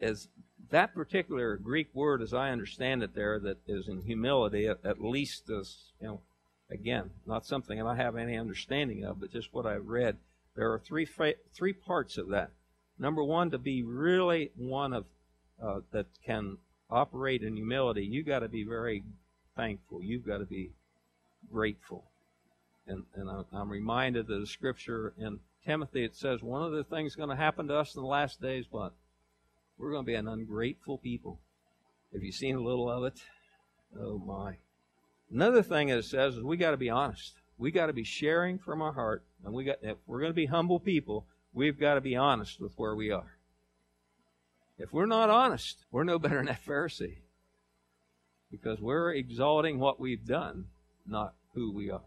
as 0.00 0.28
that 0.70 0.94
particular 0.94 1.56
Greek 1.56 1.88
word, 1.94 2.22
as 2.22 2.32
I 2.32 2.50
understand 2.50 3.02
it, 3.02 3.14
there 3.14 3.38
that 3.40 3.58
is 3.66 3.88
in 3.88 4.02
humility, 4.02 4.66
at, 4.66 4.78
at 4.84 5.02
least 5.02 5.50
as 5.50 5.76
you 6.00 6.06
know, 6.08 6.20
again, 6.70 7.10
not 7.26 7.46
something 7.46 7.78
that 7.78 7.86
I 7.86 7.96
have 7.96 8.16
any 8.16 8.36
understanding 8.36 9.04
of, 9.04 9.20
but 9.20 9.32
just 9.32 9.52
what 9.52 9.66
I've 9.66 9.86
read. 9.86 10.16
There 10.54 10.72
are 10.72 10.78
three 10.78 11.06
three 11.54 11.72
parts 11.72 12.18
of 12.18 12.28
that. 12.28 12.50
Number 12.98 13.24
one, 13.24 13.50
to 13.50 13.58
be 13.58 13.82
really 13.82 14.50
one 14.56 14.92
of 14.92 15.04
uh, 15.62 15.80
that 15.92 16.06
can 16.24 16.58
operate 16.90 17.42
in 17.42 17.56
humility, 17.56 18.04
you 18.04 18.22
got 18.22 18.40
to 18.40 18.48
be 18.48 18.64
very 18.64 19.02
thankful. 19.56 20.02
You've 20.02 20.26
got 20.26 20.38
to 20.38 20.44
be 20.44 20.70
grateful. 21.50 22.04
And, 22.86 23.04
and 23.14 23.44
I'm 23.52 23.70
reminded 23.70 24.30
of 24.30 24.40
the 24.40 24.46
scripture 24.46 25.14
in 25.18 25.38
Timothy. 25.64 26.04
It 26.04 26.16
says 26.16 26.42
one 26.42 26.62
of 26.62 26.72
the 26.72 26.84
things 26.84 27.14
going 27.14 27.28
to 27.28 27.36
happen 27.36 27.68
to 27.68 27.76
us 27.76 27.94
in 27.94 28.02
the 28.02 28.08
last 28.08 28.40
days, 28.40 28.66
what? 28.70 28.92
We're 29.78 29.90
going 29.90 30.04
to 30.04 30.10
be 30.10 30.14
an 30.14 30.28
ungrateful 30.28 30.98
people. 30.98 31.40
Have 32.12 32.22
you 32.22 32.32
seen 32.32 32.56
a 32.56 32.62
little 32.62 32.90
of 32.90 33.04
it? 33.04 33.22
Oh 33.98 34.18
my. 34.18 34.56
Another 35.30 35.62
thing 35.62 35.88
that 35.88 35.98
it 35.98 36.04
says 36.04 36.36
is 36.36 36.42
we 36.42 36.56
got 36.56 36.72
to 36.72 36.76
be 36.76 36.90
honest. 36.90 37.34
We 37.58 37.70
got 37.70 37.86
to 37.86 37.92
be 37.92 38.04
sharing 38.04 38.58
from 38.58 38.82
our 38.82 38.92
heart, 38.92 39.24
and 39.44 39.54
we 39.54 39.64
got 39.64 39.78
if 39.82 39.96
we're 40.06 40.20
going 40.20 40.30
to 40.30 40.34
be 40.34 40.46
humble 40.46 40.80
people, 40.80 41.26
we've 41.52 41.78
got 41.78 41.94
to 41.94 42.00
be 42.00 42.16
honest 42.16 42.60
with 42.60 42.72
where 42.76 42.94
we 42.94 43.10
are. 43.10 43.36
If 44.78 44.92
we're 44.92 45.06
not 45.06 45.30
honest, 45.30 45.84
we're 45.90 46.04
no 46.04 46.18
better 46.18 46.36
than 46.36 46.46
that 46.46 46.64
Pharisee. 46.66 47.18
Because 48.50 48.80
we're 48.80 49.12
exalting 49.12 49.78
what 49.78 50.00
we've 50.00 50.26
done, 50.26 50.66
not 51.06 51.34
who 51.54 51.72
we 51.72 51.90
are. 51.90 52.00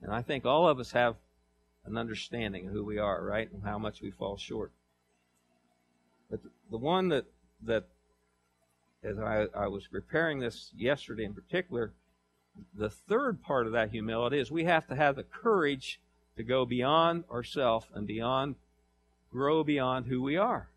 And 0.00 0.12
I 0.12 0.22
think 0.22 0.44
all 0.44 0.68
of 0.68 0.78
us 0.80 0.92
have 0.92 1.16
an 1.84 1.96
understanding 1.96 2.66
of 2.66 2.72
who 2.72 2.84
we 2.84 2.98
are, 2.98 3.24
right? 3.24 3.50
And 3.52 3.62
how 3.64 3.78
much 3.78 4.00
we 4.00 4.10
fall 4.10 4.36
short. 4.36 4.72
But 6.30 6.40
the 6.70 6.78
one 6.78 7.08
that 7.08 7.24
that 7.64 7.84
as 9.02 9.18
I, 9.18 9.46
I 9.54 9.68
was 9.68 9.86
preparing 9.86 10.40
this 10.40 10.70
yesterday 10.76 11.24
in 11.24 11.34
particular, 11.34 11.92
the 12.74 12.90
third 12.90 13.42
part 13.42 13.66
of 13.66 13.72
that 13.72 13.90
humility 13.90 14.38
is 14.38 14.50
we 14.50 14.64
have 14.64 14.86
to 14.88 14.96
have 14.96 15.16
the 15.16 15.22
courage 15.22 16.00
to 16.36 16.42
go 16.42 16.64
beyond 16.64 17.24
ourselves 17.30 17.86
and 17.94 18.06
beyond 18.06 18.56
grow 19.30 19.62
beyond 19.62 20.06
who 20.06 20.22
we 20.22 20.36
are. 20.36 20.68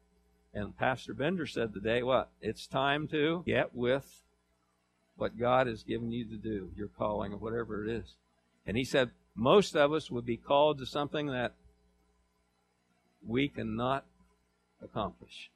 And 0.54 0.78
Pastor 0.78 1.14
Bender 1.14 1.48
said 1.48 1.74
today, 1.74 2.04
what? 2.04 2.30
It's 2.42 2.68
time 2.68 3.08
to 3.10 3.44
get 3.46 3.74
with 3.74 4.24
what 5.16 5.40
God 5.40 5.68
has 5.68 5.84
given 5.84 6.12
you 6.12 6.26
to 6.26 6.36
do, 6.36 6.72
your 6.76 6.90
calling 6.90 7.34
or 7.34 7.38
whatever 7.38 7.86
it 7.86 7.92
is. 7.92 8.16
And 8.66 8.76
he 8.76 8.84
said, 8.84 9.12
most 9.36 9.76
of 9.76 9.94
us 9.94 10.12
would 10.12 10.26
be 10.26 10.38
called 10.38 10.80
to 10.80 10.86
something 10.86 11.28
that 11.28 11.54
we 13.26 13.48
cannot 13.48 14.06
accomplish. 14.84 15.50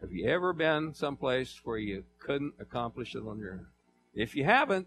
Have 0.00 0.12
you 0.12 0.26
ever 0.28 0.52
been 0.52 0.94
someplace 0.94 1.60
where 1.64 1.78
you 1.78 2.04
couldn't 2.18 2.54
accomplish 2.58 3.14
it 3.14 3.22
on 3.26 3.38
your 3.38 3.52
own? 3.52 3.66
If 4.14 4.34
you 4.34 4.44
haven't, 4.44 4.86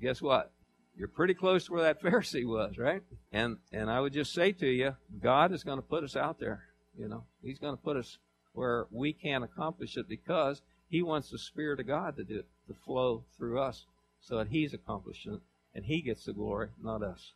guess 0.00 0.20
what? 0.20 0.50
You're 0.96 1.08
pretty 1.08 1.34
close 1.34 1.66
to 1.66 1.72
where 1.72 1.82
that 1.82 2.02
Pharisee 2.02 2.46
was, 2.46 2.76
right? 2.76 3.02
And 3.32 3.58
and 3.72 3.90
I 3.90 4.00
would 4.00 4.12
just 4.12 4.32
say 4.32 4.52
to 4.52 4.66
you, 4.66 4.96
God 5.22 5.52
is 5.52 5.62
going 5.62 5.78
to 5.78 5.82
put 5.82 6.04
us 6.04 6.16
out 6.16 6.40
there. 6.40 6.64
You 6.98 7.08
know, 7.08 7.24
He's 7.42 7.58
going 7.58 7.76
to 7.76 7.82
put 7.82 7.96
us 7.96 8.18
where 8.52 8.86
we 8.90 9.12
can't 9.12 9.44
accomplish 9.44 9.96
it 9.96 10.08
because 10.08 10.60
He 10.88 11.02
wants 11.02 11.30
the 11.30 11.38
Spirit 11.38 11.78
of 11.78 11.86
God 11.86 12.16
to 12.16 12.24
do 12.24 12.40
it, 12.40 12.46
to 12.66 12.74
flow 12.74 13.22
through 13.36 13.60
us, 13.60 13.86
so 14.20 14.38
that 14.38 14.48
He's 14.48 14.74
accomplishing 14.74 15.34
it 15.34 15.40
and 15.74 15.84
He 15.84 16.02
gets 16.02 16.24
the 16.24 16.32
glory, 16.32 16.70
not 16.82 17.04
us. 17.04 17.32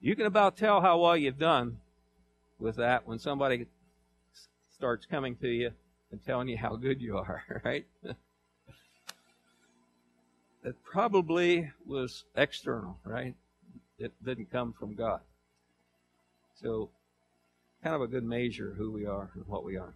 You 0.00 0.16
can 0.16 0.26
about 0.26 0.56
tell 0.56 0.80
how 0.80 0.98
well 0.98 1.16
you've 1.16 1.38
done 1.38 1.78
with 2.58 2.76
that 2.76 3.06
when 3.06 3.18
somebody 3.18 3.66
starts 4.82 5.06
coming 5.06 5.36
to 5.36 5.46
you 5.46 5.70
and 6.10 6.20
telling 6.26 6.48
you 6.48 6.56
how 6.56 6.74
good 6.74 7.00
you 7.00 7.16
are, 7.16 7.44
right? 7.64 7.86
that 10.64 10.82
probably 10.82 11.70
was 11.86 12.24
external, 12.34 12.98
right? 13.04 13.36
It 14.00 14.12
didn't 14.24 14.50
come 14.50 14.72
from 14.72 14.96
God. 14.96 15.20
So, 16.60 16.90
kind 17.84 17.94
of 17.94 18.02
a 18.02 18.08
good 18.08 18.24
measure 18.24 18.74
who 18.76 18.90
we 18.90 19.06
are 19.06 19.30
and 19.34 19.46
what 19.46 19.62
we 19.64 19.76
are. 19.76 19.94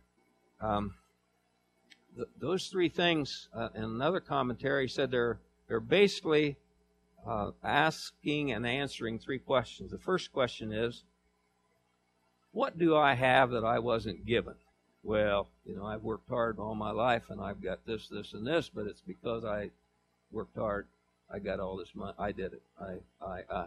Um, 0.61 0.95
th- 2.15 2.29
those 2.39 2.69
three 2.69 2.89
things, 2.89 3.49
uh, 3.53 3.71
in 3.75 3.83
another 3.83 4.21
commentary, 4.21 4.89
said 4.89 5.11
they're 5.11 5.41
they're 5.67 5.81
basically 5.81 6.59
uh, 7.27 7.51
asking 7.65 8.53
and 8.53 8.65
answering 8.65 9.19
three 9.19 9.41
questions. 9.41 9.91
The 9.91 9.99
first 9.99 10.33
question 10.33 10.73
is, 10.73 11.03
what 12.53 12.79
do 12.79 12.95
I 12.97 13.15
have 13.15 13.51
that 13.51 13.65
I 13.65 13.81
wasn't 13.81 14.25
given? 14.25 14.55
Well, 15.07 15.47
you 15.65 15.77
know, 15.77 15.87
I've 15.87 16.03
worked 16.03 16.29
hard 16.29 16.59
all 16.59 16.75
my 16.75 16.91
life 16.91 17.31
and 17.31 17.41
I've 17.41 17.63
got 17.63 17.87
this, 17.87 18.09
this, 18.09 18.33
and 18.33 18.45
this, 18.45 18.69
but 18.69 18.89
it's 18.89 19.03
because 19.03 19.45
I 19.45 19.71
worked 20.33 20.57
hard. 20.57 20.89
I 21.33 21.39
got 21.39 21.61
all 21.61 21.77
this 21.77 21.95
money. 21.95 22.13
I 22.19 22.33
did 22.33 22.55
it. 22.55 22.63
I, 22.81 23.25
I, 23.25 23.43
I. 23.49 23.67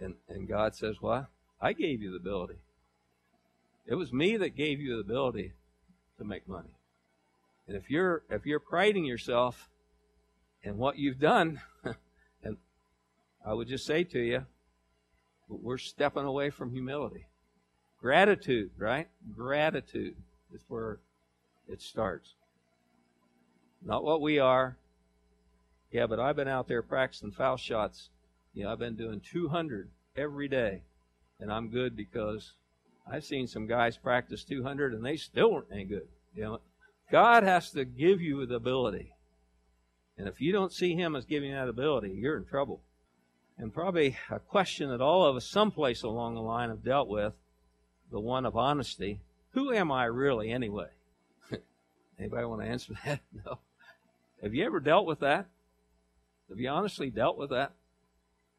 And, 0.00 0.14
and 0.30 0.48
God 0.48 0.74
says, 0.74 0.96
what? 1.02 1.26
I 1.60 1.74
gave 1.74 2.00
you 2.00 2.12
the 2.12 2.16
ability. 2.16 2.54
It 3.86 3.96
was 3.96 4.14
me 4.14 4.38
that 4.38 4.56
gave 4.56 4.80
you 4.80 4.94
the 4.94 5.00
ability 5.00 5.52
to 6.16 6.24
make 6.24 6.48
money. 6.48 6.74
And 7.66 7.76
if 7.76 7.90
you're, 7.90 8.22
if 8.30 8.46
you're 8.46 8.58
priding 8.58 9.04
yourself 9.04 9.68
in 10.62 10.78
what 10.78 10.96
you've 10.96 11.20
done, 11.20 11.60
and 12.42 12.56
I 13.44 13.52
would 13.52 13.68
just 13.68 13.84
say 13.84 14.04
to 14.04 14.20
you, 14.20 14.46
we're 15.50 15.76
stepping 15.76 16.24
away 16.24 16.48
from 16.48 16.70
humility. 16.70 17.26
Gratitude, 18.00 18.70
right? 18.78 19.08
Gratitude 19.36 20.16
is 20.52 20.62
where 20.68 20.98
it 21.68 21.82
starts. 21.82 22.34
Not 23.84 24.04
what 24.04 24.20
we 24.20 24.38
are. 24.38 24.76
Yeah, 25.90 26.06
but 26.06 26.20
I've 26.20 26.36
been 26.36 26.48
out 26.48 26.68
there 26.68 26.82
practicing 26.82 27.30
foul 27.30 27.56
shots. 27.56 28.10
Yeah, 28.54 28.72
I've 28.72 28.78
been 28.78 28.96
doing 28.96 29.20
200 29.20 29.88
every 30.16 30.48
day, 30.48 30.82
and 31.40 31.52
I'm 31.52 31.70
good 31.70 31.96
because 31.96 32.52
I've 33.10 33.24
seen 33.24 33.46
some 33.46 33.66
guys 33.66 33.96
practice 33.96 34.44
200 34.44 34.92
and 34.92 35.04
they 35.04 35.16
still 35.16 35.52
weren't 35.52 35.68
any 35.72 35.84
good. 35.84 36.08
You 36.34 36.42
know, 36.42 36.60
God 37.10 37.42
has 37.42 37.70
to 37.70 37.84
give 37.84 38.20
you 38.20 38.44
the 38.44 38.56
ability, 38.56 39.14
and 40.18 40.28
if 40.28 40.40
you 40.40 40.52
don't 40.52 40.72
see 40.72 40.94
Him 40.94 41.14
as 41.14 41.24
giving 41.24 41.52
that 41.52 41.68
ability, 41.68 42.10
you're 42.10 42.36
in 42.36 42.44
trouble. 42.44 42.82
And 43.56 43.72
probably 43.72 44.16
a 44.30 44.38
question 44.38 44.90
that 44.90 45.00
all 45.00 45.24
of 45.24 45.36
us, 45.36 45.48
someplace 45.48 46.02
along 46.02 46.34
the 46.34 46.40
line, 46.40 46.68
have 46.68 46.84
dealt 46.84 47.08
with 47.08 47.32
the 48.10 48.20
one 48.20 48.46
of 48.46 48.56
honesty. 48.56 49.20
Who 49.52 49.72
am 49.72 49.90
I 49.90 50.04
really 50.04 50.50
anyway? 50.50 50.88
Anybody 52.18 52.44
want 52.44 52.62
to 52.62 52.68
answer 52.68 52.94
that? 53.04 53.20
No. 53.44 53.58
Have 54.42 54.54
you 54.54 54.64
ever 54.64 54.78
dealt 54.78 55.06
with 55.06 55.20
that? 55.20 55.46
Have 56.48 56.60
you 56.60 56.68
honestly 56.68 57.10
dealt 57.10 57.36
with 57.36 57.50
that? 57.50 57.72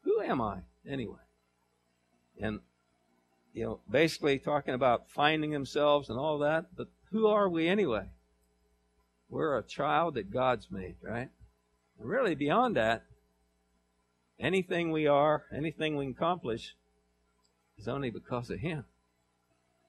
Who 0.02 0.20
am 0.20 0.40
I 0.40 0.58
anyway? 0.86 1.16
And 2.38 2.60
you 3.52 3.64
know, 3.64 3.80
basically 3.90 4.38
talking 4.38 4.74
about 4.74 5.10
finding 5.10 5.50
themselves 5.50 6.08
and 6.08 6.18
all 6.18 6.38
that, 6.38 6.66
but 6.76 6.88
who 7.10 7.26
are 7.26 7.48
we 7.48 7.66
anyway? 7.66 8.06
We're 9.28 9.58
a 9.58 9.62
child 9.62 10.14
that 10.14 10.32
God's 10.32 10.70
made, 10.70 10.96
right? 11.02 11.28
And 11.98 12.08
really 12.08 12.34
beyond 12.34 12.76
that, 12.76 13.04
anything 14.38 14.90
we 14.90 15.06
are, 15.06 15.44
anything 15.54 15.96
we 15.96 16.08
accomplish 16.08 16.74
is 17.78 17.88
only 17.88 18.10
because 18.10 18.50
of 18.50 18.60
him. 18.60 18.84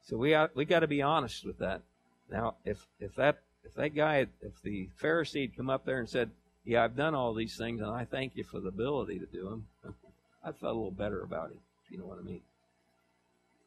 So 0.04 0.18
we 0.18 0.32
got, 0.32 0.56
we 0.56 0.66
got 0.66 0.80
to 0.80 0.88
be 0.88 1.02
honest 1.02 1.46
with 1.46 1.60
that. 1.60 1.82
Now, 2.30 2.56
if 2.66 2.88
if 3.00 3.16
that 3.16 3.40
if 3.64 3.74
that 3.76 3.90
guy, 3.90 4.28
if 4.42 4.62
the 4.64 4.90
Pharisee 5.02 5.42
had 5.42 5.56
come 5.56 5.70
up 5.70 5.86
there 5.86 6.00
and 6.00 6.10
said, 6.10 6.32
"Yeah, 6.64 6.84
I've 6.84 6.96
done 6.96 7.14
all 7.14 7.34
these 7.34 7.58
things, 7.58 7.82
and 7.82 7.92
I 7.92 8.06
thank 8.06 8.36
you 8.36 8.44
for 8.44 8.60
the 8.60 8.70
ability 8.70 9.20
to 9.20 9.26
do 9.26 9.50
them," 9.50 9.68
I 10.44 10.52
felt 10.52 10.76
a 10.76 10.78
little 10.78 10.92
better 10.92 11.22
about 11.22 11.52
him. 11.52 11.60
If 11.86 11.92
you 11.92 11.98
know 11.98 12.06
what 12.06 12.20
I 12.20 12.24
mean. 12.24 12.42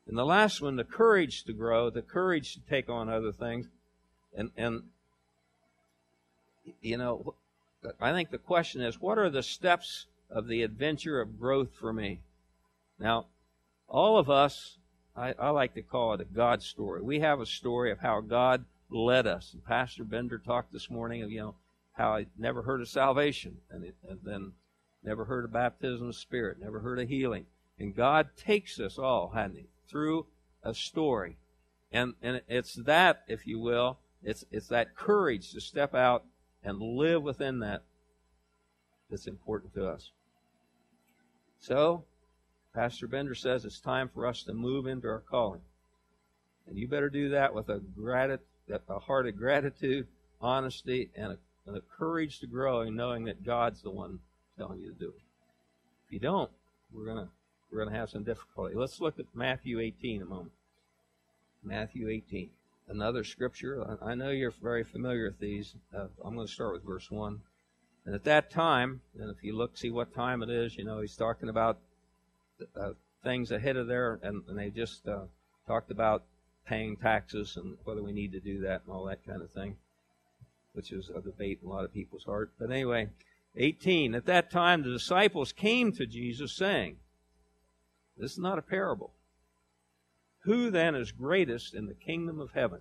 And 0.06 0.18
the 0.18 0.24
last 0.24 0.60
one, 0.60 0.76
the 0.76 0.84
courage 0.84 1.44
to 1.44 1.52
grow, 1.52 1.88
the 1.90 2.02
courage 2.02 2.54
to 2.54 2.60
take 2.60 2.88
on 2.88 3.08
other 3.08 3.32
things, 3.32 3.66
and 4.34 4.50
and 4.56 4.84
you 6.80 6.96
know, 6.96 7.34
I 8.00 8.12
think 8.12 8.30
the 8.30 8.38
question 8.38 8.80
is, 8.80 9.00
what 9.00 9.18
are 9.18 9.30
the 9.30 9.42
steps 9.42 10.06
of 10.30 10.48
the 10.48 10.62
adventure 10.62 11.20
of 11.20 11.38
growth 11.38 11.74
for 11.74 11.92
me? 11.92 12.20
Now, 12.98 13.26
all 13.88 14.18
of 14.18 14.30
us 14.30 14.78
I, 15.16 15.34
I 15.38 15.50
like 15.50 15.74
to 15.74 15.82
call 15.82 16.14
it 16.14 16.20
a 16.20 16.24
God 16.24 16.62
story. 16.62 17.00
We 17.00 17.20
have 17.20 17.40
a 17.40 17.46
story 17.46 17.90
of 17.92 18.00
how 18.00 18.20
God 18.20 18.64
led 18.90 19.26
us. 19.26 19.52
And 19.52 19.64
Pastor 19.64 20.04
Bender 20.04 20.38
talked 20.38 20.72
this 20.72 20.90
morning 20.90 21.22
of, 21.22 21.30
you 21.30 21.40
know, 21.40 21.54
how 21.92 22.14
I 22.14 22.26
never 22.36 22.62
heard 22.62 22.80
of 22.80 22.88
salvation 22.88 23.58
and, 23.70 23.84
it, 23.84 23.94
and 24.08 24.18
then 24.24 24.52
never 25.04 25.24
heard 25.24 25.44
of 25.44 25.52
baptism 25.52 26.08
of 26.08 26.16
spirit, 26.16 26.58
never 26.60 26.80
heard 26.80 26.98
of 26.98 27.08
healing. 27.08 27.46
And 27.78 27.94
God 27.94 28.30
takes 28.36 28.80
us 28.80 28.98
all, 28.98 29.32
hadn't 29.34 29.56
he, 29.56 29.66
through 29.88 30.26
a 30.62 30.74
story. 30.74 31.36
And, 31.92 32.14
and 32.20 32.40
it's 32.48 32.74
that, 32.74 33.22
if 33.28 33.46
you 33.46 33.60
will, 33.60 33.98
it's, 34.22 34.44
it's 34.50 34.68
that 34.68 34.96
courage 34.96 35.52
to 35.52 35.60
step 35.60 35.94
out 35.94 36.24
and 36.64 36.80
live 36.80 37.22
within 37.22 37.60
that 37.60 37.84
that's 39.10 39.26
important 39.26 39.74
to 39.74 39.86
us. 39.86 40.10
So, 41.60 42.04
Pastor 42.74 43.06
Bender 43.06 43.34
says 43.34 43.64
it's 43.64 43.80
time 43.80 44.08
for 44.12 44.26
us 44.26 44.42
to 44.44 44.52
move 44.52 44.86
into 44.86 45.06
our 45.06 45.20
calling. 45.20 45.60
And 46.66 46.78
you 46.78 46.88
better 46.88 47.10
do 47.10 47.28
that 47.30 47.54
with 47.54 47.68
a, 47.68 47.78
grat- 47.78 48.40
a 48.68 48.98
heart 48.98 49.28
of 49.28 49.36
gratitude, 49.36 50.06
honesty, 50.40 51.10
and 51.14 51.32
a, 51.32 51.38
and 51.66 51.76
a 51.76 51.82
courage 51.96 52.40
to 52.40 52.46
grow 52.46 52.80
and 52.80 52.96
knowing 52.96 53.24
that 53.24 53.44
God's 53.44 53.82
the 53.82 53.90
one 53.90 54.18
telling 54.58 54.80
you 54.80 54.92
to 54.92 54.98
do 54.98 55.08
it. 55.08 55.22
If 56.06 56.12
you 56.12 56.18
don't, 56.18 56.50
we're 56.92 57.06
gonna 57.06 57.28
we're 57.70 57.84
gonna 57.84 57.96
have 57.96 58.10
some 58.10 58.24
difficulty. 58.24 58.74
Let's 58.74 59.00
look 59.00 59.18
at 59.18 59.26
Matthew 59.34 59.80
18 59.80 60.22
a 60.22 60.26
moment. 60.26 60.52
Matthew 61.64 62.08
18, 62.08 62.50
another 62.88 63.24
scripture. 63.24 63.96
I 64.02 64.14
know 64.14 64.30
you're 64.30 64.52
very 64.62 64.84
familiar 64.84 65.24
with 65.24 65.40
these. 65.40 65.74
Uh, 65.96 66.06
I'm 66.22 66.34
going 66.34 66.46
to 66.46 66.52
start 66.52 66.74
with 66.74 66.84
verse 66.84 67.10
one. 67.10 67.40
And 68.04 68.14
at 68.14 68.24
that 68.24 68.50
time, 68.50 69.00
and 69.18 69.30
if 69.30 69.42
you 69.42 69.56
look, 69.56 69.78
see 69.78 69.90
what 69.90 70.14
time 70.14 70.42
it 70.42 70.50
is. 70.50 70.76
You 70.76 70.84
know, 70.84 71.00
he's 71.00 71.16
talking 71.16 71.48
about 71.48 71.78
uh, 72.76 72.90
things 73.22 73.50
ahead 73.50 73.76
of 73.76 73.86
there, 73.86 74.20
and, 74.22 74.42
and 74.48 74.58
they 74.58 74.70
just 74.70 75.06
uh, 75.08 75.24
talked 75.66 75.90
about 75.90 76.24
paying 76.66 76.96
taxes 76.96 77.56
and 77.56 77.76
whether 77.84 78.02
we 78.02 78.12
need 78.12 78.32
to 78.32 78.40
do 78.40 78.60
that 78.60 78.82
and 78.84 78.94
all 78.94 79.04
that 79.04 79.26
kind 79.26 79.42
of 79.42 79.50
thing, 79.50 79.76
which 80.72 80.92
is 80.92 81.10
a 81.10 81.20
debate 81.20 81.60
in 81.62 81.68
a 81.68 81.72
lot 81.72 81.84
of 81.84 81.92
people's 81.92 82.24
heart. 82.24 82.52
But 82.58 82.70
anyway, 82.70 83.08
18. 83.56 84.14
At 84.14 84.26
that 84.26 84.50
time, 84.50 84.82
the 84.82 84.90
disciples 84.90 85.52
came 85.52 85.92
to 85.92 86.06
Jesus 86.06 86.52
saying, 86.52 86.96
This 88.16 88.32
is 88.32 88.38
not 88.38 88.58
a 88.58 88.62
parable. 88.62 89.12
Who 90.40 90.70
then 90.70 90.94
is 90.94 91.12
greatest 91.12 91.74
in 91.74 91.86
the 91.86 91.94
kingdom 91.94 92.40
of 92.40 92.50
heaven? 92.52 92.80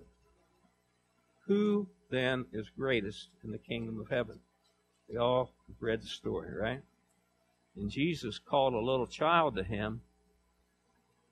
Who 1.46 1.88
then 2.10 2.46
is 2.52 2.68
greatest 2.70 3.28
in 3.42 3.52
the 3.52 3.58
kingdom 3.58 4.00
of 4.00 4.08
heaven? 4.10 4.40
We 5.08 5.16
all 5.16 5.52
read 5.80 6.02
the 6.02 6.08
story, 6.08 6.54
right? 6.54 6.80
And 7.76 7.90
Jesus 7.90 8.38
called 8.38 8.74
a 8.74 8.78
little 8.78 9.06
child 9.06 9.56
to 9.56 9.64
him. 9.64 10.02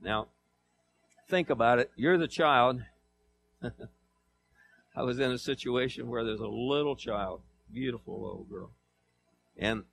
Now, 0.00 0.28
think 1.28 1.50
about 1.50 1.78
it. 1.78 1.90
You're 1.96 2.18
the 2.18 2.28
child. 2.28 2.82
I 4.96 5.02
was 5.02 5.18
in 5.18 5.30
a 5.30 5.38
situation 5.38 6.08
where 6.08 6.24
there's 6.24 6.40
a 6.40 6.46
little 6.46 6.96
child, 6.96 7.42
beautiful 7.72 8.20
little 8.20 8.44
girl. 8.44 8.70
And 9.56 9.84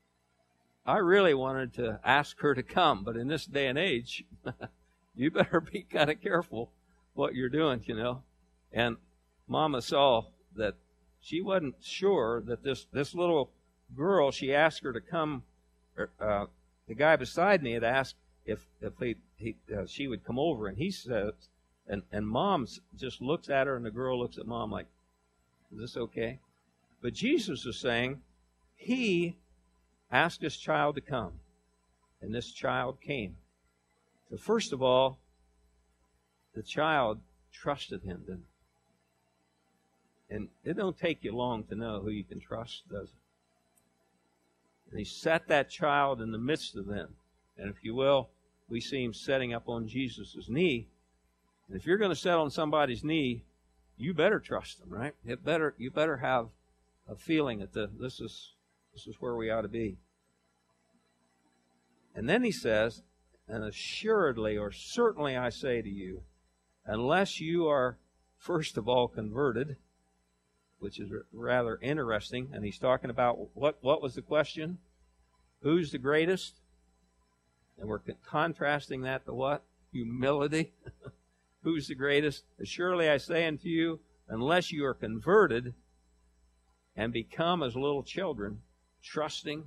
I 0.86 0.98
really 0.98 1.34
wanted 1.34 1.74
to 1.76 2.00
ask 2.04 2.40
her 2.40 2.56
to 2.56 2.64
come, 2.64 3.04
but 3.04 3.16
in 3.16 3.28
this 3.28 3.46
day 3.46 3.68
and 3.68 3.78
age, 3.78 4.26
you 5.16 5.30
better 5.32 5.62
be 5.62 5.84
kind 5.84 6.10
of 6.10 6.22
careful 6.22 6.72
what 7.14 7.36
you're 7.36 7.50
doing, 7.50 7.84
you 7.86 7.96
know. 7.96 8.24
And 8.72 8.98
Mama 9.48 9.82
saw 9.82 10.24
that 10.56 10.76
she 11.22 11.42
wasn't 11.42 11.76
sure 11.82 12.42
that 12.42 12.64
this 12.64 12.88
this 12.92 13.14
little 13.14 13.52
girl, 13.96 14.32
she 14.32 14.54
asked 14.54 14.84
her 14.84 14.94
to 14.94 15.02
come. 15.02 15.44
Uh, 16.20 16.46
the 16.88 16.96
guy 16.96 17.16
beside 17.16 17.62
me 17.64 17.74
had 17.74 17.84
asked 17.84 18.16
if 18.46 18.66
if 18.82 18.94
he, 19.00 19.16
he 19.36 19.56
uh, 19.76 19.86
she 19.86 20.08
would 20.08 20.24
come 20.24 20.40
over, 20.40 20.68
and 20.68 20.78
he 20.78 20.92
says, 20.92 21.34
and 21.88 22.04
and 22.12 22.28
mom 22.28 22.68
just 22.98 23.22
looks 23.22 23.50
at 23.50 23.68
her, 23.68 23.76
and 23.76 23.86
the 23.86 23.92
girl 23.92 24.20
looks 24.20 24.38
at 24.38 24.48
mom 24.48 24.72
like, 24.72 24.88
"Is 25.72 25.80
this 25.80 25.98
okay?" 25.98 26.40
But 27.02 27.14
Jesus 27.14 27.66
is 27.66 27.80
saying, 27.80 28.22
He 28.76 29.38
asked 30.12 30.42
this 30.42 30.58
child 30.58 30.96
to 30.96 31.02
come, 31.02 31.34
and 32.22 32.34
this 32.34 32.52
child 32.52 33.00
came. 33.02 33.38
So 34.30 34.38
first 34.38 34.74
of 34.74 34.82
all, 34.82 35.18
the 36.54 36.64
child 36.64 37.20
trusted 37.52 38.04
him? 38.04 38.44
And 40.30 40.50
it 40.64 40.78
don't 40.78 40.98
take 40.98 41.24
you 41.24 41.36
long 41.36 41.64
to 41.66 41.76
know 41.76 42.02
who 42.02 42.10
you 42.10 42.24
can 42.24 42.40
trust, 42.40 42.84
does 42.90 43.10
it? 43.10 43.19
And 44.90 45.00
he 45.00 45.06
set 45.06 45.48
that 45.48 45.70
child 45.70 46.22
in 46.22 46.32
the 46.32 46.38
midst 46.38 46.76
of 46.76 46.88
them. 46.88 47.16
And 47.58 47.70
if 47.70 47.84
you 47.84 47.94
will, 47.94 48.30
we 48.70 48.80
see 48.80 49.04
him 49.04 49.14
setting 49.14 49.54
up 49.54 49.68
on 49.68 49.88
Jesus' 49.88 50.48
knee. 50.48 50.88
And 51.68 51.78
if 51.78 51.86
you're 51.86 51.98
going 51.98 52.12
to 52.12 52.16
set 52.16 52.38
on 52.38 52.50
somebody's 52.50 53.04
knee, 53.04 53.44
you 53.98 54.14
better 54.14 54.40
trust 54.40 54.80
them, 54.80 54.90
right? 54.90 55.14
It 55.26 55.44
better 55.44 55.76
you 55.78 55.92
better 55.92 56.18
have 56.18 56.48
a 57.08 57.16
feeling 57.16 57.60
that 57.60 57.74
the, 57.74 57.90
this 58.00 58.20
is 58.20 58.54
this 58.94 59.08
is 59.08 59.18
where 59.20 59.36
we 59.36 59.50
ought 59.50 59.62
to 59.62 59.68
be. 59.68 59.98
And 62.16 62.28
then 62.28 62.44
he 62.44 62.52
says, 62.52 63.04
and 63.48 63.64
assuredly 63.64 64.58
or 64.58 64.72
certainly 64.72 65.36
I 65.36 65.50
say 65.50 65.82
to 65.82 65.90
you, 65.90 66.24
unless 66.86 67.40
you 67.40 67.68
are 67.68 67.98
first 68.38 68.78
of 68.78 68.88
all 68.88 69.08
converted, 69.08 69.76
which 70.80 71.00
is 71.00 71.12
rather 71.32 71.78
interesting, 71.82 72.50
and 72.54 72.64
he's 72.64 72.80
talking 72.80 73.10
about 73.10 73.56
what 73.56 73.78
what 73.82 74.02
was 74.02 74.16
the 74.16 74.22
question? 74.22 74.78
Who's 75.62 75.92
the 75.92 75.98
greatest? 75.98 76.56
And 77.78 77.88
we're 77.88 78.00
con- 78.00 78.16
contrasting 78.26 79.02
that 79.02 79.26
to 79.26 79.34
what? 79.34 79.64
Humility. 79.92 80.74
Who's 81.64 81.88
the 81.88 81.96
greatest? 81.96 82.44
Surely 82.64 83.10
I 83.10 83.18
say 83.18 83.46
unto 83.46 83.68
you, 83.68 84.00
unless 84.28 84.72
you 84.72 84.86
are 84.86 84.94
converted 84.94 85.74
and 86.96 87.12
become 87.12 87.64
as 87.64 87.76
little 87.76 88.04
children, 88.04 88.60
trusting, 89.04 89.66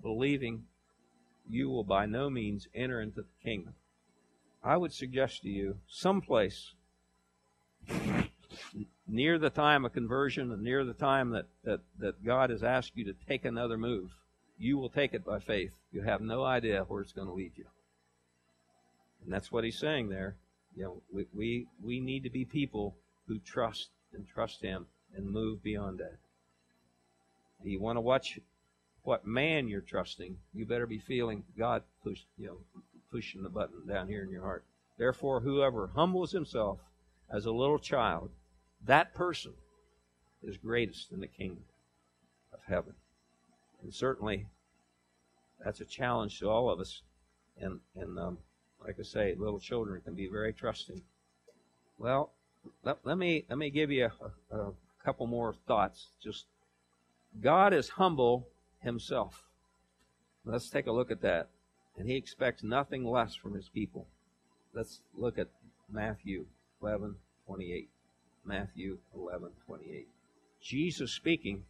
believing, 0.00 0.64
you 1.48 1.68
will 1.68 1.84
by 1.84 2.06
no 2.06 2.30
means 2.30 2.68
enter 2.74 3.00
into 3.00 3.22
the 3.22 3.26
kingdom. 3.42 3.74
I 4.62 4.76
would 4.78 4.92
suggest 4.92 5.42
to 5.42 5.48
you 5.48 5.76
someplace 5.86 6.72
near 9.06 9.38
the 9.38 9.50
time 9.50 9.84
of 9.84 9.92
conversion 9.92 10.52
and 10.52 10.62
near 10.62 10.84
the 10.84 10.94
time 10.94 11.30
that, 11.30 11.46
that, 11.64 11.80
that 11.98 12.24
God 12.24 12.50
has 12.50 12.62
asked 12.62 12.92
you 12.94 13.04
to 13.04 13.14
take 13.28 13.44
another 13.44 13.76
move, 13.76 14.10
you 14.58 14.78
will 14.78 14.88
take 14.88 15.14
it 15.14 15.24
by 15.24 15.38
faith. 15.38 15.72
You 15.92 16.02
have 16.02 16.20
no 16.20 16.44
idea 16.44 16.84
where 16.88 17.02
it's 17.02 17.12
going 17.12 17.28
to 17.28 17.34
lead 17.34 17.52
you. 17.56 17.66
And 19.24 19.32
that's 19.32 19.50
what 19.50 19.64
he's 19.64 19.78
saying 19.78 20.08
there. 20.08 20.36
You 20.76 20.84
know, 20.84 21.02
we, 21.12 21.26
we, 21.34 21.66
we 21.82 22.00
need 22.00 22.24
to 22.24 22.30
be 22.30 22.44
people 22.44 22.96
who 23.26 23.38
trust 23.38 23.90
and 24.12 24.26
trust 24.26 24.62
him 24.62 24.86
and 25.16 25.30
move 25.30 25.62
beyond 25.62 25.98
that. 25.98 26.16
You 27.62 27.80
want 27.80 27.96
to 27.96 28.02
watch 28.02 28.38
what 29.04 29.26
man 29.26 29.68
you're 29.68 29.80
trusting, 29.80 30.36
you 30.54 30.66
better 30.66 30.86
be 30.86 30.98
feeling 30.98 31.44
God 31.58 31.82
push, 32.02 32.20
you 32.38 32.46
know, 32.46 32.56
pushing 33.10 33.42
the 33.42 33.48
button 33.48 33.86
down 33.86 34.08
here 34.08 34.22
in 34.22 34.30
your 34.30 34.42
heart. 34.42 34.64
Therefore, 34.98 35.40
whoever 35.40 35.90
humbles 35.94 36.32
himself 36.32 36.78
as 37.30 37.46
a 37.46 37.52
little 37.52 37.78
child, 37.78 38.30
that 38.86 39.14
person 39.14 39.52
is 40.42 40.56
greatest 40.56 41.12
in 41.12 41.20
the 41.20 41.26
kingdom 41.26 41.64
of 42.52 42.60
heaven. 42.66 42.94
And 43.82 43.92
certainly, 43.92 44.46
that's 45.62 45.80
a 45.80 45.84
challenge 45.84 46.38
to 46.40 46.48
all 46.48 46.70
of 46.70 46.80
us. 46.80 47.02
And 47.60 47.80
and 47.94 48.18
um, 48.18 48.38
like 48.84 48.96
I 48.98 49.02
say, 49.02 49.34
little 49.36 49.60
children 49.60 50.00
can 50.02 50.14
be 50.14 50.26
very 50.26 50.52
trusting. 50.52 51.02
Well, 51.98 52.32
let, 52.82 52.98
let 53.04 53.18
me 53.18 53.44
let 53.48 53.58
me 53.58 53.70
give 53.70 53.90
you 53.90 54.10
a, 54.50 54.56
a 54.56 54.72
couple 55.04 55.26
more 55.26 55.54
thoughts. 55.66 56.08
Just 56.22 56.46
God 57.42 57.72
is 57.72 57.88
humble 57.90 58.48
himself. 58.80 59.42
Let's 60.44 60.68
take 60.68 60.86
a 60.86 60.92
look 60.92 61.10
at 61.10 61.22
that. 61.22 61.48
And 61.96 62.08
he 62.08 62.16
expects 62.16 62.62
nothing 62.62 63.04
less 63.04 63.34
from 63.34 63.54
his 63.54 63.68
people. 63.68 64.06
Let's 64.74 65.00
look 65.16 65.38
at 65.38 65.48
Matthew 65.90 66.46
11, 66.82 67.14
28. 67.46 67.88
Matthew 68.44 68.98
11, 69.14 69.50
28. 69.66 70.08
Jesus 70.60 71.12
speaking, 71.12 71.64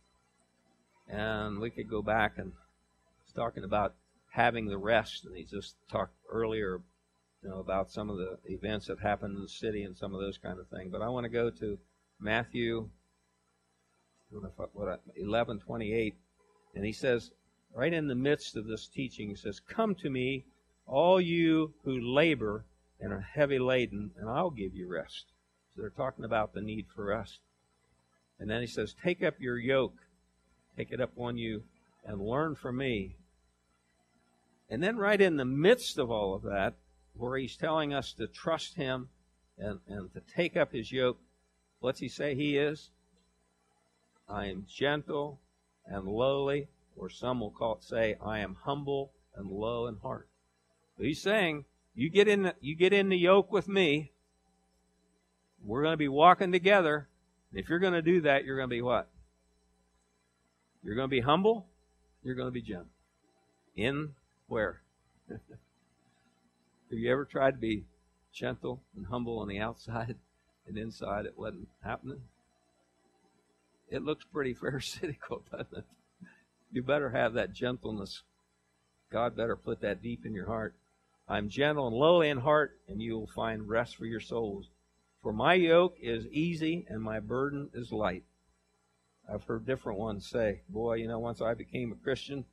and 1.09 1.59
we 1.59 1.71
could 1.71 1.89
go 1.89 2.03
back 2.03 2.39
and 2.39 2.53
he's 3.25 3.33
talking 3.33 3.65
about 3.65 3.95
having 4.31 4.67
the 4.67 4.79
rest, 4.79 5.25
and 5.25 5.37
he 5.37 5.45
just 5.45 5.77
talked 5.91 6.15
earlier 6.31 6.81
you 7.43 7.51
know, 7.51 7.59
about 7.59 7.91
some 7.91 8.11
of 8.11 8.17
the 8.17 8.39
events 8.47 8.87
that 8.87 8.99
happened 8.99 9.37
in 9.37 9.43
the 9.43 9.49
city 9.49 9.83
and 9.83 9.97
some 9.97 10.15
of 10.15 10.21
those 10.21 10.39
kind 10.39 10.59
of 10.59 10.67
things. 10.69 10.91
But 10.91 11.03
I 11.03 11.09
want 11.09 11.25
to 11.25 11.31
go 11.31 11.51
to 11.51 11.79
Matthew 12.21 12.89
what, 14.73 15.01
11, 15.17 15.61
28, 15.61 16.15
and 16.75 16.85
he 16.85 16.93
says, 16.93 17.31
right 17.75 17.93
in 17.93 18.09
the 18.09 18.15
midst 18.15 18.57
of 18.57 18.67
this 18.67 18.89
teaching, 18.89 19.29
he 19.29 19.37
says, 19.37 19.61
Come 19.61 19.95
to 19.97 20.11
me, 20.11 20.45
all 20.87 21.21
you 21.21 21.75
who 21.85 22.01
labor 22.01 22.65
and 23.01 23.13
are 23.13 23.21
heavy 23.21 23.59
laden, 23.59 24.11
and 24.19 24.29
I'll 24.29 24.51
give 24.51 24.75
you 24.75 24.89
rest. 24.89 25.27
So 25.75 25.83
they're 25.83 25.91
talking 25.91 26.25
about 26.25 26.55
the 26.55 26.61
need 26.61 26.87
for 26.95 27.07
rest. 27.07 27.41
And 28.39 28.51
then 28.51 28.61
he 28.61 28.67
says, 28.67 28.95
Take 29.03 29.23
up 29.23 29.35
your 29.41 29.59
yoke, 29.59 29.97
take 30.77 30.93
it 30.93 31.01
up 31.01 31.13
on 31.17 31.37
you, 31.37 31.63
and 32.05 32.21
learn 32.21 32.55
from 32.55 32.77
me. 32.79 33.17
And 34.71 34.83
then, 34.83 34.97
right 34.97 35.21
in 35.21 35.37
the 35.37 35.45
midst 35.45 35.99
of 35.99 36.11
all 36.11 36.35
of 36.35 36.43
that, 36.43 36.75
where 37.15 37.39
he's 37.39 37.57
telling 37.57 37.93
us 37.93 38.13
to 38.15 38.27
trust 38.27 38.77
him 38.77 39.09
and, 39.59 39.79
and 39.87 40.13
to 40.15 40.21
take 40.21 40.57
up 40.57 40.73
his 40.73 40.91
yoke, 40.91 41.19
what's 41.81 42.01
he 42.01 42.09
say 42.09 42.35
he 42.35 42.57
is? 42.57 42.91
I 44.29 44.47
am 44.47 44.67
gentle 44.69 45.41
and 45.87 46.07
lowly, 46.07 46.69
or 46.97 47.11
some 47.11 47.41
will 47.41 47.51
call 47.51 47.77
it 47.77 47.85
say, 47.85 48.17
I 48.25 48.39
am 48.39 48.57
humble 48.65 49.13
and 49.37 49.51
low 49.51 49.87
in 49.87 49.97
heart. 49.97 50.29
So 50.97 51.05
he's 51.05 51.21
saying, 51.21 51.67
you 51.95 52.09
get 52.09 52.27
in 52.27 52.43
the, 52.43 52.55
you 52.61 52.75
get 52.75 52.93
in 52.93 53.09
the 53.09 53.19
yoke 53.19 53.53
with 53.53 53.69
me. 53.69 54.13
We're 55.65 55.83
going 55.83 55.95
to 55.95 55.99
be 55.99 56.09
walking 56.09 56.53
together. 56.53 57.09
If 57.53 57.69
you're 57.69 57.79
going 57.79 57.95
to 57.95 58.03
do 58.03 58.21
that, 58.23 58.45
you're 58.45 58.57
going 58.57 58.69
to 58.69 58.75
be 58.75 58.83
what? 58.83 59.09
You're 60.83 60.95
going 60.95 61.09
to 61.09 61.17
be 61.17 61.21
humble. 61.21 61.67
You're 62.23 62.35
going 62.35 62.49
to 62.49 62.53
be 62.53 62.63
gentle. 62.63 62.89
In 63.75 64.11
where? 64.47 64.83
Have 65.29 65.39
you 66.91 67.11
ever 67.11 67.25
tried 67.25 67.53
to 67.53 67.59
be 67.59 67.85
gentle 68.33 68.83
and 68.95 69.07
humble 69.07 69.39
on 69.39 69.49
the 69.49 69.59
outside 69.59 70.17
and 70.69 70.77
inside 70.77 71.25
it 71.25 71.39
wasn't 71.39 71.69
happening? 71.83 72.21
It 73.91 74.03
looks 74.03 74.25
pretty 74.25 74.55
pharisaical, 74.55 75.45
doesn't 75.51 75.79
it? 75.79 75.85
You 76.73 76.83
better 76.83 77.11
have 77.11 77.35
that 77.35 77.53
gentleness. 77.53 78.23
God 79.11 79.37
better 79.37 79.57
put 79.57 79.81
that 79.81 80.03
deep 80.03 80.27
in 80.27 80.35
your 80.35 80.47
heart. 80.47 80.75
I'm 81.29 81.49
gentle 81.49 81.87
and 81.87 81.97
lowly 81.97 82.29
in 82.29 82.39
heart, 82.39 82.79
and 82.89 83.01
you 83.01 83.15
will 83.15 83.29
find 83.29 83.69
rest 83.69 83.97
for 83.97 84.05
your 84.05 84.21
souls. 84.21 84.69
For 85.25 85.33
my 85.33 85.55
yoke 85.55 85.97
is 86.03 86.27
easy 86.27 86.85
and 86.87 87.01
my 87.03 87.19
burden 87.19 87.71
is 87.73 87.91
light. 87.91 88.25
I've 89.27 89.45
heard 89.45 89.65
different 89.65 89.99
ones 89.99 90.29
say, 90.29 90.61
Boy, 90.69 90.97
you 90.97 91.09
know, 91.09 91.19
once 91.19 91.41
I 91.41 91.55
became 91.55 91.93
a 91.93 92.05
Christian, 92.05 92.45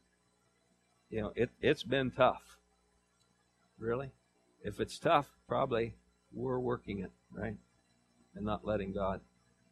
you 1.09 1.21
know, 1.21 1.33
it, 1.35 1.49
it's 1.61 1.83
been 1.83 2.11
tough. 2.11 2.57
Really? 3.77 4.11
If 4.63 4.79
it's 4.79 4.97
tough, 4.97 5.27
probably 5.49 5.95
we're 6.31 6.59
working 6.59 6.99
it, 6.99 7.11
right? 7.29 7.57
And 8.35 8.45
not 8.45 8.65
letting 8.65 8.93
God 8.93 9.19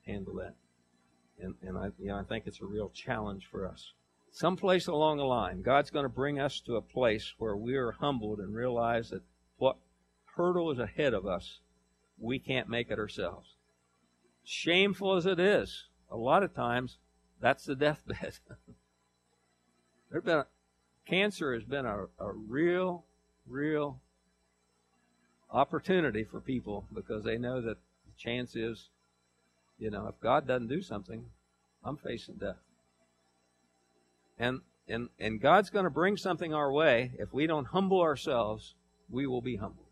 handle 0.05 0.35
that. 0.35 0.55
And, 1.41 1.55
and 1.61 1.77
I, 1.77 1.91
you 1.99 2.07
know, 2.09 2.17
I 2.17 2.23
think 2.23 2.47
it's 2.47 2.59
a 2.59 2.65
real 2.65 2.89
challenge 2.89 3.47
for 3.49 3.65
us. 3.65 3.93
Someplace 4.29 4.87
along 4.87 5.19
the 5.19 5.23
line, 5.23 5.61
God's 5.61 5.89
going 5.89 6.03
to 6.03 6.09
bring 6.09 6.37
us 6.37 6.59
to 6.65 6.75
a 6.75 6.81
place 6.81 7.33
where 7.37 7.55
we 7.55 7.75
are 7.75 7.93
humbled 7.93 8.39
and 8.39 8.53
realize 8.53 9.09
that 9.11 9.23
what 9.55 9.77
hurdle 10.35 10.69
is 10.71 10.79
ahead 10.79 11.13
of 11.13 11.25
us, 11.25 11.61
we 12.19 12.39
can't 12.39 12.69
make 12.69 12.91
it 12.91 12.99
ourselves. 12.99 13.55
Shameful 14.43 15.15
as 15.15 15.25
it 15.25 15.39
is, 15.39 15.85
a 16.11 16.17
lot 16.17 16.43
of 16.43 16.53
times 16.53 16.97
that's 17.41 17.65
the 17.65 17.75
deathbed. 17.75 18.39
There's 20.11 20.23
been 20.23 20.39
a, 20.39 20.47
cancer 21.05 21.53
has 21.53 21.63
been 21.63 21.85
a, 21.85 22.05
a 22.19 22.31
real, 22.31 23.05
real 23.47 23.99
opportunity 25.51 26.23
for 26.23 26.39
people 26.39 26.85
because 26.93 27.23
they 27.23 27.37
know 27.37 27.61
that 27.61 27.77
the 28.05 28.13
chance 28.17 28.55
is, 28.55 28.89
you 29.77 29.89
know, 29.89 30.07
if 30.07 30.19
God 30.19 30.47
doesn't 30.47 30.67
do 30.67 30.81
something, 30.81 31.25
I'm 31.83 31.97
facing 31.97 32.35
death. 32.35 32.57
And 34.37 34.61
and 34.87 35.09
and 35.19 35.39
God's 35.39 35.69
going 35.69 35.83
to 35.83 35.91
bring 35.91 36.17
something 36.17 36.53
our 36.53 36.71
way. 36.71 37.11
If 37.19 37.33
we 37.33 37.45
don't 37.47 37.65
humble 37.65 38.01
ourselves, 38.01 38.73
we 39.09 39.27
will 39.27 39.41
be 39.41 39.57
humbled. 39.57 39.88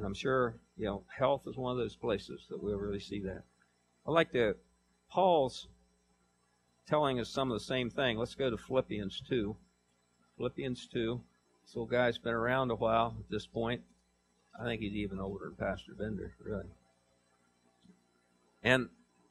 And 0.00 0.06
I'm 0.06 0.14
sure, 0.14 0.54
you 0.78 0.86
know, 0.86 1.02
health 1.14 1.42
is 1.46 1.58
one 1.58 1.72
of 1.72 1.76
those 1.76 1.94
places 1.94 2.46
that 2.48 2.62
we'll 2.62 2.78
really 2.78 3.00
see 3.00 3.20
that. 3.20 3.42
I 4.08 4.10
like 4.10 4.32
to 4.32 4.56
Paul's 5.10 5.68
telling 6.88 7.20
us 7.20 7.28
some 7.28 7.52
of 7.52 7.58
the 7.58 7.66
same 7.66 7.90
thing. 7.90 8.16
Let's 8.16 8.34
go 8.34 8.48
to 8.48 8.56
Philippians 8.56 9.22
2. 9.28 9.54
Philippians 10.38 10.88
2. 10.90 11.20
This 11.62 11.76
little 11.76 11.84
guy's 11.84 12.16
been 12.16 12.32
around 12.32 12.70
a 12.70 12.76
while 12.76 13.14
at 13.18 13.30
this 13.30 13.46
point. 13.46 13.82
I 14.58 14.64
think 14.64 14.80
he's 14.80 14.94
even 14.94 15.20
older 15.20 15.44
than 15.44 15.56
Pastor 15.56 15.92
Bender, 15.92 16.32
really. 16.42 16.70
And 18.62 18.88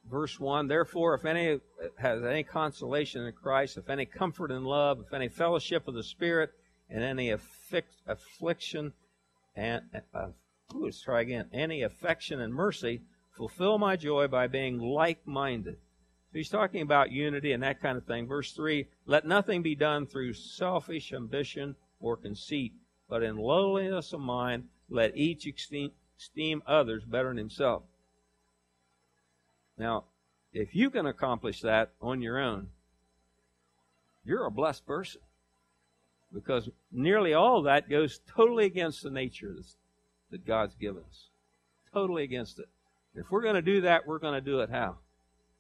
verse 0.07 0.39
1 0.39 0.67
Therefore, 0.67 1.15
if 1.15 1.25
any 1.25 1.61
has 1.97 2.23
any 2.23 2.43
consolation 2.43 3.25
in 3.25 3.33
Christ, 3.33 3.75
if 3.77 3.89
any 3.89 4.05
comfort 4.05 4.51
in 4.51 4.65
love, 4.65 4.99
if 4.99 5.15
any 5.15 5.29
fellowship 5.29 5.87
of 5.87 5.95
the 5.95 6.03
Spirit, 6.03 6.51
and 6.91 7.03
any 7.03 7.31
affliction 7.31 8.93
and 9.55 9.81
uh, 10.13 10.27
ooh, 10.75 10.85
let's 10.85 11.01
try 11.01 11.21
again 11.21 11.49
any 11.53 11.81
affection 11.81 12.41
and 12.41 12.53
mercy 12.53 13.01
fulfill 13.31 13.77
my 13.77 13.95
joy 13.95 14.27
by 14.27 14.47
being 14.47 14.79
like-minded. 14.79 15.77
So 16.31 16.37
he's 16.37 16.49
talking 16.49 16.81
about 16.81 17.11
unity 17.11 17.53
and 17.53 17.63
that 17.63 17.81
kind 17.81 17.97
of 17.97 18.05
thing. 18.05 18.27
Verse 18.27 18.51
3 18.51 18.85
let 19.05 19.25
nothing 19.25 19.63
be 19.63 19.75
done 19.75 20.05
through 20.05 20.33
selfish 20.33 21.11
ambition 21.13 21.75
or 21.99 22.17
conceit 22.17 22.73
but 23.09 23.23
in 23.23 23.37
lowliness 23.37 24.13
of 24.13 24.19
mind 24.19 24.65
let 24.89 25.17
each 25.17 25.47
esteem 25.47 26.61
others 26.67 27.03
better 27.05 27.29
than 27.29 27.37
himself. 27.37 27.83
Now 29.77 30.03
if 30.53 30.75
you 30.75 30.89
can 30.89 31.05
accomplish 31.05 31.61
that 31.61 31.91
on 32.01 32.21
your 32.21 32.39
own 32.39 32.67
you're 34.23 34.45
a 34.45 34.51
blessed 34.51 34.85
person 34.85 35.21
because 36.31 36.69
nearly 36.91 37.33
all 37.33 37.59
of 37.59 37.63
that 37.63 37.89
goes 37.89 38.19
totally 38.27 38.65
against 38.65 39.01
the 39.01 39.09
nature 39.09 39.55
that 40.31 40.45
God's 40.45 40.75
given 40.75 41.03
us. 41.07 41.27
Totally 41.93 42.23
against 42.23 42.59
it. 42.59 42.67
If 43.15 43.31
we're 43.31 43.41
going 43.41 43.55
to 43.55 43.61
do 43.61 43.81
that, 43.81 44.05
we're 44.05 44.19
going 44.19 44.35
to 44.35 44.41
do 44.41 44.59
it 44.59 44.69
how? 44.69 44.97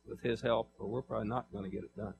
With 0.07 0.21
His 0.21 0.41
help, 0.41 0.71
or 0.79 0.87
we're 0.87 1.01
probably 1.01 1.27
not 1.27 1.51
going 1.51 1.63
to 1.63 1.69
get 1.69 1.83
it 1.83 1.95
done. 1.95 2.13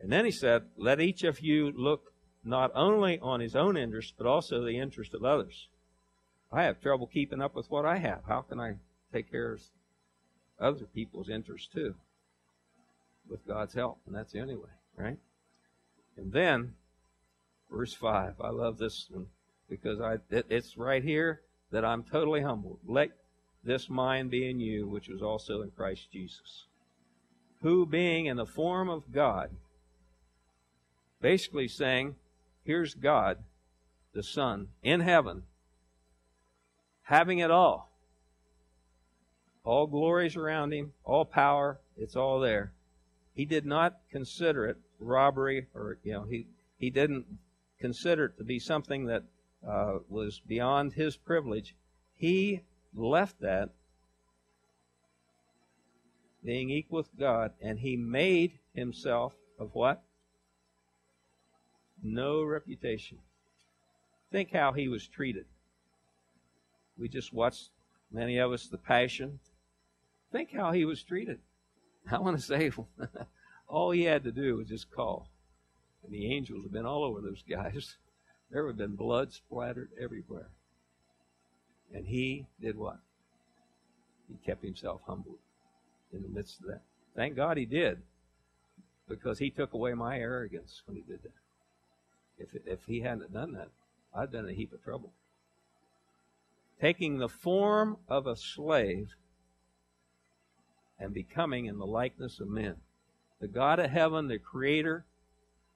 And 0.00 0.12
then 0.12 0.24
He 0.24 0.30
said, 0.30 0.62
Let 0.76 1.00
each 1.00 1.24
of 1.24 1.40
you 1.40 1.72
look 1.76 2.12
not 2.44 2.70
only 2.74 3.18
on 3.20 3.40
his 3.40 3.56
own 3.56 3.76
interest, 3.76 4.14
but 4.18 4.26
also 4.26 4.62
the 4.62 4.78
interest 4.78 5.14
of 5.14 5.24
others. 5.24 5.68
I 6.52 6.64
have 6.64 6.80
trouble 6.80 7.06
keeping 7.06 7.40
up 7.40 7.54
with 7.54 7.70
what 7.70 7.86
I 7.86 7.96
have. 7.96 8.20
How 8.28 8.42
can 8.42 8.60
I 8.60 8.74
take 9.12 9.30
care 9.30 9.54
of 9.54 9.62
other 10.60 10.84
people's 10.84 11.30
interests 11.30 11.68
too? 11.72 11.94
With 13.28 13.46
God's 13.48 13.74
help. 13.74 14.00
And 14.06 14.14
that's 14.14 14.32
the 14.32 14.40
only 14.40 14.56
way, 14.56 14.70
right? 14.98 15.16
And 16.18 16.32
then 16.32 16.74
Verse 17.74 17.94
5. 17.94 18.40
I 18.40 18.50
love 18.50 18.78
this 18.78 19.08
one 19.10 19.26
because 19.68 20.00
I 20.00 20.18
it, 20.30 20.46
it's 20.48 20.76
right 20.76 21.02
here 21.02 21.40
that 21.74 21.84
I'm 21.84 22.04
totally 22.04 22.40
humbled. 22.40 22.78
Let 22.86 23.10
this 23.64 23.90
mind 23.90 24.30
be 24.30 24.48
in 24.48 24.60
you, 24.60 24.86
which 24.86 25.08
was 25.08 25.22
also 25.22 25.60
in 25.62 25.72
Christ 25.72 26.08
Jesus, 26.12 26.66
who 27.62 27.84
being 27.84 28.26
in 28.26 28.36
the 28.36 28.46
form 28.46 28.88
of 28.88 29.10
God, 29.12 29.50
basically 31.20 31.66
saying, 31.66 32.14
here's 32.62 32.94
God, 32.94 33.38
the 34.12 34.22
Son, 34.22 34.68
in 34.84 35.00
heaven, 35.00 35.42
having 37.02 37.40
it 37.40 37.50
all. 37.50 37.90
All 39.64 39.88
glories 39.88 40.36
around 40.36 40.72
him, 40.72 40.92
all 41.02 41.24
power, 41.24 41.80
it's 41.96 42.14
all 42.14 42.38
there. 42.38 42.72
He 43.34 43.44
did 43.44 43.66
not 43.66 43.98
consider 44.12 44.66
it 44.66 44.76
robbery 45.00 45.66
or, 45.74 45.98
you 46.04 46.12
know, 46.12 46.22
he, 46.22 46.46
he 46.78 46.90
didn't 46.90 47.26
consider 47.80 48.26
it 48.26 48.38
to 48.38 48.44
be 48.44 48.60
something 48.60 49.06
that 49.06 49.24
uh, 49.68 49.98
was 50.08 50.40
beyond 50.40 50.92
his 50.92 51.16
privilege, 51.16 51.74
he 52.14 52.62
left 52.94 53.40
that 53.40 53.70
being 56.44 56.70
equal 56.70 56.98
with 56.98 57.18
God, 57.18 57.52
and 57.60 57.78
he 57.78 57.96
made 57.96 58.58
himself 58.74 59.34
of 59.58 59.70
what? 59.72 60.02
No 62.02 62.42
reputation. 62.42 63.18
Think 64.30 64.52
how 64.52 64.72
he 64.72 64.88
was 64.88 65.08
treated. 65.08 65.46
We 66.98 67.08
just 67.08 67.32
watched, 67.32 67.70
many 68.12 68.38
of 68.38 68.52
us, 68.52 68.66
The 68.66 68.78
Passion. 68.78 69.40
Think 70.32 70.52
how 70.52 70.72
he 70.72 70.84
was 70.84 71.02
treated. 71.02 71.38
I 72.10 72.18
want 72.18 72.36
to 72.36 72.42
say, 72.42 72.70
all 73.68 73.90
he 73.90 74.02
had 74.02 74.24
to 74.24 74.32
do 74.32 74.56
was 74.56 74.68
just 74.68 74.90
call. 74.90 75.30
And 76.02 76.12
the 76.12 76.34
angels 76.34 76.64
have 76.64 76.72
been 76.72 76.84
all 76.84 77.04
over 77.04 77.20
those 77.22 77.42
guys. 77.48 77.96
There 78.54 78.62
would 78.62 78.78
have 78.78 78.78
been 78.78 78.94
blood 78.94 79.32
splattered 79.32 79.90
everywhere. 80.00 80.46
And 81.92 82.06
he 82.06 82.46
did 82.60 82.78
what? 82.78 82.98
He 84.28 84.36
kept 84.46 84.62
himself 84.62 85.00
humble 85.08 85.38
in 86.12 86.22
the 86.22 86.28
midst 86.28 86.60
of 86.60 86.66
that. 86.68 86.82
Thank 87.16 87.34
God 87.34 87.56
he 87.56 87.66
did, 87.66 87.98
because 89.08 89.40
he 89.40 89.50
took 89.50 89.72
away 89.72 89.94
my 89.94 90.20
arrogance 90.20 90.82
when 90.86 90.96
he 90.96 91.02
did 91.02 91.24
that. 91.24 91.32
If, 92.38 92.54
if 92.64 92.84
he 92.86 93.00
hadn't 93.00 93.32
done 93.32 93.54
that, 93.54 93.70
I'd 94.14 94.30
been 94.30 94.44
in 94.44 94.50
a 94.50 94.54
heap 94.56 94.72
of 94.72 94.84
trouble. 94.84 95.10
Taking 96.80 97.18
the 97.18 97.28
form 97.28 97.96
of 98.08 98.28
a 98.28 98.36
slave 98.36 99.16
and 101.00 101.12
becoming 101.12 101.66
in 101.66 101.78
the 101.78 101.86
likeness 101.86 102.38
of 102.38 102.46
men. 102.46 102.76
The 103.40 103.48
God 103.48 103.80
of 103.80 103.90
heaven, 103.90 104.28
the 104.28 104.38
Creator, 104.38 105.04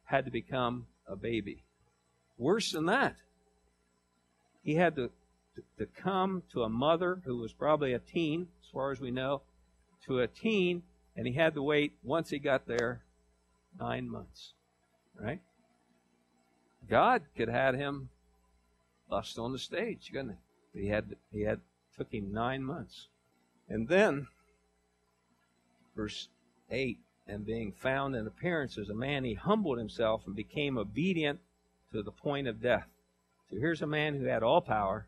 had 0.04 0.26
to 0.26 0.30
become 0.30 0.86
a 1.08 1.16
baby. 1.16 1.64
Worse 2.38 2.72
than 2.72 2.86
that, 2.86 3.16
he 4.62 4.76
had 4.76 4.94
to, 4.96 5.10
to, 5.56 5.62
to 5.78 5.86
come 5.86 6.44
to 6.52 6.62
a 6.62 6.68
mother 6.68 7.20
who 7.24 7.36
was 7.38 7.52
probably 7.52 7.92
a 7.92 7.98
teen, 7.98 8.48
as 8.62 8.70
far 8.70 8.92
as 8.92 9.00
we 9.00 9.10
know, 9.10 9.42
to 10.06 10.20
a 10.20 10.28
teen, 10.28 10.82
and 11.16 11.26
he 11.26 11.32
had 11.32 11.54
to 11.54 11.62
wait, 11.62 11.94
once 12.04 12.30
he 12.30 12.38
got 12.38 12.66
there, 12.66 13.02
nine 13.78 14.08
months. 14.08 14.52
Right? 15.20 15.40
God 16.88 17.22
could 17.36 17.48
have 17.48 17.74
had 17.74 17.74
him 17.74 18.08
bust 19.10 19.38
on 19.38 19.52
the 19.52 19.58
stage, 19.58 20.10
couldn't 20.12 20.36
he? 20.74 20.82
He 20.82 20.88
had 20.88 21.16
he 21.32 21.42
had 21.42 21.60
took 21.96 22.12
him 22.12 22.32
nine 22.32 22.62
months. 22.62 23.08
And 23.68 23.88
then 23.88 24.28
verse 25.96 26.28
eight 26.70 26.98
and 27.26 27.44
being 27.44 27.72
found 27.72 28.14
in 28.14 28.26
appearance 28.26 28.78
as 28.78 28.88
a 28.88 28.94
man, 28.94 29.24
he 29.24 29.34
humbled 29.34 29.78
himself 29.78 30.22
and 30.26 30.36
became 30.36 30.78
obedient 30.78 31.40
to 31.92 32.02
the 32.02 32.12
point 32.12 32.48
of 32.48 32.62
death. 32.62 32.86
So 33.50 33.56
here's 33.58 33.82
a 33.82 33.86
man 33.86 34.14
who 34.14 34.26
had 34.26 34.42
all 34.42 34.60
power, 34.60 35.06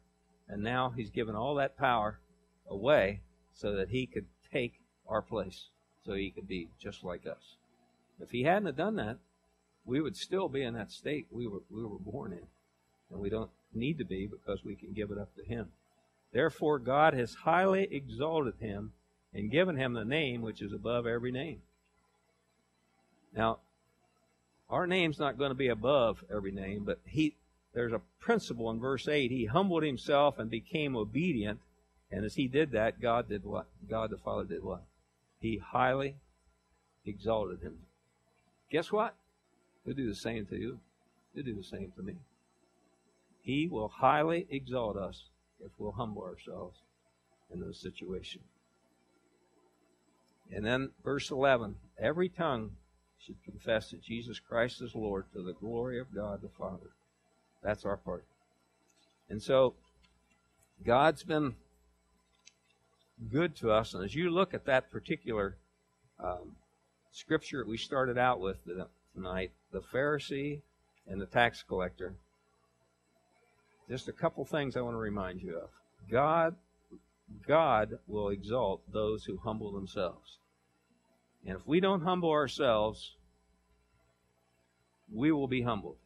and 0.48 0.62
now 0.62 0.92
he's 0.96 1.10
given 1.10 1.34
all 1.34 1.54
that 1.56 1.76
power 1.76 2.20
away 2.68 3.20
so 3.52 3.74
that 3.76 3.90
he 3.90 4.06
could 4.06 4.26
take 4.52 4.74
our 5.06 5.22
place, 5.22 5.68
so 6.04 6.14
he 6.14 6.30
could 6.30 6.48
be 6.48 6.68
just 6.80 7.04
like 7.04 7.26
us. 7.26 7.56
If 8.20 8.30
he 8.30 8.44
hadn't 8.44 8.66
have 8.66 8.76
done 8.76 8.96
that, 8.96 9.18
we 9.84 10.00
would 10.00 10.16
still 10.16 10.48
be 10.48 10.62
in 10.62 10.74
that 10.74 10.92
state 10.92 11.26
we 11.30 11.46
were 11.46 11.62
we 11.70 11.84
were 11.84 11.98
born 11.98 12.32
in. 12.32 12.46
And 13.10 13.20
we 13.20 13.30
don't 13.30 13.50
need 13.74 13.98
to 13.98 14.04
be 14.04 14.28
because 14.28 14.64
we 14.64 14.76
can 14.76 14.92
give 14.92 15.10
it 15.10 15.18
up 15.18 15.34
to 15.34 15.44
him. 15.44 15.72
Therefore 16.32 16.78
God 16.78 17.14
has 17.14 17.34
highly 17.34 17.88
exalted 17.90 18.54
him 18.60 18.92
and 19.34 19.50
given 19.50 19.76
him 19.76 19.94
the 19.94 20.04
name 20.04 20.42
which 20.42 20.62
is 20.62 20.72
above 20.72 21.06
every 21.06 21.32
name 21.32 21.62
now, 23.34 23.58
our 24.70 24.86
name's 24.86 25.18
not 25.18 25.36
going 25.36 25.50
to 25.50 25.56
be 25.56 25.68
above 25.68 26.24
every 26.32 26.52
name, 26.52 26.84
but 26.84 26.98
he 27.04 27.34
there's 27.72 27.92
a 27.92 28.00
principle 28.20 28.70
in 28.70 28.80
verse 28.80 29.06
8. 29.06 29.30
He 29.30 29.44
humbled 29.44 29.84
himself 29.84 30.38
and 30.38 30.50
became 30.50 30.96
obedient. 30.96 31.60
And 32.10 32.24
as 32.24 32.34
he 32.34 32.48
did 32.48 32.72
that, 32.72 33.00
God 33.00 33.28
did 33.28 33.44
what? 33.44 33.66
God 33.88 34.10
the 34.10 34.16
Father 34.16 34.44
did 34.44 34.64
what? 34.64 34.82
He 35.40 35.58
highly 35.58 36.16
exalted 37.06 37.60
him. 37.62 37.78
Guess 38.70 38.90
what? 38.90 39.14
He'll 39.84 39.94
do 39.94 40.08
the 40.08 40.16
same 40.16 40.46
to 40.46 40.56
you. 40.56 40.80
He'll 41.34 41.44
do 41.44 41.54
the 41.54 41.62
same 41.62 41.92
to 41.96 42.02
me. 42.02 42.16
He 43.42 43.68
will 43.68 43.88
highly 43.88 44.46
exalt 44.50 44.96
us 44.96 45.24
if 45.64 45.70
we'll 45.78 45.92
humble 45.92 46.22
ourselves 46.22 46.78
in 47.52 47.60
those 47.60 47.78
situations. 47.78 48.44
And 50.52 50.64
then 50.64 50.90
verse 51.04 51.30
11 51.30 51.76
every 51.98 52.28
tongue 52.28 52.72
should 53.24 53.42
confess 53.44 53.90
that 53.90 54.02
Jesus 54.02 54.40
Christ 54.40 54.80
is 54.80 54.94
Lord 54.94 55.24
to 55.32 55.42
the 55.42 55.52
glory 55.52 56.00
of 56.00 56.14
God 56.14 56.40
the 56.42 56.48
Father. 56.48 56.90
That's 57.62 57.84
our 57.84 57.96
part. 57.96 58.24
And 59.28 59.42
so, 59.42 59.74
God's 60.84 61.22
been 61.22 61.54
good 63.30 63.54
to 63.56 63.70
us. 63.70 63.94
And 63.94 64.04
as 64.04 64.14
you 64.14 64.30
look 64.30 64.54
at 64.54 64.64
that 64.64 64.90
particular 64.90 65.56
um, 66.18 66.56
scripture 67.12 67.64
we 67.66 67.76
started 67.76 68.16
out 68.16 68.40
with 68.40 68.56
tonight, 69.14 69.52
the 69.72 69.80
Pharisee 69.80 70.60
and 71.06 71.20
the 71.20 71.26
tax 71.26 71.62
collector, 71.62 72.14
just 73.88 74.08
a 74.08 74.12
couple 74.12 74.44
things 74.44 74.76
I 74.76 74.80
want 74.80 74.94
to 74.94 74.98
remind 74.98 75.42
you 75.42 75.58
of. 75.58 75.68
God, 76.10 76.54
God 77.46 77.98
will 78.08 78.30
exalt 78.30 78.80
those 78.92 79.24
who 79.24 79.36
humble 79.36 79.72
themselves. 79.72 80.38
And 81.46 81.56
if 81.56 81.66
we 81.66 81.80
don't 81.80 82.02
humble 82.02 82.30
ourselves, 82.30 83.16
we 85.12 85.32
will 85.32 85.48
be 85.48 85.62
humbled. 85.62 85.96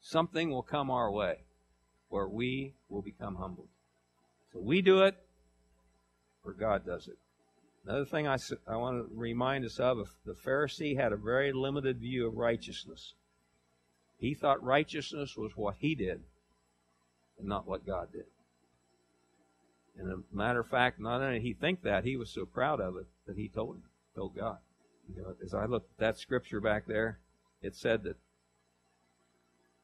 Something 0.00 0.50
will 0.50 0.62
come 0.62 0.90
our 0.90 1.10
way 1.10 1.38
where 2.08 2.28
we 2.28 2.74
will 2.88 3.02
become 3.02 3.36
humbled. 3.36 3.68
So 4.52 4.60
we 4.60 4.82
do 4.82 5.02
it 5.02 5.16
or 6.44 6.52
God 6.52 6.84
does 6.84 7.08
it. 7.08 7.16
Another 7.86 8.04
thing 8.04 8.28
I, 8.28 8.36
I 8.66 8.76
want 8.76 9.08
to 9.08 9.16
remind 9.16 9.64
us 9.64 9.80
of 9.80 9.98
the 10.24 10.34
Pharisee 10.34 10.96
had 10.96 11.12
a 11.12 11.16
very 11.16 11.52
limited 11.52 11.98
view 11.98 12.26
of 12.26 12.36
righteousness. 12.36 13.14
He 14.18 14.34
thought 14.34 14.62
righteousness 14.62 15.36
was 15.36 15.56
what 15.56 15.76
he 15.80 15.94
did 15.94 16.20
and 17.38 17.48
not 17.48 17.66
what 17.66 17.86
God 17.86 18.12
did. 18.12 18.26
And 19.98 20.12
a 20.12 20.36
matter 20.36 20.60
of 20.60 20.68
fact, 20.68 21.00
not 21.00 21.20
only 21.20 21.38
did 21.38 21.42
he 21.42 21.54
think 21.54 21.82
that, 21.82 22.04
he 22.04 22.16
was 22.16 22.30
so 22.30 22.46
proud 22.46 22.80
of 22.80 22.96
it 22.96 23.06
that 23.26 23.36
he 23.36 23.48
told 23.48 23.76
him, 23.76 23.82
told 24.14 24.36
God. 24.36 24.58
You 25.08 25.22
know, 25.22 25.34
as 25.44 25.54
I 25.54 25.66
looked 25.66 25.90
at 25.92 25.98
that 25.98 26.18
scripture 26.18 26.60
back 26.60 26.86
there, 26.86 27.18
it 27.62 27.74
said 27.74 28.04
that. 28.04 28.16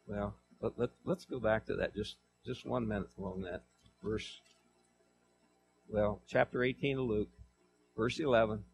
Well, 0.07 0.35
let, 0.61 0.79
let, 0.79 0.91
let's 1.05 1.25
go 1.25 1.39
back 1.39 1.67
to 1.67 1.77
that 1.77 1.95
just 1.95 2.17
just 2.47 2.65
one 2.65 2.89
minute 2.89 3.09
along 3.19 3.43
that 3.43 3.63
verse. 4.03 4.41
Well, 5.89 6.21
chapter 6.27 6.63
18 6.63 6.99
of 6.99 7.05
Luke, 7.05 7.29
verse 7.97 8.19
11. 8.19 8.65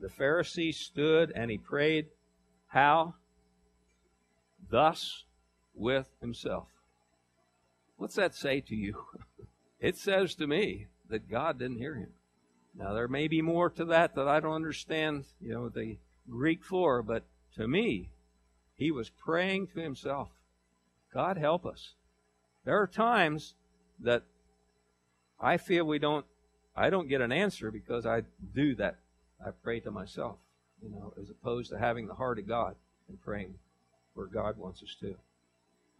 The 0.00 0.08
Pharisee 0.08 0.74
stood 0.74 1.32
and 1.34 1.50
he 1.50 1.58
prayed, 1.58 2.06
how? 2.68 3.14
Thus 4.68 5.24
with 5.74 6.08
himself. 6.20 6.66
What's 7.96 8.16
that 8.16 8.34
say 8.34 8.60
to 8.62 8.74
you? 8.74 8.96
It 9.80 9.96
says 9.96 10.36
to 10.36 10.46
me 10.46 10.86
that 11.08 11.28
God 11.28 11.58
didn't 11.58 11.78
hear 11.78 11.96
him. 11.96 12.10
Now, 12.74 12.94
there 12.94 13.08
may 13.08 13.28
be 13.28 13.42
more 13.42 13.70
to 13.70 13.84
that 13.86 14.14
that 14.14 14.28
I 14.28 14.40
don't 14.40 14.54
understand, 14.54 15.24
you 15.40 15.52
know, 15.52 15.68
the 15.68 15.98
Greek 16.28 16.64
for, 16.64 17.02
but 17.02 17.24
to 17.56 17.68
me, 17.68 18.08
he 18.76 18.90
was 18.90 19.10
praying 19.10 19.68
to 19.68 19.80
himself. 19.80 20.28
God 21.12 21.36
help 21.36 21.66
us. 21.66 21.94
There 22.64 22.80
are 22.80 22.86
times 22.86 23.54
that 24.00 24.22
I 25.38 25.56
feel 25.56 25.84
we 25.84 25.98
don't, 25.98 26.24
I 26.74 26.88
don't 26.88 27.08
get 27.08 27.20
an 27.20 27.32
answer 27.32 27.70
because 27.70 28.06
I 28.06 28.22
do 28.54 28.74
that. 28.76 28.96
I 29.44 29.50
pray 29.50 29.80
to 29.80 29.90
myself, 29.90 30.36
you 30.82 30.88
know, 30.88 31.12
as 31.20 31.28
opposed 31.28 31.70
to 31.70 31.78
having 31.78 32.06
the 32.06 32.14
heart 32.14 32.38
of 32.38 32.48
God 32.48 32.76
and 33.08 33.20
praying 33.20 33.54
where 34.14 34.26
God 34.26 34.56
wants 34.56 34.82
us 34.82 34.96
to. 35.00 35.16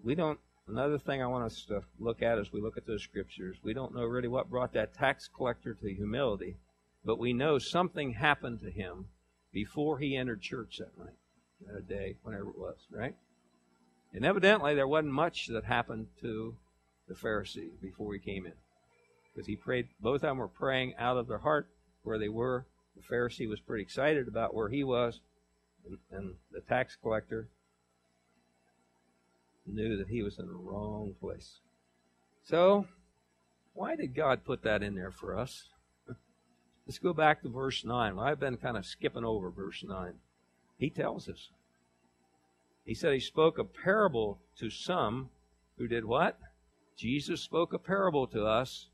We 0.03 0.15
don't 0.15 0.39
Another 0.69 0.99
thing 0.99 1.21
I 1.21 1.27
want 1.27 1.45
us 1.45 1.65
to 1.69 1.83
look 1.99 2.23
at 2.23 2.39
as 2.39 2.53
we 2.53 2.61
look 2.61 2.77
at 2.77 2.87
those 2.87 3.03
scriptures, 3.03 3.59
we 3.63 3.75
don't 3.75 3.95
know 3.95 4.05
really 4.05 4.29
what 4.29 4.49
brought 4.49 4.73
that 4.75 4.95
tax 4.95 5.29
collector 5.29 5.75
to 5.75 5.95
humility, 5.95 6.57
but 7.05 7.19
we 7.19 7.33
know 7.33 7.59
something 7.59 8.13
happened 8.13 8.61
to 8.61 8.71
him 8.71 9.07
before 9.53 9.99
he 9.99 10.17
entered 10.17 10.41
church 10.41 10.79
that 10.79 10.97
night, 10.97 11.17
that 11.67 11.89
day, 11.89 12.17
whenever 12.23 12.51
it 12.51 12.59
was, 12.59 12.77
right? 12.91 13.15
And 14.15 14.25
evidently, 14.25 14.75
there 14.75 14.87
wasn't 14.87 15.13
much 15.13 15.49
that 15.49 15.65
happened 15.65 16.07
to 16.21 16.57
the 17.09 17.15
Pharisee 17.15 17.81
before 17.81 18.13
he 18.15 18.21
came 18.21 18.47
in. 18.47 18.53
Because 19.33 19.47
he 19.47 19.57
prayed, 19.57 19.89
both 20.01 20.17
of 20.17 20.21
them 20.23 20.39
were 20.39 20.49
praying 20.49 20.95
out 20.97 21.17
of 21.17 21.27
their 21.27 21.39
heart 21.39 21.69
where 22.03 22.19
they 22.19 22.29
were. 22.29 22.67
The 22.97 23.03
Pharisee 23.03 23.49
was 23.49 23.61
pretty 23.61 23.83
excited 23.83 24.29
about 24.29 24.55
where 24.55 24.69
he 24.69 24.85
was, 24.85 25.21
and, 25.87 25.99
and 26.11 26.35
the 26.53 26.61
tax 26.61 26.97
collector 27.01 27.49
knew 29.67 29.97
that 29.97 30.09
he 30.09 30.23
was 30.23 30.39
in 30.39 30.47
the 30.47 30.55
wrong 30.55 31.15
place. 31.21 31.61
So, 32.45 32.87
why 33.75 33.97
did 33.97 34.15
God 34.15 34.45
put 34.45 34.63
that 34.63 34.83
in 34.83 34.95
there 34.95 35.11
for 35.11 35.39
us? 35.39 35.69
Let's 36.87 36.99
go 36.99 37.13
back 37.13 37.43
to 37.43 37.49
verse 37.49 37.85
9. 37.85 38.19
I've 38.19 38.41
been 38.41 38.57
kind 38.57 38.77
of 38.77 38.85
skipping 38.85 39.25
over 39.25 39.51
verse 39.51 39.85
9. 39.87 40.15
He 40.79 40.91
tells 40.91 41.29
us. 41.29 41.51
He 42.85 42.95
said 42.95 43.13
he 43.13 43.21
spoke 43.21 43.59
a 43.59 43.65
parable 43.65 44.39
to 44.59 44.69
some 44.69 45.31
who 45.79 45.87
did 45.87 46.05
what? 46.05 46.39
Jesus 46.97 47.41
spoke 47.41 47.73
a 47.73 47.79
parable 47.79 48.27
to 48.29 48.45
us. 48.45 48.89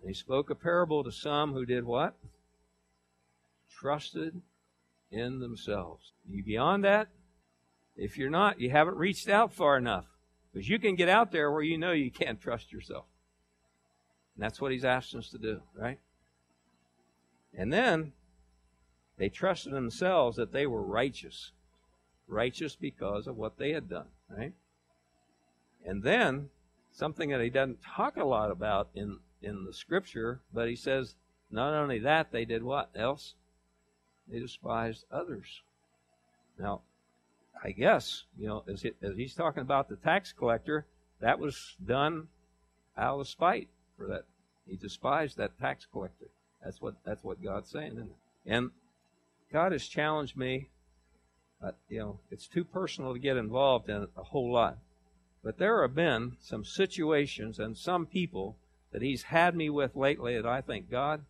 And 0.00 0.08
he 0.08 0.14
spoke 0.14 0.50
a 0.50 0.54
parable 0.54 1.02
to 1.04 1.12
some 1.12 1.52
who 1.52 1.64
did 1.64 1.84
what? 1.84 2.14
Trusted 3.70 4.40
in 5.10 5.40
themselves. 5.40 6.12
Beyond 6.44 6.84
that? 6.84 7.08
If 8.00 8.16
you're 8.16 8.30
not, 8.30 8.58
you 8.58 8.70
haven't 8.70 8.96
reached 8.96 9.28
out 9.28 9.52
far 9.52 9.76
enough. 9.76 10.06
Because 10.50 10.68
you 10.68 10.78
can 10.78 10.94
get 10.94 11.10
out 11.10 11.30
there 11.30 11.52
where 11.52 11.62
you 11.62 11.76
know 11.76 11.92
you 11.92 12.10
can't 12.10 12.40
trust 12.40 12.72
yourself. 12.72 13.04
And 14.34 14.42
that's 14.42 14.58
what 14.58 14.72
he's 14.72 14.86
asking 14.86 15.20
us 15.20 15.28
to 15.28 15.38
do, 15.38 15.60
right? 15.74 15.98
And 17.54 17.70
then 17.70 18.12
they 19.18 19.28
trusted 19.28 19.74
themselves 19.74 20.38
that 20.38 20.50
they 20.50 20.66
were 20.66 20.82
righteous. 20.82 21.52
Righteous 22.26 22.74
because 22.74 23.26
of 23.26 23.36
what 23.36 23.58
they 23.58 23.72
had 23.72 23.90
done, 23.90 24.08
right? 24.34 24.54
And 25.84 26.02
then 26.02 26.48
something 26.90 27.28
that 27.28 27.42
he 27.42 27.50
doesn't 27.50 27.82
talk 27.82 28.16
a 28.16 28.24
lot 28.24 28.50
about 28.50 28.88
in, 28.94 29.18
in 29.42 29.66
the 29.66 29.74
scripture, 29.74 30.40
but 30.54 30.70
he 30.70 30.76
says 30.76 31.16
not 31.50 31.74
only 31.74 31.98
that, 31.98 32.32
they 32.32 32.46
did 32.46 32.62
what 32.62 32.88
else? 32.94 33.34
They 34.26 34.38
despised 34.38 35.04
others. 35.12 35.60
Now, 36.58 36.80
I 37.62 37.72
guess, 37.72 38.24
you 38.38 38.46
know, 38.48 38.64
as, 38.68 38.84
it, 38.84 38.96
as 39.02 39.16
he's 39.16 39.34
talking 39.34 39.60
about 39.60 39.88
the 39.88 39.96
tax 39.96 40.32
collector, 40.32 40.86
that 41.20 41.38
was 41.38 41.76
done 41.84 42.28
out 42.96 43.20
of 43.20 43.28
spite 43.28 43.68
for 43.96 44.06
that. 44.06 44.24
He 44.66 44.76
despised 44.76 45.36
that 45.36 45.58
tax 45.58 45.86
collector. 45.90 46.28
That's 46.64 46.80
what 46.80 46.94
that's 47.04 47.24
what 47.24 47.42
God's 47.42 47.70
saying, 47.70 47.92
isn't 47.92 48.10
it? 48.10 48.16
And 48.46 48.70
God 49.52 49.72
has 49.72 49.86
challenged 49.86 50.36
me. 50.36 50.68
Uh, 51.62 51.72
you 51.88 51.98
know, 51.98 52.20
it's 52.30 52.46
too 52.46 52.64
personal 52.64 53.12
to 53.12 53.18
get 53.18 53.36
involved 53.36 53.90
in 53.90 54.06
a 54.16 54.22
whole 54.22 54.52
lot. 54.52 54.78
But 55.42 55.58
there 55.58 55.82
have 55.82 55.94
been 55.94 56.36
some 56.40 56.64
situations 56.64 57.58
and 57.58 57.76
some 57.76 58.06
people 58.06 58.56
that 58.92 59.02
He's 59.02 59.24
had 59.24 59.54
me 59.54 59.68
with 59.70 59.96
lately 59.96 60.36
that 60.36 60.46
I 60.46 60.60
think, 60.60 60.90
God, 60.90 61.24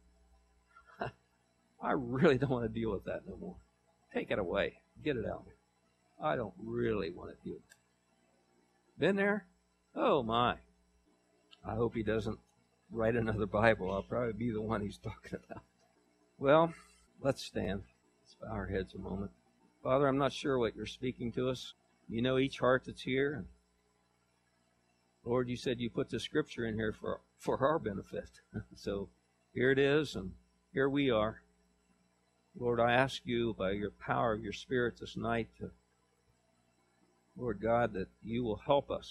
I 1.83 1.93
really 1.93 2.39
don't 2.39 2.51
want 2.51 2.65
to 2.65 2.81
deal 2.81 2.93
with 2.93 3.05
that 3.05 3.23
no 3.29 3.37
more. 3.37 3.57
Take 4.13 4.31
it 4.31 4.39
away. 4.39 4.81
Get 5.03 5.17
it 5.17 5.27
out. 5.27 5.45
I 6.23 6.37
don't 6.37 6.55
really 6.63 7.11
want 7.11 7.31
to 7.31 7.49
do 7.49 7.57
it. 7.57 7.63
Been 8.99 9.17
there? 9.17 9.47
Oh 9.95 10.23
my. 10.23 10.57
I 11.65 11.75
hope 11.75 11.95
he 11.95 12.03
doesn't 12.03 12.39
write 12.91 13.17
another 13.17 13.47
Bible. 13.47 13.93
I'll 13.93 14.03
probably 14.03 14.33
be 14.33 14.51
the 14.51 14.61
one 14.61 14.83
he's 14.83 14.99
talking 14.99 15.39
about. 15.49 15.63
Well, 16.39 16.75
let's 17.21 17.45
stand. 17.45 17.83
Let's 18.23 18.37
bow 18.41 18.55
our 18.55 18.67
heads 18.67 18.95
a 18.95 18.99
moment. 18.99 19.31
Father, 19.83 20.07
I'm 20.07 20.19
not 20.19 20.33
sure 20.33 20.59
what 20.59 20.77
you're 20.77 20.87
speaking 20.87 21.33
to 21.33 21.49
us. 21.49 21.75
You 22.09 22.23
know 22.23 22.39
each 22.39 22.59
heart 22.59 22.85
that's 22.87 23.03
here. 23.03 23.45
Lord, 25.25 25.49
you 25.49 25.57
said 25.57 25.81
you 25.81 25.91
put 25.91 26.11
the 26.11 26.21
scripture 26.21 26.67
in 26.67 26.75
here 26.75 26.93
for, 26.93 27.21
for 27.39 27.59
our 27.59 27.79
benefit. 27.79 28.41
so 28.75 29.09
here 29.55 29.71
it 29.71 29.79
is, 29.79 30.17
and 30.17 30.33
here 30.73 30.89
we 30.89 31.11
are. 31.11 31.43
Lord, 32.59 32.81
I 32.81 32.93
ask 32.93 33.23
you 33.25 33.55
by 33.57 33.73
your 33.73 33.91
power 33.91 34.33
of 34.33 34.43
your 34.43 34.53
Spirit 34.53 34.99
this 34.99 35.17
night 35.17 35.49
to 35.59 35.71
Lord 37.41 37.59
God, 37.61 37.95
that 37.95 38.09
you 38.23 38.45
will 38.45 38.61
help 38.67 38.91
us. 38.91 39.11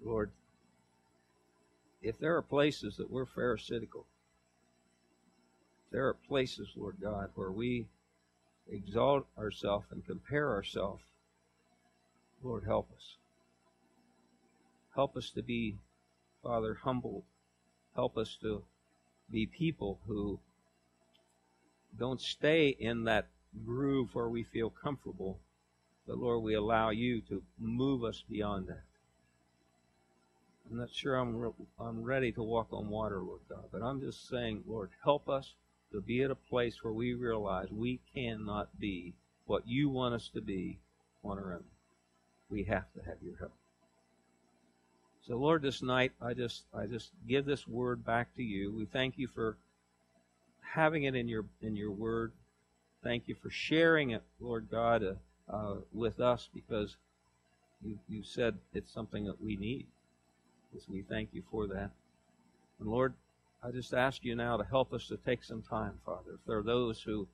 Lord, 0.00 0.30
if 2.00 2.20
there 2.20 2.36
are 2.36 2.42
places 2.42 2.96
that 2.96 3.10
we're 3.10 3.26
pharisaical, 3.26 4.06
there 5.90 6.06
are 6.06 6.14
places, 6.14 6.68
Lord 6.76 6.98
God, 7.02 7.30
where 7.34 7.50
we 7.50 7.88
exalt 8.70 9.26
ourselves 9.36 9.86
and 9.90 10.06
compare 10.06 10.50
ourselves, 10.50 11.02
Lord, 12.44 12.62
help 12.64 12.88
us. 12.94 13.16
Help 14.94 15.16
us 15.16 15.30
to 15.30 15.42
be, 15.42 15.78
Father, 16.44 16.78
humble. 16.84 17.24
Help 17.96 18.16
us 18.16 18.36
to 18.42 18.62
be 19.32 19.46
people 19.46 19.98
who 20.06 20.38
don't 21.98 22.20
stay 22.20 22.68
in 22.68 23.04
that 23.04 23.26
groove 23.64 24.10
where 24.12 24.28
we 24.28 24.44
feel 24.44 24.70
comfortable, 24.70 25.40
but 26.08 26.18
Lord, 26.18 26.42
we 26.42 26.54
allow 26.54 26.88
you 26.88 27.20
to 27.28 27.42
move 27.58 28.02
us 28.02 28.24
beyond 28.28 28.68
that. 28.68 28.82
I'm 30.70 30.78
not 30.78 30.92
sure 30.92 31.16
I'm, 31.16 31.36
re- 31.36 31.66
I'm 31.78 32.02
ready 32.02 32.32
to 32.32 32.42
walk 32.42 32.68
on 32.72 32.88
water, 32.88 33.20
Lord 33.20 33.40
God, 33.48 33.64
but 33.70 33.82
I'm 33.82 34.00
just 34.00 34.28
saying, 34.28 34.64
Lord, 34.66 34.90
help 35.04 35.28
us 35.28 35.54
to 35.92 36.00
be 36.00 36.22
at 36.22 36.30
a 36.30 36.34
place 36.34 36.82
where 36.82 36.92
we 36.92 37.12
realize 37.14 37.68
we 37.70 38.00
cannot 38.14 38.80
be 38.80 39.14
what 39.46 39.68
you 39.68 39.90
want 39.90 40.14
us 40.14 40.30
to 40.34 40.40
be 40.40 40.78
on 41.22 41.38
our 41.38 41.54
own. 41.54 41.64
We 42.50 42.64
have 42.64 42.90
to 42.94 43.02
have 43.02 43.16
your 43.22 43.36
help. 43.38 43.52
So 45.26 45.36
Lord, 45.36 45.60
this 45.60 45.82
night 45.82 46.12
I 46.22 46.32
just 46.32 46.64
I 46.74 46.86
just 46.86 47.10
give 47.26 47.44
this 47.44 47.68
word 47.68 48.04
back 48.04 48.34
to 48.36 48.42
you. 48.42 48.74
We 48.74 48.86
thank 48.86 49.18
you 49.18 49.28
for 49.28 49.58
having 50.62 51.04
it 51.04 51.14
in 51.14 51.28
your 51.28 51.44
in 51.60 51.76
your 51.76 51.90
word. 51.90 52.32
Thank 53.02 53.28
you 53.28 53.34
for 53.34 53.50
sharing 53.50 54.10
it, 54.10 54.22
Lord 54.40 54.68
God. 54.70 55.04
Uh, 55.04 55.12
uh, 55.50 55.76
with 55.92 56.20
us 56.20 56.48
because 56.54 56.96
you, 57.82 57.98
you 58.08 58.22
said 58.22 58.58
it's 58.74 58.92
something 58.92 59.24
that 59.24 59.42
we 59.42 59.56
need. 59.56 59.86
So 60.74 60.84
we 60.88 61.02
thank 61.02 61.30
you 61.32 61.42
for 61.50 61.66
that. 61.68 61.90
And 62.78 62.88
Lord, 62.88 63.14
I 63.62 63.70
just 63.70 63.94
ask 63.94 64.24
you 64.24 64.36
now 64.36 64.56
to 64.56 64.64
help 64.64 64.92
us 64.92 65.08
to 65.08 65.16
take 65.16 65.42
some 65.42 65.62
time, 65.62 65.94
Father. 66.04 66.34
If 66.34 66.40
there 66.46 66.58
are 66.58 66.62
those 66.62 67.02
who, 67.02 67.26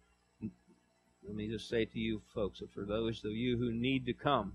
let 1.26 1.34
me 1.34 1.48
just 1.48 1.68
say 1.68 1.84
to 1.84 1.98
you 1.98 2.22
folks, 2.34 2.60
if 2.60 2.74
there 2.74 2.84
are 2.84 2.86
those 2.86 3.24
of 3.24 3.32
you 3.32 3.58
who 3.58 3.72
need 3.72 4.06
to 4.06 4.14
come 4.14 4.54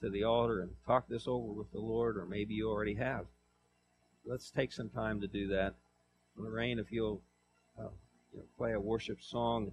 to 0.00 0.08
the 0.08 0.24
altar 0.24 0.60
and 0.60 0.70
talk 0.86 1.08
this 1.08 1.26
over 1.26 1.52
with 1.52 1.70
the 1.72 1.80
Lord, 1.80 2.16
or 2.16 2.26
maybe 2.26 2.54
you 2.54 2.70
already 2.70 2.94
have, 2.94 3.26
let's 4.24 4.50
take 4.50 4.72
some 4.72 4.88
time 4.88 5.20
to 5.20 5.26
do 5.26 5.48
that. 5.48 5.74
Lorraine, 6.36 6.78
if 6.78 6.90
you'll 6.90 7.20
uh, 7.78 7.88
you 8.32 8.38
know, 8.38 8.44
play 8.56 8.72
a 8.72 8.80
worship 8.80 9.18
song 9.20 9.72